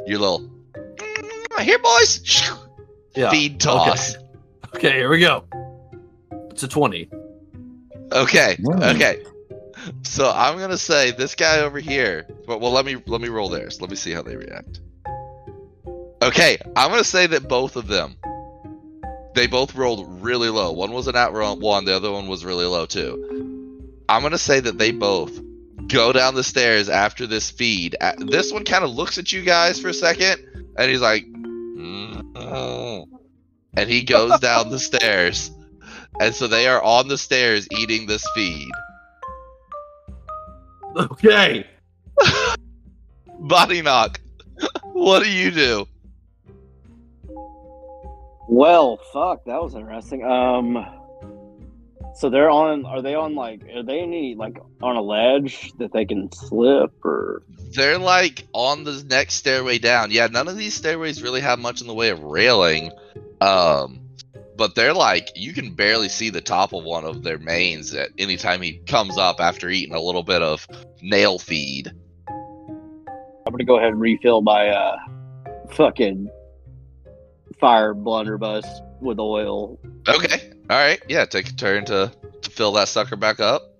your 0.06 0.18
little 0.18 0.50
"Mm, 0.74 1.60
here 1.60 1.78
boys 1.78 2.20
Yeah. 3.14 3.30
feed 3.30 3.60
toss. 3.60 4.16
Okay, 4.74 4.92
here 4.92 5.10
we 5.10 5.20
go. 5.20 5.44
It's 6.50 6.62
a 6.62 6.68
20. 6.68 7.10
Okay. 8.12 8.56
Mm. 8.60 8.94
Okay. 8.94 9.22
So 10.02 10.30
I'm 10.30 10.58
gonna 10.58 10.78
say 10.78 11.10
this 11.10 11.34
guy 11.34 11.60
over 11.60 11.78
here. 11.78 12.26
But 12.46 12.60
well, 12.60 12.70
let 12.70 12.84
me 12.84 12.96
let 13.06 13.20
me 13.20 13.28
roll 13.28 13.48
theirs. 13.48 13.80
Let 13.80 13.90
me 13.90 13.96
see 13.96 14.12
how 14.12 14.22
they 14.22 14.36
react. 14.36 14.80
Okay, 16.22 16.58
I'm 16.76 16.90
gonna 16.90 17.04
say 17.04 17.26
that 17.26 17.48
both 17.48 17.76
of 17.76 17.88
them. 17.88 18.16
They 19.34 19.46
both 19.46 19.74
rolled 19.74 20.22
really 20.22 20.50
low. 20.50 20.72
One 20.72 20.92
was 20.92 21.08
an 21.08 21.16
out 21.16 21.32
roll 21.32 21.56
one. 21.56 21.84
The 21.84 21.96
other 21.96 22.12
one 22.12 22.28
was 22.28 22.44
really 22.44 22.66
low 22.66 22.86
too. 22.86 23.82
I'm 24.08 24.22
gonna 24.22 24.38
say 24.38 24.60
that 24.60 24.78
they 24.78 24.92
both 24.92 25.40
go 25.88 26.12
down 26.12 26.34
the 26.34 26.44
stairs 26.44 26.88
after 26.88 27.26
this 27.26 27.50
feed. 27.50 27.96
This 28.18 28.52
one 28.52 28.64
kind 28.64 28.84
of 28.84 28.90
looks 28.90 29.18
at 29.18 29.32
you 29.32 29.42
guys 29.42 29.80
for 29.80 29.88
a 29.88 29.94
second, 29.94 30.44
and 30.76 30.90
he's 30.90 31.00
like, 31.00 31.24
"Mm." 31.26 32.01
and 33.76 33.88
he 33.88 34.02
goes 34.02 34.38
down 34.40 34.70
the 34.70 34.78
stairs. 34.78 35.50
And 36.20 36.34
so 36.34 36.46
they 36.46 36.66
are 36.66 36.82
on 36.82 37.08
the 37.08 37.18
stairs 37.18 37.66
eating 37.78 38.06
this 38.06 38.26
feed. 38.34 38.70
Okay. 40.96 41.66
Body 43.38 43.82
knock. 43.82 44.20
what 44.92 45.22
do 45.22 45.30
you 45.30 45.50
do? 45.50 45.86
Well, 48.48 48.98
fuck, 49.12 49.44
that 49.46 49.62
was 49.62 49.74
interesting. 49.74 50.24
Um, 50.24 50.84
so 52.14 52.28
they're 52.28 52.50
on. 52.50 52.84
Are 52.84 53.00
they 53.00 53.14
on 53.14 53.34
like? 53.34 53.62
Are 53.74 53.82
they 53.82 54.00
any 54.00 54.34
like 54.34 54.58
on 54.82 54.96
a 54.96 55.00
ledge 55.00 55.72
that 55.78 55.92
they 55.92 56.04
can 56.04 56.30
slip 56.32 56.92
or? 57.04 57.42
They're 57.72 57.98
like 57.98 58.46
on 58.52 58.84
the 58.84 59.02
next 59.08 59.34
stairway 59.34 59.78
down. 59.78 60.10
Yeah, 60.10 60.26
none 60.26 60.48
of 60.48 60.56
these 60.56 60.74
stairways 60.74 61.22
really 61.22 61.40
have 61.40 61.58
much 61.58 61.80
in 61.80 61.86
the 61.86 61.94
way 61.94 62.10
of 62.10 62.22
railing. 62.22 62.92
Um, 63.40 64.02
but 64.56 64.74
they're 64.74 64.94
like 64.94 65.30
you 65.34 65.52
can 65.52 65.74
barely 65.74 66.08
see 66.08 66.30
the 66.30 66.40
top 66.40 66.72
of 66.72 66.84
one 66.84 67.04
of 67.04 67.22
their 67.22 67.38
mains 67.38 67.94
at 67.94 68.10
any 68.18 68.36
time 68.36 68.62
he 68.62 68.78
comes 68.86 69.18
up 69.18 69.40
after 69.40 69.68
eating 69.68 69.94
a 69.94 70.00
little 70.00 70.22
bit 70.22 70.42
of 70.42 70.66
nail 71.00 71.38
feed. 71.38 71.92
I'm 72.28 73.50
gonna 73.50 73.64
go 73.64 73.78
ahead 73.78 73.92
and 73.92 74.00
refill 74.00 74.40
my 74.40 74.68
uh, 74.68 74.98
fucking 75.72 76.30
fire 77.58 77.94
blunderbuss 77.94 78.66
with 79.00 79.18
oil. 79.18 79.78
Okay. 80.08 80.52
All 80.70 80.78
right. 80.78 81.02
Yeah, 81.08 81.24
take 81.24 81.48
a 81.48 81.52
turn 81.52 81.84
to 81.86 82.12
to 82.42 82.50
fill 82.50 82.72
that 82.72 82.88
sucker 82.88 83.16
back 83.16 83.40
up. 83.40 83.71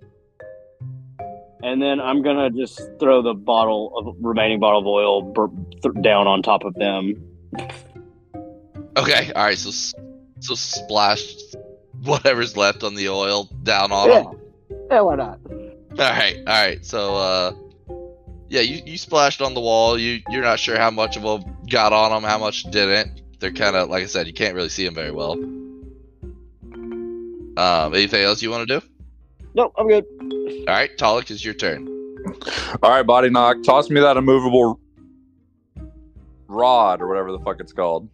And 1.62 1.80
then 1.80 2.00
I'm 2.00 2.22
gonna 2.22 2.50
just 2.50 2.80
throw 2.98 3.22
the 3.22 3.34
bottle 3.34 3.92
of 3.96 4.16
remaining 4.20 4.58
bottle 4.60 4.80
of 4.80 4.86
oil 4.86 5.22
bur- 5.22 5.48
th- 5.82 6.02
down 6.02 6.26
on 6.26 6.42
top 6.42 6.64
of 6.64 6.74
them. 6.74 7.22
Okay. 8.96 9.32
All 9.34 9.44
right. 9.44 9.56
So 9.58 9.70
so 10.40 10.54
splash 10.54 11.22
whatever's 12.04 12.56
left 12.56 12.82
on 12.82 12.94
the 12.94 13.08
oil 13.08 13.44
down 13.62 13.92
on 13.92 14.08
Yeah. 14.08 14.22
them. 14.22 14.38
Yeah, 14.90 15.00
why 15.02 15.14
not? 15.14 15.38
All 15.50 15.96
right, 15.98 16.36
all 16.38 16.44
right. 16.66 16.84
So, 16.84 17.14
uh, 17.14 17.52
yeah, 18.48 18.62
you, 18.62 18.82
you 18.84 18.96
splashed 18.98 19.40
on 19.42 19.54
the 19.54 19.60
wall. 19.60 19.98
You 19.98 20.20
you're 20.30 20.42
not 20.42 20.58
sure 20.58 20.76
how 20.78 20.90
much 20.90 21.16
of 21.16 21.22
them 21.22 21.56
got 21.70 21.92
on 21.92 22.10
them, 22.10 22.28
how 22.28 22.38
much 22.38 22.64
didn't. 22.64 23.20
They're 23.38 23.52
kind 23.52 23.76
of 23.76 23.88
like 23.88 24.02
I 24.02 24.06
said, 24.06 24.26
you 24.26 24.32
can't 24.32 24.54
really 24.54 24.68
see 24.68 24.84
them 24.84 24.94
very 24.94 25.10
well. 25.12 25.32
Um, 27.56 27.94
anything 27.94 28.22
else 28.24 28.42
you 28.42 28.50
want 28.50 28.66
to 28.68 28.80
do? 28.80 28.86
No, 29.55 29.72
I'm 29.76 29.88
good. 29.88 30.05
All 30.20 30.64
right, 30.74 30.90
Talik, 30.96 31.30
is 31.30 31.44
your 31.44 31.55
turn. 31.55 31.88
All 32.82 32.90
right, 32.90 33.03
body 33.03 33.28
knock. 33.30 33.62
Toss 33.62 33.90
me 33.90 34.00
that 34.00 34.16
immovable 34.16 34.78
rod 36.48 37.00
or 37.00 37.09
whatever 37.09 37.32
the 37.32 37.38
fuck 37.40 37.61
it's 37.61 37.72
called. 37.72 38.09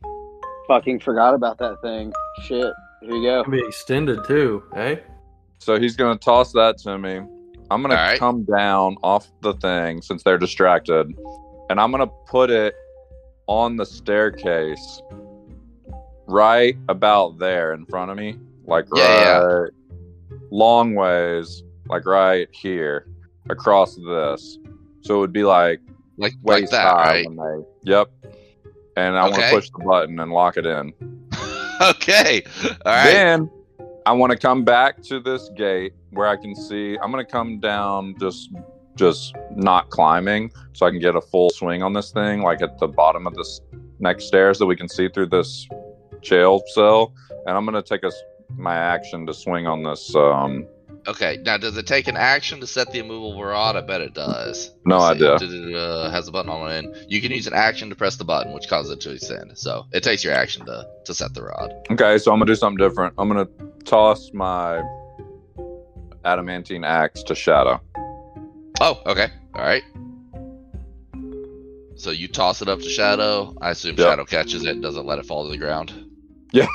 Fucking 0.66 1.00
forgot 1.00 1.34
about 1.34 1.58
that 1.58 1.80
thing. 1.82 2.12
Shit. 2.42 2.72
Here 3.02 3.10
you 3.12 3.22
go. 3.22 3.42
Can 3.44 3.52
be 3.52 3.60
extended 3.60 4.24
too, 4.26 4.62
eh? 4.76 4.96
So 5.58 5.78
he's 5.78 5.96
gonna 5.96 6.18
toss 6.18 6.52
that 6.52 6.78
to 6.78 6.98
me. 6.98 7.20
I'm 7.70 7.82
gonna 7.82 7.94
All 7.94 8.00
right. 8.00 8.18
come 8.18 8.44
down 8.44 8.96
off 9.02 9.28
the 9.42 9.54
thing 9.54 10.02
since 10.02 10.22
they're 10.22 10.38
distracted, 10.38 11.06
and 11.70 11.80
I'm 11.80 11.90
gonna 11.90 12.10
put 12.26 12.50
it 12.50 12.74
on 13.46 13.76
the 13.76 13.86
staircase, 13.86 15.02
right 16.26 16.76
about 16.88 17.38
there 17.38 17.72
in 17.72 17.86
front 17.86 18.10
of 18.10 18.16
me, 18.16 18.36
like 18.66 18.86
Yeah, 18.94 19.38
right, 19.38 19.70
long 20.50 20.94
ways, 20.94 21.62
like 21.88 22.06
right 22.06 22.48
here, 22.52 23.06
across 23.50 23.96
this. 23.96 24.58
So 25.02 25.16
it 25.16 25.18
would 25.20 25.32
be 25.32 25.44
like 25.44 25.80
Like 26.16 26.34
like 26.42 26.60
waist 26.62 26.72
that, 26.72 26.86
high 26.86 27.24
right? 27.24 27.26
they. 27.84 27.90
Yep. 27.92 28.10
And 28.96 29.16
I 29.16 29.22
want 29.28 29.36
to 29.36 29.50
push 29.50 29.70
the 29.70 29.84
button 29.84 30.18
and 30.18 30.32
lock 30.32 30.56
it 30.56 30.66
in. 30.66 30.92
okay. 31.80 32.42
All 32.84 32.92
right. 32.92 33.04
Then 33.04 33.50
I 34.06 34.12
want 34.12 34.32
to 34.32 34.38
come 34.38 34.64
back 34.64 35.02
to 35.04 35.20
this 35.20 35.48
gate 35.56 35.92
where 36.10 36.26
I 36.26 36.36
can 36.36 36.56
see. 36.56 36.98
I'm 36.98 37.12
going 37.12 37.24
to 37.24 37.30
come 37.30 37.60
down 37.60 38.16
just 38.18 38.50
just 38.96 39.36
not 39.54 39.88
climbing 39.90 40.50
so 40.72 40.84
I 40.84 40.90
can 40.90 40.98
get 40.98 41.14
a 41.14 41.20
full 41.20 41.50
swing 41.50 41.84
on 41.84 41.92
this 41.92 42.10
thing 42.10 42.42
like 42.42 42.60
at 42.62 42.78
the 42.80 42.88
bottom 42.88 43.28
of 43.28 43.34
this 43.34 43.60
next 44.00 44.24
stairs 44.24 44.58
that 44.58 44.66
we 44.66 44.74
can 44.74 44.88
see 44.88 45.08
through 45.08 45.26
this 45.26 45.68
jail 46.20 46.60
cell 46.74 47.14
and 47.46 47.56
I'm 47.56 47.64
going 47.64 47.80
to 47.80 47.88
take 47.88 48.02
us 48.02 48.20
my 48.56 48.74
action 48.76 49.26
to 49.26 49.34
swing 49.34 49.66
on 49.66 49.82
this 49.82 50.14
um 50.14 50.66
Okay. 51.06 51.38
Now, 51.42 51.56
does 51.56 51.76
it 51.76 51.86
take 51.86 52.06
an 52.06 52.16
action 52.16 52.60
to 52.60 52.66
set 52.66 52.92
the 52.92 52.98
immovable 52.98 53.42
rod? 53.42 53.76
I 53.76 53.80
bet 53.80 54.02
it 54.02 54.12
does. 54.12 54.70
No 54.84 54.98
Let's 54.98 55.22
idea. 55.22 55.76
Uh, 55.76 56.10
has 56.10 56.28
a 56.28 56.32
button 56.32 56.50
on 56.50 56.70
it. 56.70 57.06
You 57.08 57.22
can 57.22 57.32
use 57.32 57.46
an 57.46 57.54
action 57.54 57.88
to 57.88 57.96
press 57.96 58.16
the 58.16 58.24
button, 58.24 58.52
which 58.52 58.68
causes 58.68 58.92
it 58.92 59.00
to 59.02 59.12
ascend. 59.12 59.56
So 59.56 59.86
it 59.92 60.02
takes 60.02 60.22
your 60.22 60.34
action 60.34 60.66
to 60.66 60.86
to 61.06 61.14
set 61.14 61.32
the 61.32 61.44
rod. 61.44 61.72
Okay, 61.90 62.18
so 62.18 62.30
I'm 62.30 62.38
going 62.38 62.46
to 62.46 62.52
do 62.52 62.56
something 62.56 62.76
different. 62.76 63.14
I'm 63.16 63.28
going 63.28 63.46
to 63.46 63.50
toss 63.84 64.32
my 64.34 64.82
adamantine 66.24 66.84
axe 66.84 67.22
to 67.24 67.34
Shadow. 67.34 67.80
Oh, 68.80 69.00
okay. 69.06 69.28
All 69.54 69.64
right. 69.64 69.82
So 71.96 72.10
you 72.10 72.28
toss 72.28 72.60
it 72.60 72.68
up 72.68 72.80
to 72.80 72.88
Shadow. 72.88 73.54
I 73.62 73.70
assume 73.70 73.96
Yep. 73.96 74.06
Shadow 74.06 74.24
catches 74.24 74.64
it 74.64 74.70
and 74.72 74.82
doesn't 74.82 75.06
let 75.06 75.18
it 75.18 75.26
fall 75.26 75.44
to 75.44 75.50
the 75.50 75.58
ground. 75.58 75.92
Yeah. 76.52 76.66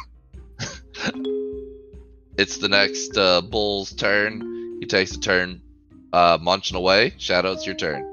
it's 2.37 2.57
the 2.57 2.69
next 2.69 3.17
uh, 3.17 3.41
bull's 3.41 3.93
turn. 3.93 4.77
He 4.79 4.85
takes 4.85 5.15
a 5.15 5.19
turn 5.19 5.61
uh, 6.13 6.37
munching 6.41 6.77
away. 6.77 7.13
Shadow, 7.17 7.51
it's 7.51 7.65
your 7.65 7.75
turn. 7.75 8.09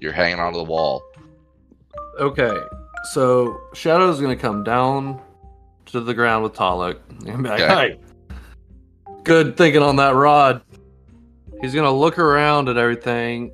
You're 0.00 0.12
hanging 0.12 0.40
onto 0.40 0.58
the 0.58 0.64
wall. 0.64 1.02
Okay. 2.18 2.56
So 3.12 3.60
Shadow's 3.74 4.20
gonna 4.20 4.36
come 4.36 4.62
down 4.64 5.20
to 5.86 6.00
the 6.00 6.14
ground 6.14 6.42
with 6.44 6.54
Talik 6.54 6.98
and 7.26 7.42
be 7.42 7.48
like, 7.48 7.60
Okay. 7.60 7.96
"Hey, 8.28 8.34
good 9.24 9.56
thinking 9.56 9.82
on 9.82 9.96
that 9.96 10.14
rod." 10.14 10.62
He's 11.60 11.74
gonna 11.74 11.92
look 11.92 12.18
around 12.18 12.68
at 12.68 12.76
everything. 12.76 13.52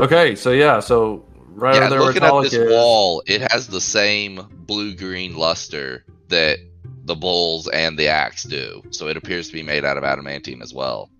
Okay, 0.00 0.34
so 0.34 0.50
yeah, 0.50 0.80
so 0.80 1.24
right 1.48 1.74
yeah, 1.74 1.82
over 1.82 1.90
there 1.90 1.98
where 2.00 2.08
looking 2.08 2.22
at 2.22 2.42
this 2.42 2.54
is. 2.54 2.70
wall, 2.70 3.22
it 3.26 3.40
has 3.52 3.68
the 3.68 3.80
same 3.80 4.40
blue-green 4.50 5.36
luster 5.36 6.04
that 6.28 6.58
the 7.04 7.14
bulls 7.14 7.68
and 7.68 7.98
the 7.98 8.08
axe 8.08 8.42
do. 8.44 8.82
So 8.90 9.08
it 9.08 9.16
appears 9.16 9.48
to 9.48 9.52
be 9.52 9.62
made 9.62 9.84
out 9.84 9.96
of 9.96 10.04
adamantine 10.04 10.62
as 10.62 10.72
well. 10.74 11.10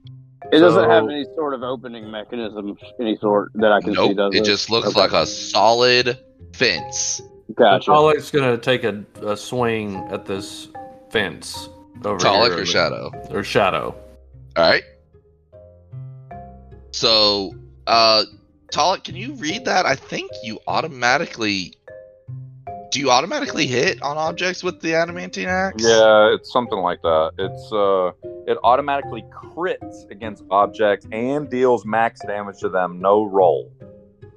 It 0.52 0.58
doesn't 0.58 0.90
have 0.90 1.04
any 1.04 1.24
sort 1.34 1.54
of 1.54 1.62
opening 1.62 2.10
mechanism, 2.10 2.76
any 3.00 3.16
sort 3.18 3.50
that 3.54 3.72
I 3.72 3.80
can 3.80 3.94
see. 3.94 4.08
Nope, 4.08 4.16
Does 4.16 4.34
it 4.34 4.42
it? 4.42 4.44
just 4.44 4.68
looks 4.70 4.88
Okay. 4.88 5.00
like 5.00 5.12
a 5.12 5.26
solid 5.26 6.18
fence. 6.52 7.20
Gotcha. 7.54 7.90
Talik's 7.90 8.30
gonna 8.30 8.56
take 8.58 8.84
a, 8.84 9.04
a 9.22 9.36
swing 9.36 9.96
at 10.10 10.26
this 10.26 10.68
fence 11.10 11.68
over 12.04 12.18
Talik 12.18 12.48
here. 12.52 12.60
or 12.62 12.66
Shadow? 12.66 13.10
Or 13.30 13.42
shadow. 13.44 13.94
All 14.56 14.70
right. 14.70 14.82
So, 16.92 17.54
uh, 17.86 18.24
Talik, 18.72 19.04
can 19.04 19.16
you 19.16 19.34
read 19.34 19.64
that? 19.64 19.86
I 19.86 19.94
think 19.96 20.30
you 20.42 20.58
automatically. 20.66 21.74
Do 22.94 23.00
you 23.00 23.10
automatically 23.10 23.66
hit 23.66 24.00
on 24.02 24.16
objects 24.18 24.62
with 24.62 24.80
the 24.80 24.94
adamantine 24.94 25.48
axe? 25.48 25.82
Yeah, 25.82 26.32
it's 26.32 26.52
something 26.52 26.78
like 26.78 27.02
that. 27.02 27.32
It's 27.38 27.72
uh, 27.72 28.12
it 28.46 28.56
automatically 28.62 29.24
crits 29.32 30.08
against 30.12 30.44
objects 30.48 31.04
and 31.10 31.50
deals 31.50 31.84
max 31.84 32.20
damage 32.24 32.60
to 32.60 32.68
them. 32.68 33.00
No 33.00 33.24
roll. 33.24 33.72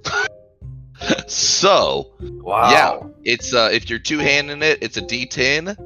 So, 1.27 2.15
Wow. 2.19 2.71
Yeah, 2.71 3.07
it's 3.23 3.53
uh 3.53 3.69
if 3.71 3.87
you're 3.87 3.99
two 3.99 4.17
handing 4.17 4.63
it, 4.63 4.79
it's 4.81 4.97
a 4.97 5.03
D10. 5.03 5.77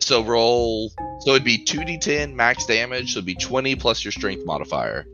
So 0.00 0.24
roll. 0.24 0.90
So 1.20 1.30
it'd 1.30 1.44
be 1.44 1.62
two 1.62 1.78
D10 1.82 2.34
max 2.34 2.66
damage. 2.66 3.12
So 3.12 3.18
it'd 3.18 3.26
be 3.26 3.36
20 3.36 3.76
plus 3.76 4.04
your 4.04 4.10
strength 4.10 4.44
modifier. 4.44 5.06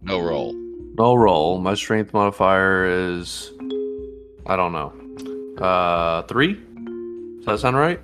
No 0.00 0.20
roll. 0.20 0.52
No 0.96 1.16
roll. 1.16 1.58
My 1.58 1.74
strength 1.74 2.14
modifier 2.14 2.86
is 2.86 3.50
I 4.46 4.56
don't 4.56 4.72
know. 4.72 5.64
Uh 5.64 6.22
three? 6.22 6.54
Does 6.54 7.46
that 7.46 7.60
sound 7.60 7.76
right? 7.76 8.00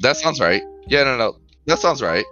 That 0.00 0.16
sounds 0.16 0.40
right. 0.40 0.62
Yeah, 0.86 1.04
no, 1.04 1.16
no, 1.16 1.36
that 1.66 1.78
sounds 1.78 2.02
right. 2.02 2.24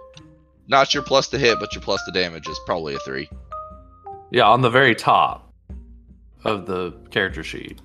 Not 0.67 0.93
your 0.93 1.03
plus 1.03 1.27
to 1.29 1.37
hit, 1.37 1.59
but 1.59 1.73
your 1.73 1.81
plus 1.81 2.03
to 2.05 2.11
damage 2.11 2.47
is 2.47 2.59
probably 2.65 2.95
a 2.95 2.99
three. 2.99 3.29
Yeah, 4.31 4.43
on 4.43 4.61
the 4.61 4.69
very 4.69 4.95
top 4.95 5.53
of 6.43 6.65
the 6.65 6.91
character 7.11 7.43
sheet. 7.43 7.79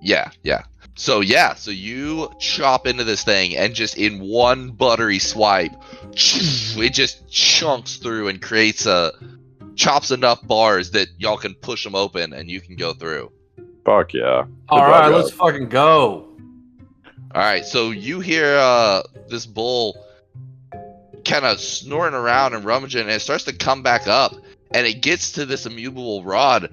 Yeah, 0.00 0.30
yeah. 0.42 0.62
So 0.96 1.20
yeah, 1.20 1.54
so 1.54 1.70
you 1.70 2.30
chop 2.38 2.86
into 2.86 3.04
this 3.04 3.24
thing 3.24 3.56
and 3.56 3.74
just 3.74 3.96
in 3.98 4.20
one 4.20 4.70
buttery 4.70 5.18
swipe, 5.18 5.72
it 6.12 6.92
just 6.92 7.28
chunks 7.28 7.96
through 7.96 8.28
and 8.28 8.40
creates 8.40 8.86
a 8.86 9.12
chops 9.74 10.10
enough 10.12 10.46
bars 10.46 10.92
that 10.92 11.08
y'all 11.18 11.36
can 11.36 11.54
push 11.54 11.82
them 11.82 11.94
open 11.94 12.32
and 12.32 12.48
you 12.48 12.60
can 12.60 12.76
go 12.76 12.92
through. 12.92 13.32
Fuck 13.84 14.14
yeah. 14.14 14.46
All 14.68 14.78
Good 14.78 14.84
right, 14.84 15.10
job, 15.10 15.12
let's 15.12 15.30
fucking 15.30 15.68
go. 15.68 16.28
All 17.34 17.42
right, 17.42 17.64
so 17.64 17.90
you 17.90 18.20
hear 18.20 18.56
uh, 18.56 19.02
this 19.28 19.44
bull 19.44 19.96
kind 21.24 21.44
of 21.44 21.58
snoring 21.58 22.14
around 22.14 22.54
and 22.54 22.64
rummaging, 22.64 23.02
and 23.02 23.10
it 23.10 23.20
starts 23.20 23.44
to 23.44 23.52
come 23.52 23.82
back 23.82 24.06
up, 24.06 24.34
and 24.72 24.86
it 24.86 25.02
gets 25.02 25.32
to 25.32 25.44
this 25.44 25.66
immovable 25.66 26.22
rod, 26.22 26.70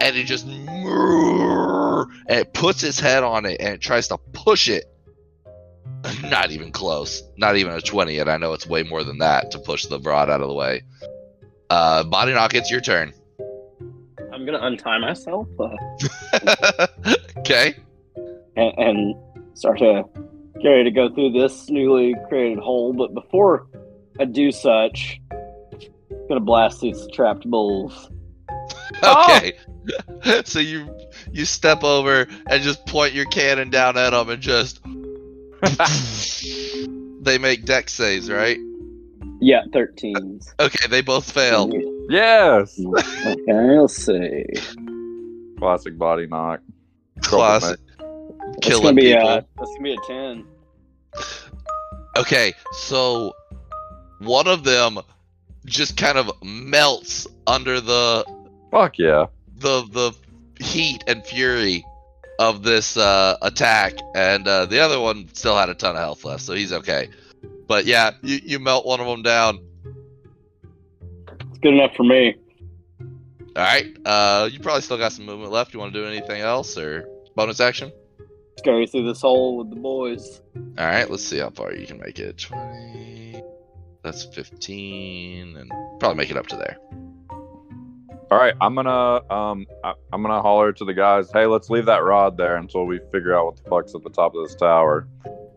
and 0.00 0.16
it 0.16 0.24
just 0.24 0.46
and 0.46 0.70
it 2.28 2.54
puts 2.54 2.82
its 2.82 3.00
head 3.00 3.24
on 3.24 3.44
it, 3.44 3.60
and 3.60 3.74
it 3.74 3.80
tries 3.80 4.08
to 4.08 4.18
push 4.32 4.68
it. 4.68 4.84
Not 6.22 6.50
even 6.50 6.70
close. 6.70 7.22
Not 7.36 7.56
even 7.56 7.72
a 7.72 7.80
twenty, 7.80 8.18
and 8.18 8.30
I 8.30 8.36
know 8.36 8.52
it's 8.52 8.66
way 8.66 8.82
more 8.84 9.04
than 9.04 9.18
that 9.18 9.50
to 9.50 9.58
push 9.58 9.86
the 9.86 9.98
rod 9.98 10.30
out 10.30 10.40
of 10.40 10.48
the 10.48 10.54
way. 10.54 10.82
Uh, 11.68 12.04
body 12.04 12.32
knock, 12.32 12.54
it's 12.54 12.70
your 12.70 12.80
turn. 12.80 13.12
I'm 14.34 14.44
gonna 14.44 14.58
untie 14.62 14.98
myself 14.98 15.46
uh, 15.60 16.86
okay. 17.38 17.76
and, 18.56 18.74
and 18.78 19.14
start 19.54 19.78
to 19.78 20.02
get 20.60 20.68
ready 20.68 20.84
to 20.84 20.90
go 20.90 21.08
through 21.08 21.30
this 21.30 21.70
newly 21.70 22.16
created 22.28 22.58
hole. 22.58 22.92
But 22.92 23.14
before 23.14 23.68
I 24.18 24.24
do 24.24 24.50
such, 24.50 25.20
I'm 25.30 26.28
gonna 26.28 26.40
blast 26.40 26.80
these 26.80 27.06
trapped 27.12 27.48
bulls. 27.48 28.10
Okay. 29.02 29.52
so 30.44 30.60
you 30.60 30.88
you 31.30 31.44
step 31.44 31.82
over 31.84 32.26
and 32.46 32.62
just 32.62 32.86
point 32.86 33.12
your 33.12 33.26
cannon 33.26 33.68
down 33.68 33.98
at 33.98 34.10
them 34.10 34.30
and 34.30 34.40
just 34.40 34.80
they 37.22 37.36
make 37.38 37.64
Dex 37.64 37.92
saves, 37.92 38.30
right? 38.30 38.58
Yeah, 39.44 39.64
13. 39.74 40.40
Okay, 40.58 40.86
they 40.88 41.02
both 41.02 41.30
fail. 41.30 41.70
Yes. 42.08 42.80
Okay, 42.80 43.78
let's 43.78 43.94
see. 43.94 44.46
Classic 45.58 45.98
body 45.98 46.26
knock. 46.26 46.60
Classic. 47.20 47.78
It's 47.98 48.66
Killing 48.66 48.82
gonna 48.82 48.94
be 48.94 49.12
people. 49.12 49.28
uh, 49.28 49.42
that's 49.58 49.70
gonna 49.72 49.82
be 49.82 49.92
a 49.92 49.98
10. 50.06 50.46
Okay, 52.16 52.54
so 52.72 53.34
one 54.20 54.46
of 54.46 54.64
them 54.64 54.98
just 55.66 55.98
kind 55.98 56.16
of 56.16 56.32
melts 56.42 57.26
under 57.46 57.82
the 57.82 58.24
Fuck 58.70 58.98
yeah. 58.98 59.26
the 59.58 59.82
the 59.92 60.64
heat 60.64 61.04
and 61.06 61.22
fury 61.22 61.84
of 62.38 62.62
this 62.62 62.96
uh, 62.96 63.36
attack, 63.42 63.92
and 64.14 64.48
uh, 64.48 64.64
the 64.64 64.80
other 64.80 64.98
one 64.98 65.28
still 65.34 65.58
had 65.58 65.68
a 65.68 65.74
ton 65.74 65.96
of 65.96 66.00
health 66.00 66.24
left, 66.24 66.40
so 66.42 66.54
he's 66.54 66.72
okay. 66.72 67.10
But 67.66 67.86
yeah, 67.86 68.12
you, 68.22 68.40
you 68.42 68.58
melt 68.58 68.86
one 68.86 69.00
of 69.00 69.06
them 69.06 69.22
down. 69.22 69.58
It's 71.50 71.58
good 71.58 71.74
enough 71.74 71.94
for 71.96 72.04
me. 72.04 72.36
All 73.56 73.62
right, 73.62 73.96
uh, 74.04 74.48
you 74.50 74.58
probably 74.60 74.82
still 74.82 74.98
got 74.98 75.12
some 75.12 75.26
movement 75.26 75.52
left. 75.52 75.72
You 75.72 75.80
want 75.80 75.94
to 75.94 76.00
do 76.00 76.06
anything 76.06 76.40
else 76.40 76.76
or 76.76 77.08
bonus 77.36 77.60
action? 77.60 77.92
Let's 78.18 78.62
go 78.62 78.84
through 78.86 79.06
this 79.06 79.20
hole 79.20 79.56
with 79.56 79.70
the 79.70 79.76
boys. 79.76 80.42
All 80.56 80.86
right, 80.86 81.08
let's 81.08 81.24
see 81.24 81.38
how 81.38 81.50
far 81.50 81.72
you 81.72 81.86
can 81.86 81.98
make 81.98 82.18
it. 82.18 82.38
Twenty. 82.38 83.42
That's 84.02 84.24
fifteen, 84.24 85.56
and 85.56 85.70
probably 86.00 86.16
make 86.16 86.30
it 86.30 86.36
up 86.36 86.48
to 86.48 86.56
there. 86.56 86.76
All 88.30 88.38
right, 88.38 88.54
I'm 88.60 88.74
gonna 88.74 89.32
um, 89.32 89.66
I, 89.84 89.94
I'm 90.12 90.22
gonna 90.22 90.42
holler 90.42 90.72
to 90.72 90.84
the 90.84 90.92
guys. 90.92 91.30
Hey, 91.32 91.46
let's 91.46 91.70
leave 91.70 91.86
that 91.86 92.02
rod 92.02 92.36
there 92.36 92.56
until 92.56 92.84
we 92.84 92.98
figure 93.12 93.34
out 93.34 93.46
what 93.46 93.56
the 93.56 93.70
fuck's 93.70 93.94
at 93.94 94.02
the 94.02 94.10
top 94.10 94.34
of 94.34 94.46
this 94.46 94.56
tower, 94.56 95.06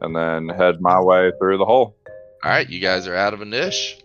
and 0.02 0.16
then 0.16 0.48
head 0.50 0.80
my 0.80 1.02
way 1.02 1.32
through 1.40 1.58
the 1.58 1.66
hole. 1.66 1.97
All 2.44 2.52
right, 2.52 2.70
you 2.70 2.80
guys 2.80 3.08
are 3.08 3.16
out 3.16 3.34
of 3.34 3.42
a 3.42 3.46
niche. 3.46 3.98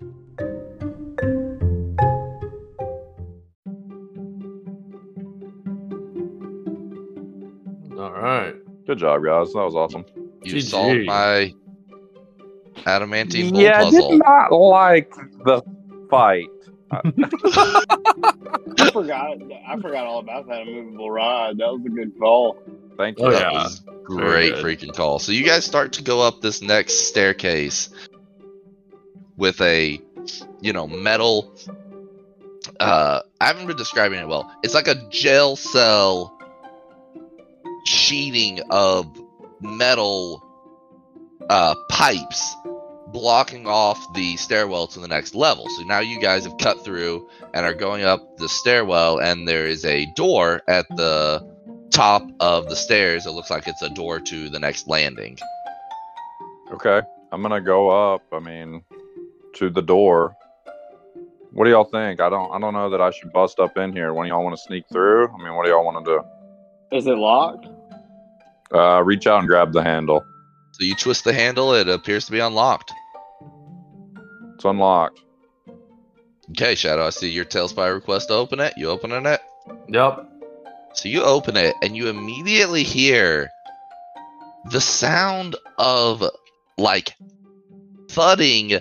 All 7.98 8.10
right. 8.10 8.54
Good 8.86 8.98
job, 8.98 9.22
guys. 9.22 9.52
That 9.52 9.62
was 9.62 9.74
awesome. 9.74 10.04
You 10.42 10.54
GG. 10.54 10.62
solved 10.62 11.04
my 11.04 11.54
adamantine 12.86 13.52
bull 13.52 13.60
yeah, 13.60 13.80
I 13.80 13.84
puzzle. 13.84 14.10
did 14.10 14.18
not 14.18 14.52
like 14.52 15.12
the 15.44 15.62
fight. 16.10 16.48
I 16.90 17.00
forgot. 18.92 19.36
I 19.68 19.80
forgot 19.80 20.06
all 20.06 20.20
about 20.20 20.48
that 20.48 20.62
immovable 20.62 21.10
rod. 21.10 21.58
That 21.58 21.66
was 21.66 21.82
a 21.84 21.90
good 21.90 22.18
call. 22.18 22.58
Thank 22.96 23.18
oh, 23.20 23.28
you. 23.28 23.36
Oh, 23.36 23.38
That 23.38 23.52
yeah. 23.52 23.62
was 23.62 23.82
great 24.04 24.54
freaking 24.54 24.94
call. 24.94 25.18
So 25.18 25.32
you 25.32 25.44
guys 25.44 25.64
start 25.64 25.92
to 25.94 26.02
go 26.02 26.20
up 26.20 26.40
this 26.40 26.62
next 26.62 27.08
staircase 27.08 27.90
with 29.42 29.60
a, 29.60 30.00
you 30.60 30.72
know, 30.72 30.86
metal. 30.86 31.52
Uh, 32.78 33.20
I 33.40 33.46
haven't 33.48 33.66
been 33.66 33.76
describing 33.76 34.20
it 34.20 34.28
well. 34.28 34.48
It's 34.62 34.72
like 34.72 34.86
a 34.86 34.94
jail 35.10 35.56
cell 35.56 36.38
sheeting 37.84 38.60
of 38.70 39.04
metal 39.60 40.40
uh, 41.50 41.74
pipes 41.90 42.54
blocking 43.08 43.66
off 43.66 43.98
the 44.14 44.36
stairwell 44.36 44.86
to 44.86 45.00
the 45.00 45.08
next 45.08 45.34
level. 45.34 45.68
So 45.70 45.82
now 45.82 45.98
you 45.98 46.20
guys 46.20 46.44
have 46.44 46.56
cut 46.58 46.84
through 46.84 47.28
and 47.52 47.66
are 47.66 47.74
going 47.74 48.04
up 48.04 48.36
the 48.36 48.48
stairwell, 48.48 49.18
and 49.18 49.48
there 49.48 49.66
is 49.66 49.84
a 49.84 50.06
door 50.14 50.62
at 50.68 50.86
the 50.90 51.44
top 51.90 52.22
of 52.38 52.68
the 52.68 52.76
stairs. 52.76 53.26
It 53.26 53.32
looks 53.32 53.50
like 53.50 53.66
it's 53.66 53.82
a 53.82 53.90
door 53.90 54.20
to 54.20 54.48
the 54.48 54.60
next 54.60 54.86
landing. 54.86 55.36
Okay, 56.70 57.00
I'm 57.32 57.42
gonna 57.42 57.60
go 57.60 57.90
up. 57.90 58.22
I 58.32 58.38
mean, 58.38 58.84
to 59.54 59.70
the 59.70 59.82
door. 59.82 60.36
What 61.52 61.64
do 61.64 61.70
y'all 61.70 61.84
think? 61.84 62.20
I 62.20 62.30
don't. 62.30 62.52
I 62.52 62.58
don't 62.58 62.72
know 62.72 62.88
that 62.90 63.00
I 63.00 63.10
should 63.10 63.32
bust 63.32 63.58
up 63.58 63.76
in 63.76 63.92
here. 63.92 64.14
When 64.14 64.26
y'all 64.26 64.42
want 64.42 64.56
to 64.56 64.62
sneak 64.62 64.84
through? 64.90 65.28
I 65.28 65.36
mean, 65.42 65.54
what 65.54 65.64
do 65.64 65.70
y'all 65.70 65.84
want 65.84 66.04
to 66.04 66.12
do? 66.12 66.96
Is 66.96 67.06
it 67.06 67.16
locked? 67.16 67.66
Uh, 68.72 69.02
reach 69.02 69.26
out 69.26 69.40
and 69.40 69.48
grab 69.48 69.72
the 69.72 69.82
handle. 69.82 70.24
So 70.72 70.84
you 70.84 70.94
twist 70.94 71.24
the 71.24 71.34
handle, 71.34 71.74
it 71.74 71.88
appears 71.88 72.24
to 72.26 72.32
be 72.32 72.38
unlocked. 72.38 72.92
It's 74.54 74.64
unlocked. 74.64 75.20
Okay, 76.50 76.74
Shadow, 76.74 77.06
I 77.06 77.10
see 77.10 77.30
your 77.30 77.44
Tailspy 77.44 77.92
request 77.92 78.28
to 78.28 78.34
open 78.34 78.60
it. 78.60 78.72
You 78.76 78.88
opening 78.88 79.26
it? 79.26 79.40
Yep. 79.88 80.28
So 80.94 81.08
you 81.08 81.22
open 81.22 81.56
it 81.56 81.74
and 81.82 81.96
you 81.96 82.08
immediately 82.08 82.82
hear 82.82 83.50
the 84.70 84.80
sound 84.80 85.56
of 85.78 86.24
like 86.78 87.14
thudding 88.10 88.80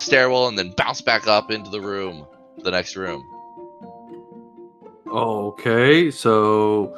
stairwell 0.00 0.48
and 0.48 0.58
then 0.58 0.72
bounce 0.76 1.00
back 1.00 1.26
up 1.26 1.50
into 1.50 1.70
the 1.70 1.80
room 1.80 2.26
the 2.58 2.70
next 2.70 2.96
room 2.96 3.22
Okay, 5.12 6.08
so 6.12 6.96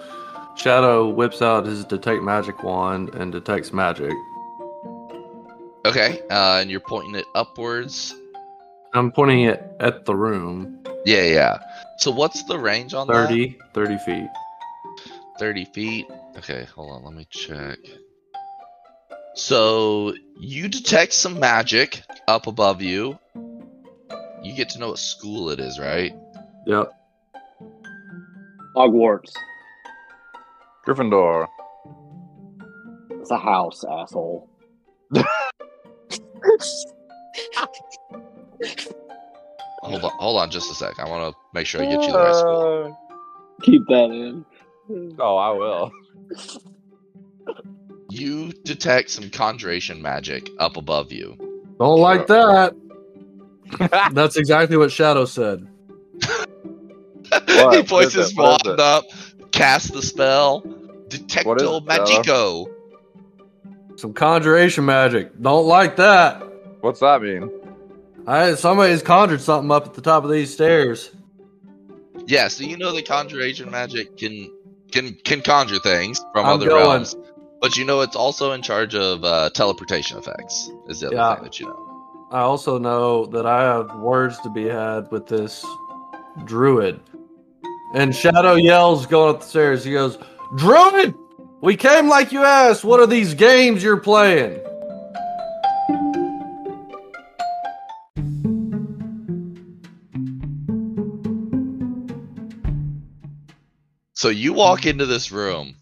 Shadow 0.57 1.09
whips 1.09 1.41
out 1.41 1.65
his 1.65 1.83
detect 1.87 2.23
magic 2.23 2.63
wand 2.63 3.15
and 3.15 3.33
detects 3.33 3.73
magic. 3.73 4.13
okay 5.87 6.21
uh 6.31 6.59
and 6.61 6.71
you're 6.71 6.81
pointing 6.81 7.15
it 7.15 7.25
upwards 7.35 8.15
I'm 8.95 9.11
pointing 9.11 9.45
it 9.45 9.63
at 9.81 10.05
the 10.05 10.15
room. 10.15 10.79
yeah 11.07 11.23
yeah 11.23 11.59
so 11.99 12.11
what's 12.11 12.43
the 12.45 12.59
range 12.59 12.93
on 12.95 13.07
that 13.09 13.29
30, 13.29 13.57
30 13.75 13.99
feet. 13.99 14.29
30 15.39 15.65
feet. 15.67 16.07
Okay, 16.37 16.65
hold 16.75 16.91
on, 16.93 17.05
let 17.05 17.15
me 17.15 17.27
check. 17.31 17.79
So 19.35 20.13
you 20.43 20.69
detect 20.69 21.13
some 21.13 21.39
magic 21.39 22.03
up 22.27 22.49
above 22.49 22.83
you. 22.83 23.17
You 24.43 24.57
get 24.57 24.71
to 24.71 24.81
know 24.81 24.89
what 24.89 24.99
school 24.99 25.51
it 25.51 25.61
is, 25.61 25.79
right? 25.79 26.13
Yep. 26.67 26.91
Hogwarts. 28.75 29.33
Gryffindor. 30.85 31.47
It's 33.11 33.31
a 33.31 33.39
house, 33.39 33.85
asshole. 33.89 34.49
Hold 39.85 40.05
on, 40.05 40.11
hold 40.19 40.41
on, 40.41 40.51
just 40.51 40.71
a 40.71 40.75
sec. 40.75 40.99
I 41.01 41.09
want 41.09 41.33
to 41.35 41.41
make 41.55 41.67
sure 41.67 41.83
I 41.83 41.87
get 41.87 42.01
you 42.03 42.13
the 42.13 42.19
right 42.19 42.35
school. 42.35 42.99
Keep 43.63 43.87
that 43.89 44.11
in. 44.11 44.45
Oh, 45.19 45.37
I 45.37 45.51
will. 45.51 45.93
You 48.13 48.53
detect 48.53 49.09
some 49.09 49.31
conjuration 49.31 50.03
magic 50.03 50.51
up 50.59 50.77
above 50.77 51.11
you. 51.13 51.35
Don't 51.79 51.99
like 51.99 52.27
that. 52.27 52.77
That's 54.13 54.37
exactly 54.37 54.77
what 54.77 54.93
Shadow 54.93 55.25
said. 55.25 55.67
What? 57.47 57.75
he 57.75 57.83
points 57.83 58.13
his 58.13 58.31
it? 58.33 58.37
What 58.37 58.61
is 58.61 58.67
wand 58.67 58.81
up, 58.81 59.05
casts 59.53 59.91
the 59.91 60.03
spell, 60.03 60.61
Detecto 61.09 61.57
it, 61.57 61.61
Shadow? 61.61 61.81
Magico. 61.81 62.67
Some 63.97 64.13
conjuration 64.13 64.85
magic. 64.85 65.41
Don't 65.41 65.65
like 65.67 65.97
that. 65.97 66.43
What's 66.83 67.01
that 67.01 67.23
mean? 67.23 67.51
I 68.27 68.55
somebody's 68.55 69.01
conjured 69.03 69.41
something 69.41 69.71
up 69.71 69.87
at 69.87 69.95
the 69.95 70.03
top 70.03 70.25
of 70.25 70.31
these 70.31 70.53
stairs. 70.53 71.13
Yeah, 72.27 72.49
so 72.49 72.65
you 72.65 72.77
know 72.77 72.93
that 72.95 73.09
conjuration 73.09 73.71
magic 73.71 74.19
can 74.19 74.51
can 74.91 75.15
can 75.25 75.41
conjure 75.41 75.79
things 75.79 76.19
from 76.35 76.45
I'm 76.45 76.53
other 76.53 76.69
going. 76.69 76.83
realms, 76.83 77.17
but 77.63 77.77
you 77.77 77.85
know 77.85 78.01
it's 78.01 78.17
also 78.17 78.53
in 78.53 78.61
charge 78.61 78.95
of 78.95 79.25
uh, 79.25 79.49
teleportation 79.51 80.19
effects. 80.19 80.69
Is 80.89 81.01
the 81.01 81.07
other 81.07 81.17
Yeah. 81.17 81.35
thing 81.37 81.45
that 81.45 81.61
you 81.61 81.67
know? 81.67 82.27
I 82.33 82.41
also 82.41 82.77
know 82.77 83.25
that 83.27 83.47
I 83.47 83.63
have 83.63 83.95
words 84.01 84.39
to 84.41 84.51
be 84.51 84.65
had 84.65 85.11
with 85.13 85.29
this 85.29 85.65
druid. 86.45 87.01
And 87.95 88.15
Shadow 88.17 88.55
yells 88.55 89.07
going 89.07 89.35
up 89.35 89.41
the 89.43 89.47
stairs. 89.47 89.85
He 89.85 89.93
goes, 89.93 90.19
Druid! 90.57 91.15
We 91.61 91.77
came 91.77 92.09
like 92.09 92.33
you 92.33 92.43
asked. 92.43 92.85
What 92.85 92.99
are 93.01 93.07
these 93.07 93.35
games 93.35 93.83
you're 93.83 94.01
playing? 94.01 94.59
So 104.15 104.29
you 104.29 104.53
walk 104.53 104.87
into 104.87 105.07
this 105.07 105.33
room, 105.33 105.77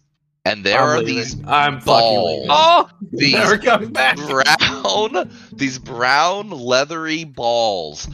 and 0.44 0.64
there 0.64 0.78
I'm 0.80 0.88
are 0.88 0.98
leaving. 0.98 1.14
these 1.16 1.34
I'm 1.46 1.74
fucking 1.80 1.84
balls. 1.86 2.46
Oh, 2.50 2.88
these 3.12 3.34
Never 3.34 3.58
coming 3.58 3.92
back. 3.92 4.16
brown 4.16 5.30
these 5.52 5.78
brown 5.78 6.50
leathery 6.50 7.24
balls 7.24 8.08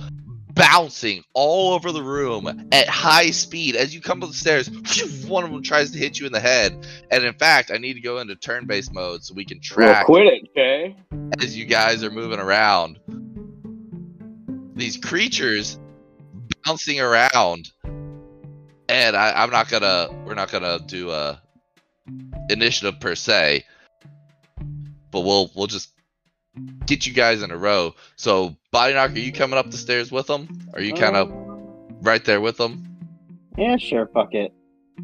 bouncing 0.55 1.23
all 1.35 1.75
over 1.75 1.93
the 1.93 2.03
room 2.03 2.69
at 2.73 2.89
high 2.89 3.31
speed 3.31 3.77
as 3.77 3.95
you 3.95 4.01
come 4.01 4.23
up 4.23 4.31
the 4.31 4.35
stairs 4.35 4.71
one 5.29 5.45
of 5.45 5.51
them 5.51 5.63
tries 5.63 5.91
to 5.91 5.99
hit 5.99 6.19
you 6.19 6.25
in 6.27 6.33
the 6.33 6.41
head 6.41 6.73
and 7.11 7.25
in 7.25 7.35
fact 7.35 7.71
i 7.71 7.77
need 7.77 7.93
to 7.93 8.01
go 8.01 8.21
into 8.21 8.35
turn-based 8.37 8.91
mode 8.95 9.23
so 9.23 9.35
we 9.35 9.45
can 9.45 9.59
Well, 9.77 9.87
track 9.87 10.07
quit 10.07 10.27
it, 10.27 10.49
okay? 10.57 10.97
as 11.43 11.55
you 11.55 11.67
guys 11.67 12.03
are 12.03 12.11
moving 12.11 12.39
around 12.41 12.99
these 14.75 14.97
creatures 14.97 15.79
bouncing 16.65 17.01
around 17.01 17.71
and 18.89 19.15
I, 19.15 19.43
i'm 19.43 19.51
not 19.51 19.69
gonna 19.69 20.09
we're 20.25 20.35
not 20.35 20.51
gonna 20.51 20.79
do 20.87 21.11
a 21.11 21.39
initiative 22.51 23.01
per 23.01 23.15
se 23.15 23.65
but 25.11 25.21
we'll 25.21 25.51
we'll 25.55 25.67
just 25.67 25.91
get 26.87 27.07
you 27.07 27.13
guys 27.13 27.43
in 27.43 27.51
a 27.51 27.57
row 27.57 27.95
so 28.17 28.57
body 28.71 28.95
knock 28.95 29.11
are 29.11 29.19
you 29.19 29.33
coming 29.33 29.59
up 29.59 29.71
the 29.71 29.77
stairs 29.77 30.11
with 30.11 30.27
them 30.27 30.49
are 30.75 30.81
you 30.81 30.95
kind 30.95 31.17
of 31.17 31.31
uh, 31.31 31.35
right 32.03 32.25
there 32.25 32.41
with 32.41 32.57
them 32.57 32.97
Yeah, 33.59 33.77
sure, 33.77 34.07
fuck 34.07 34.35
it. 34.35 34.53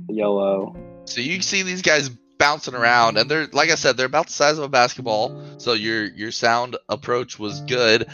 YOLO. 0.08 0.74
so 1.04 1.20
you 1.20 1.42
see 1.42 1.62
these 1.62 1.82
guys 1.82 2.08
bouncing 2.38 2.74
around 2.74 3.18
and 3.18 3.30
they're 3.30 3.46
like 3.52 3.70
i 3.70 3.74
said 3.76 3.96
they're 3.96 4.06
about 4.06 4.26
the 4.26 4.32
size 4.32 4.58
of 4.58 4.64
a 4.64 4.68
basketball 4.68 5.40
so 5.58 5.74
your 5.74 6.04
your 6.04 6.30
sound 6.32 6.76
approach 6.88 7.38
was 7.38 7.60
good 7.62 8.08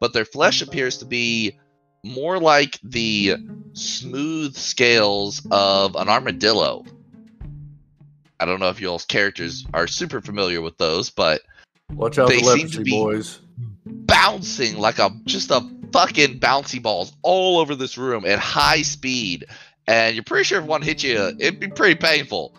but 0.00 0.12
their 0.12 0.24
flesh 0.24 0.60
appears 0.62 0.98
to 0.98 1.04
be 1.04 1.56
more 2.04 2.38
like 2.40 2.78
the 2.82 3.36
smooth 3.74 4.56
scales 4.56 5.46
of 5.50 5.94
an 5.96 6.08
armadillo 6.08 6.84
i 8.40 8.44
don't 8.44 8.60
know 8.60 8.68
if 8.68 8.80
y'all's 8.80 9.04
characters 9.04 9.66
are 9.74 9.86
super 9.86 10.20
familiar 10.20 10.60
with 10.60 10.76
those 10.78 11.10
but 11.10 11.42
Watch 11.94 12.18
out 12.18 12.28
They 12.28 12.42
seem 12.42 12.68
to 12.68 12.82
be- 12.82 12.90
boys. 12.90 13.40
bouncing 13.86 14.76
like 14.78 14.98
a 14.98 15.10
just 15.24 15.50
a 15.50 15.60
fucking 15.92 16.38
bouncy 16.38 16.82
balls 16.82 17.12
all 17.22 17.58
over 17.58 17.74
this 17.74 17.96
room 17.96 18.26
at 18.26 18.38
high 18.38 18.82
speed. 18.82 19.46
And 19.86 20.14
you're 20.14 20.24
pretty 20.24 20.44
sure 20.44 20.60
if 20.60 20.66
one 20.66 20.82
hit 20.82 21.02
you 21.02 21.32
it'd 21.38 21.58
be 21.60 21.68
pretty 21.68 21.94
painful. 21.94 22.54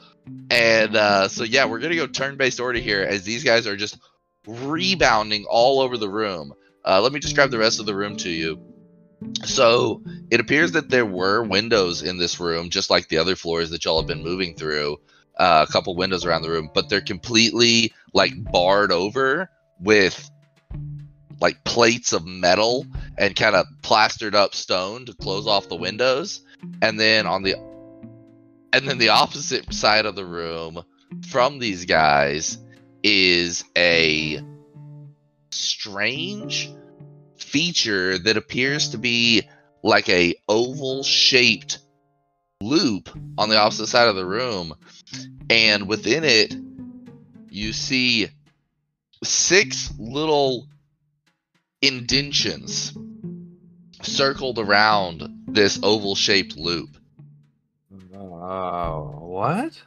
And 0.49 0.95
uh, 0.95 1.27
so 1.27 1.43
yeah 1.43 1.65
we're 1.65 1.79
gonna 1.79 1.95
go 1.95 2.07
turn-based 2.07 2.59
order 2.59 2.79
here 2.79 3.03
as 3.03 3.23
these 3.23 3.43
guys 3.43 3.67
are 3.67 3.77
just 3.77 3.99
rebounding 4.47 5.45
all 5.47 5.79
over 5.79 5.97
the 5.97 6.09
room. 6.09 6.53
Uh, 6.83 6.99
let 7.01 7.11
me 7.13 7.19
describe 7.19 7.51
the 7.51 7.59
rest 7.59 7.79
of 7.79 7.85
the 7.85 7.95
room 7.95 8.17
to 8.17 8.29
you. 8.29 8.59
So 9.45 10.01
it 10.31 10.39
appears 10.39 10.71
that 10.71 10.89
there 10.89 11.05
were 11.05 11.43
windows 11.43 12.01
in 12.01 12.17
this 12.17 12.39
room 12.39 12.69
just 12.69 12.89
like 12.89 13.09
the 13.09 13.17
other 13.17 13.35
floors 13.35 13.69
that 13.69 13.85
y'all 13.85 13.99
have 14.01 14.07
been 14.07 14.23
moving 14.23 14.55
through 14.55 14.97
uh, 15.39 15.65
a 15.67 15.71
couple 15.71 15.95
windows 15.95 16.25
around 16.25 16.41
the 16.41 16.49
room 16.49 16.69
but 16.73 16.89
they're 16.89 17.01
completely 17.01 17.91
like 18.13 18.31
barred 18.51 18.91
over 18.91 19.49
with 19.79 20.29
like 21.41 21.63
plates 21.63 22.13
of 22.13 22.25
metal 22.25 22.85
and 23.17 23.35
kind 23.35 23.55
of 23.55 23.65
plastered 23.81 24.35
up 24.35 24.53
stone 24.53 25.05
to 25.05 25.13
close 25.13 25.47
off 25.47 25.69
the 25.69 25.75
windows. 25.75 26.41
And 26.81 26.99
then 26.99 27.25
on 27.25 27.43
the 27.43 27.55
and 28.71 28.87
then 28.87 28.97
the 28.97 29.09
opposite 29.09 29.73
side 29.73 30.05
of 30.05 30.15
the 30.15 30.25
room 30.25 30.83
from 31.27 31.59
these 31.59 31.85
guys 31.85 32.57
is 33.01 33.63
a 33.75 34.41
strange 35.49 36.71
feature 37.37 38.19
that 38.19 38.37
appears 38.37 38.89
to 38.89 38.97
be 38.97 39.47
like 39.81 40.07
a 40.09 40.35
oval 40.47 41.03
shaped 41.03 41.79
loop 42.61 43.09
on 43.37 43.49
the 43.49 43.57
opposite 43.57 43.87
side 43.87 44.07
of 44.07 44.15
the 44.15 44.25
room 44.25 44.73
and 45.49 45.87
within 45.87 46.23
it 46.23 46.53
you 47.49 47.73
see 47.73 48.27
six 49.23 49.91
little 49.97 50.67
indentions 51.81 52.93
circled 54.01 54.59
around 54.59 55.45
this 55.47 55.79
oval 55.83 56.15
shaped 56.15 56.57
loop. 56.57 56.89
Oh, 58.13 59.15
what? 59.21 59.81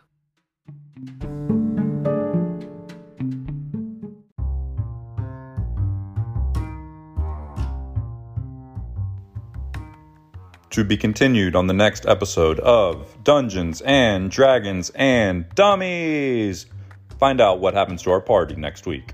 To 10.73 10.85
be 10.85 10.97
continued 10.97 11.55
on 11.55 11.67
the 11.67 11.75
next 11.75 12.07
episode 12.07 12.59
of 12.61 13.23
Dungeons 13.23 13.83
and 13.83 14.31
Dragons 14.31 14.91
and 14.95 15.47
Dummies. 15.55 16.65
Find 17.21 17.43
out 17.43 17.61
what 17.61 17.75
happens 17.75 18.01
to 18.05 18.11
our 18.11 18.23
party 18.23 18.57
next 18.57 18.87
week. 18.87 19.13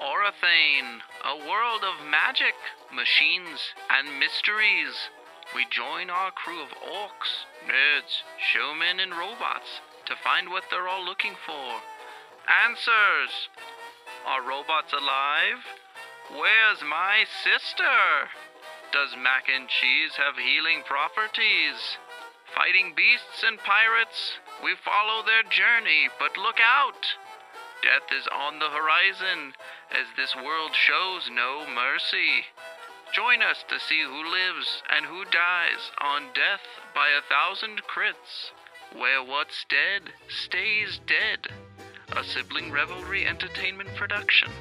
Orathane, 0.00 1.02
a 1.26 1.36
world 1.50 1.82
of 1.82 2.06
magic, 2.08 2.54
machines, 2.94 3.58
and 3.90 4.20
mysteries. 4.20 4.94
We 5.52 5.66
join 5.70 6.10
our 6.10 6.30
crew 6.30 6.62
of 6.62 6.68
orcs, 6.68 7.42
nerds, 7.66 8.22
showmen, 8.38 9.00
and 9.00 9.10
robots 9.10 9.80
to 10.06 10.14
find 10.22 10.48
what 10.48 10.62
they're 10.70 10.86
all 10.86 11.04
looking 11.04 11.34
for. 11.44 11.80
Answers! 12.64 13.48
Are 14.24 14.46
robots 14.46 14.92
alive? 14.92 15.83
Where's 16.30 16.82
my 16.82 17.24
sister? 17.42 18.30
does 18.94 19.16
mac 19.18 19.48
and 19.50 19.66
cheese 19.66 20.14
have 20.14 20.38
healing 20.38 20.80
properties? 20.86 21.98
Fighting 22.54 22.94
beasts 22.94 23.42
and 23.42 23.58
pirates, 23.58 24.38
we 24.62 24.78
follow 24.78 25.26
their 25.26 25.42
journey, 25.42 26.08
but 26.16 26.38
look 26.38 26.60
out! 26.62 27.02
Death 27.82 28.06
is 28.16 28.28
on 28.30 28.60
the 28.60 28.70
horizon, 28.70 29.52
as 29.90 30.06
this 30.16 30.36
world 30.36 30.70
shows 30.78 31.28
no 31.28 31.66
mercy. 31.66 32.46
Join 33.12 33.42
us 33.42 33.64
to 33.66 33.80
see 33.80 34.04
who 34.06 34.30
lives 34.30 34.84
and 34.88 35.06
who 35.06 35.24
dies 35.24 35.90
on 35.98 36.30
Death 36.32 36.62
by 36.94 37.08
a 37.10 37.26
Thousand 37.26 37.82
Crits, 37.90 38.54
where 38.94 39.24
what's 39.24 39.66
dead 39.68 40.14
stays 40.30 41.00
dead. 41.04 41.50
A 42.16 42.22
sibling 42.22 42.70
revelry 42.70 43.26
entertainment 43.26 43.90
production. 43.96 44.52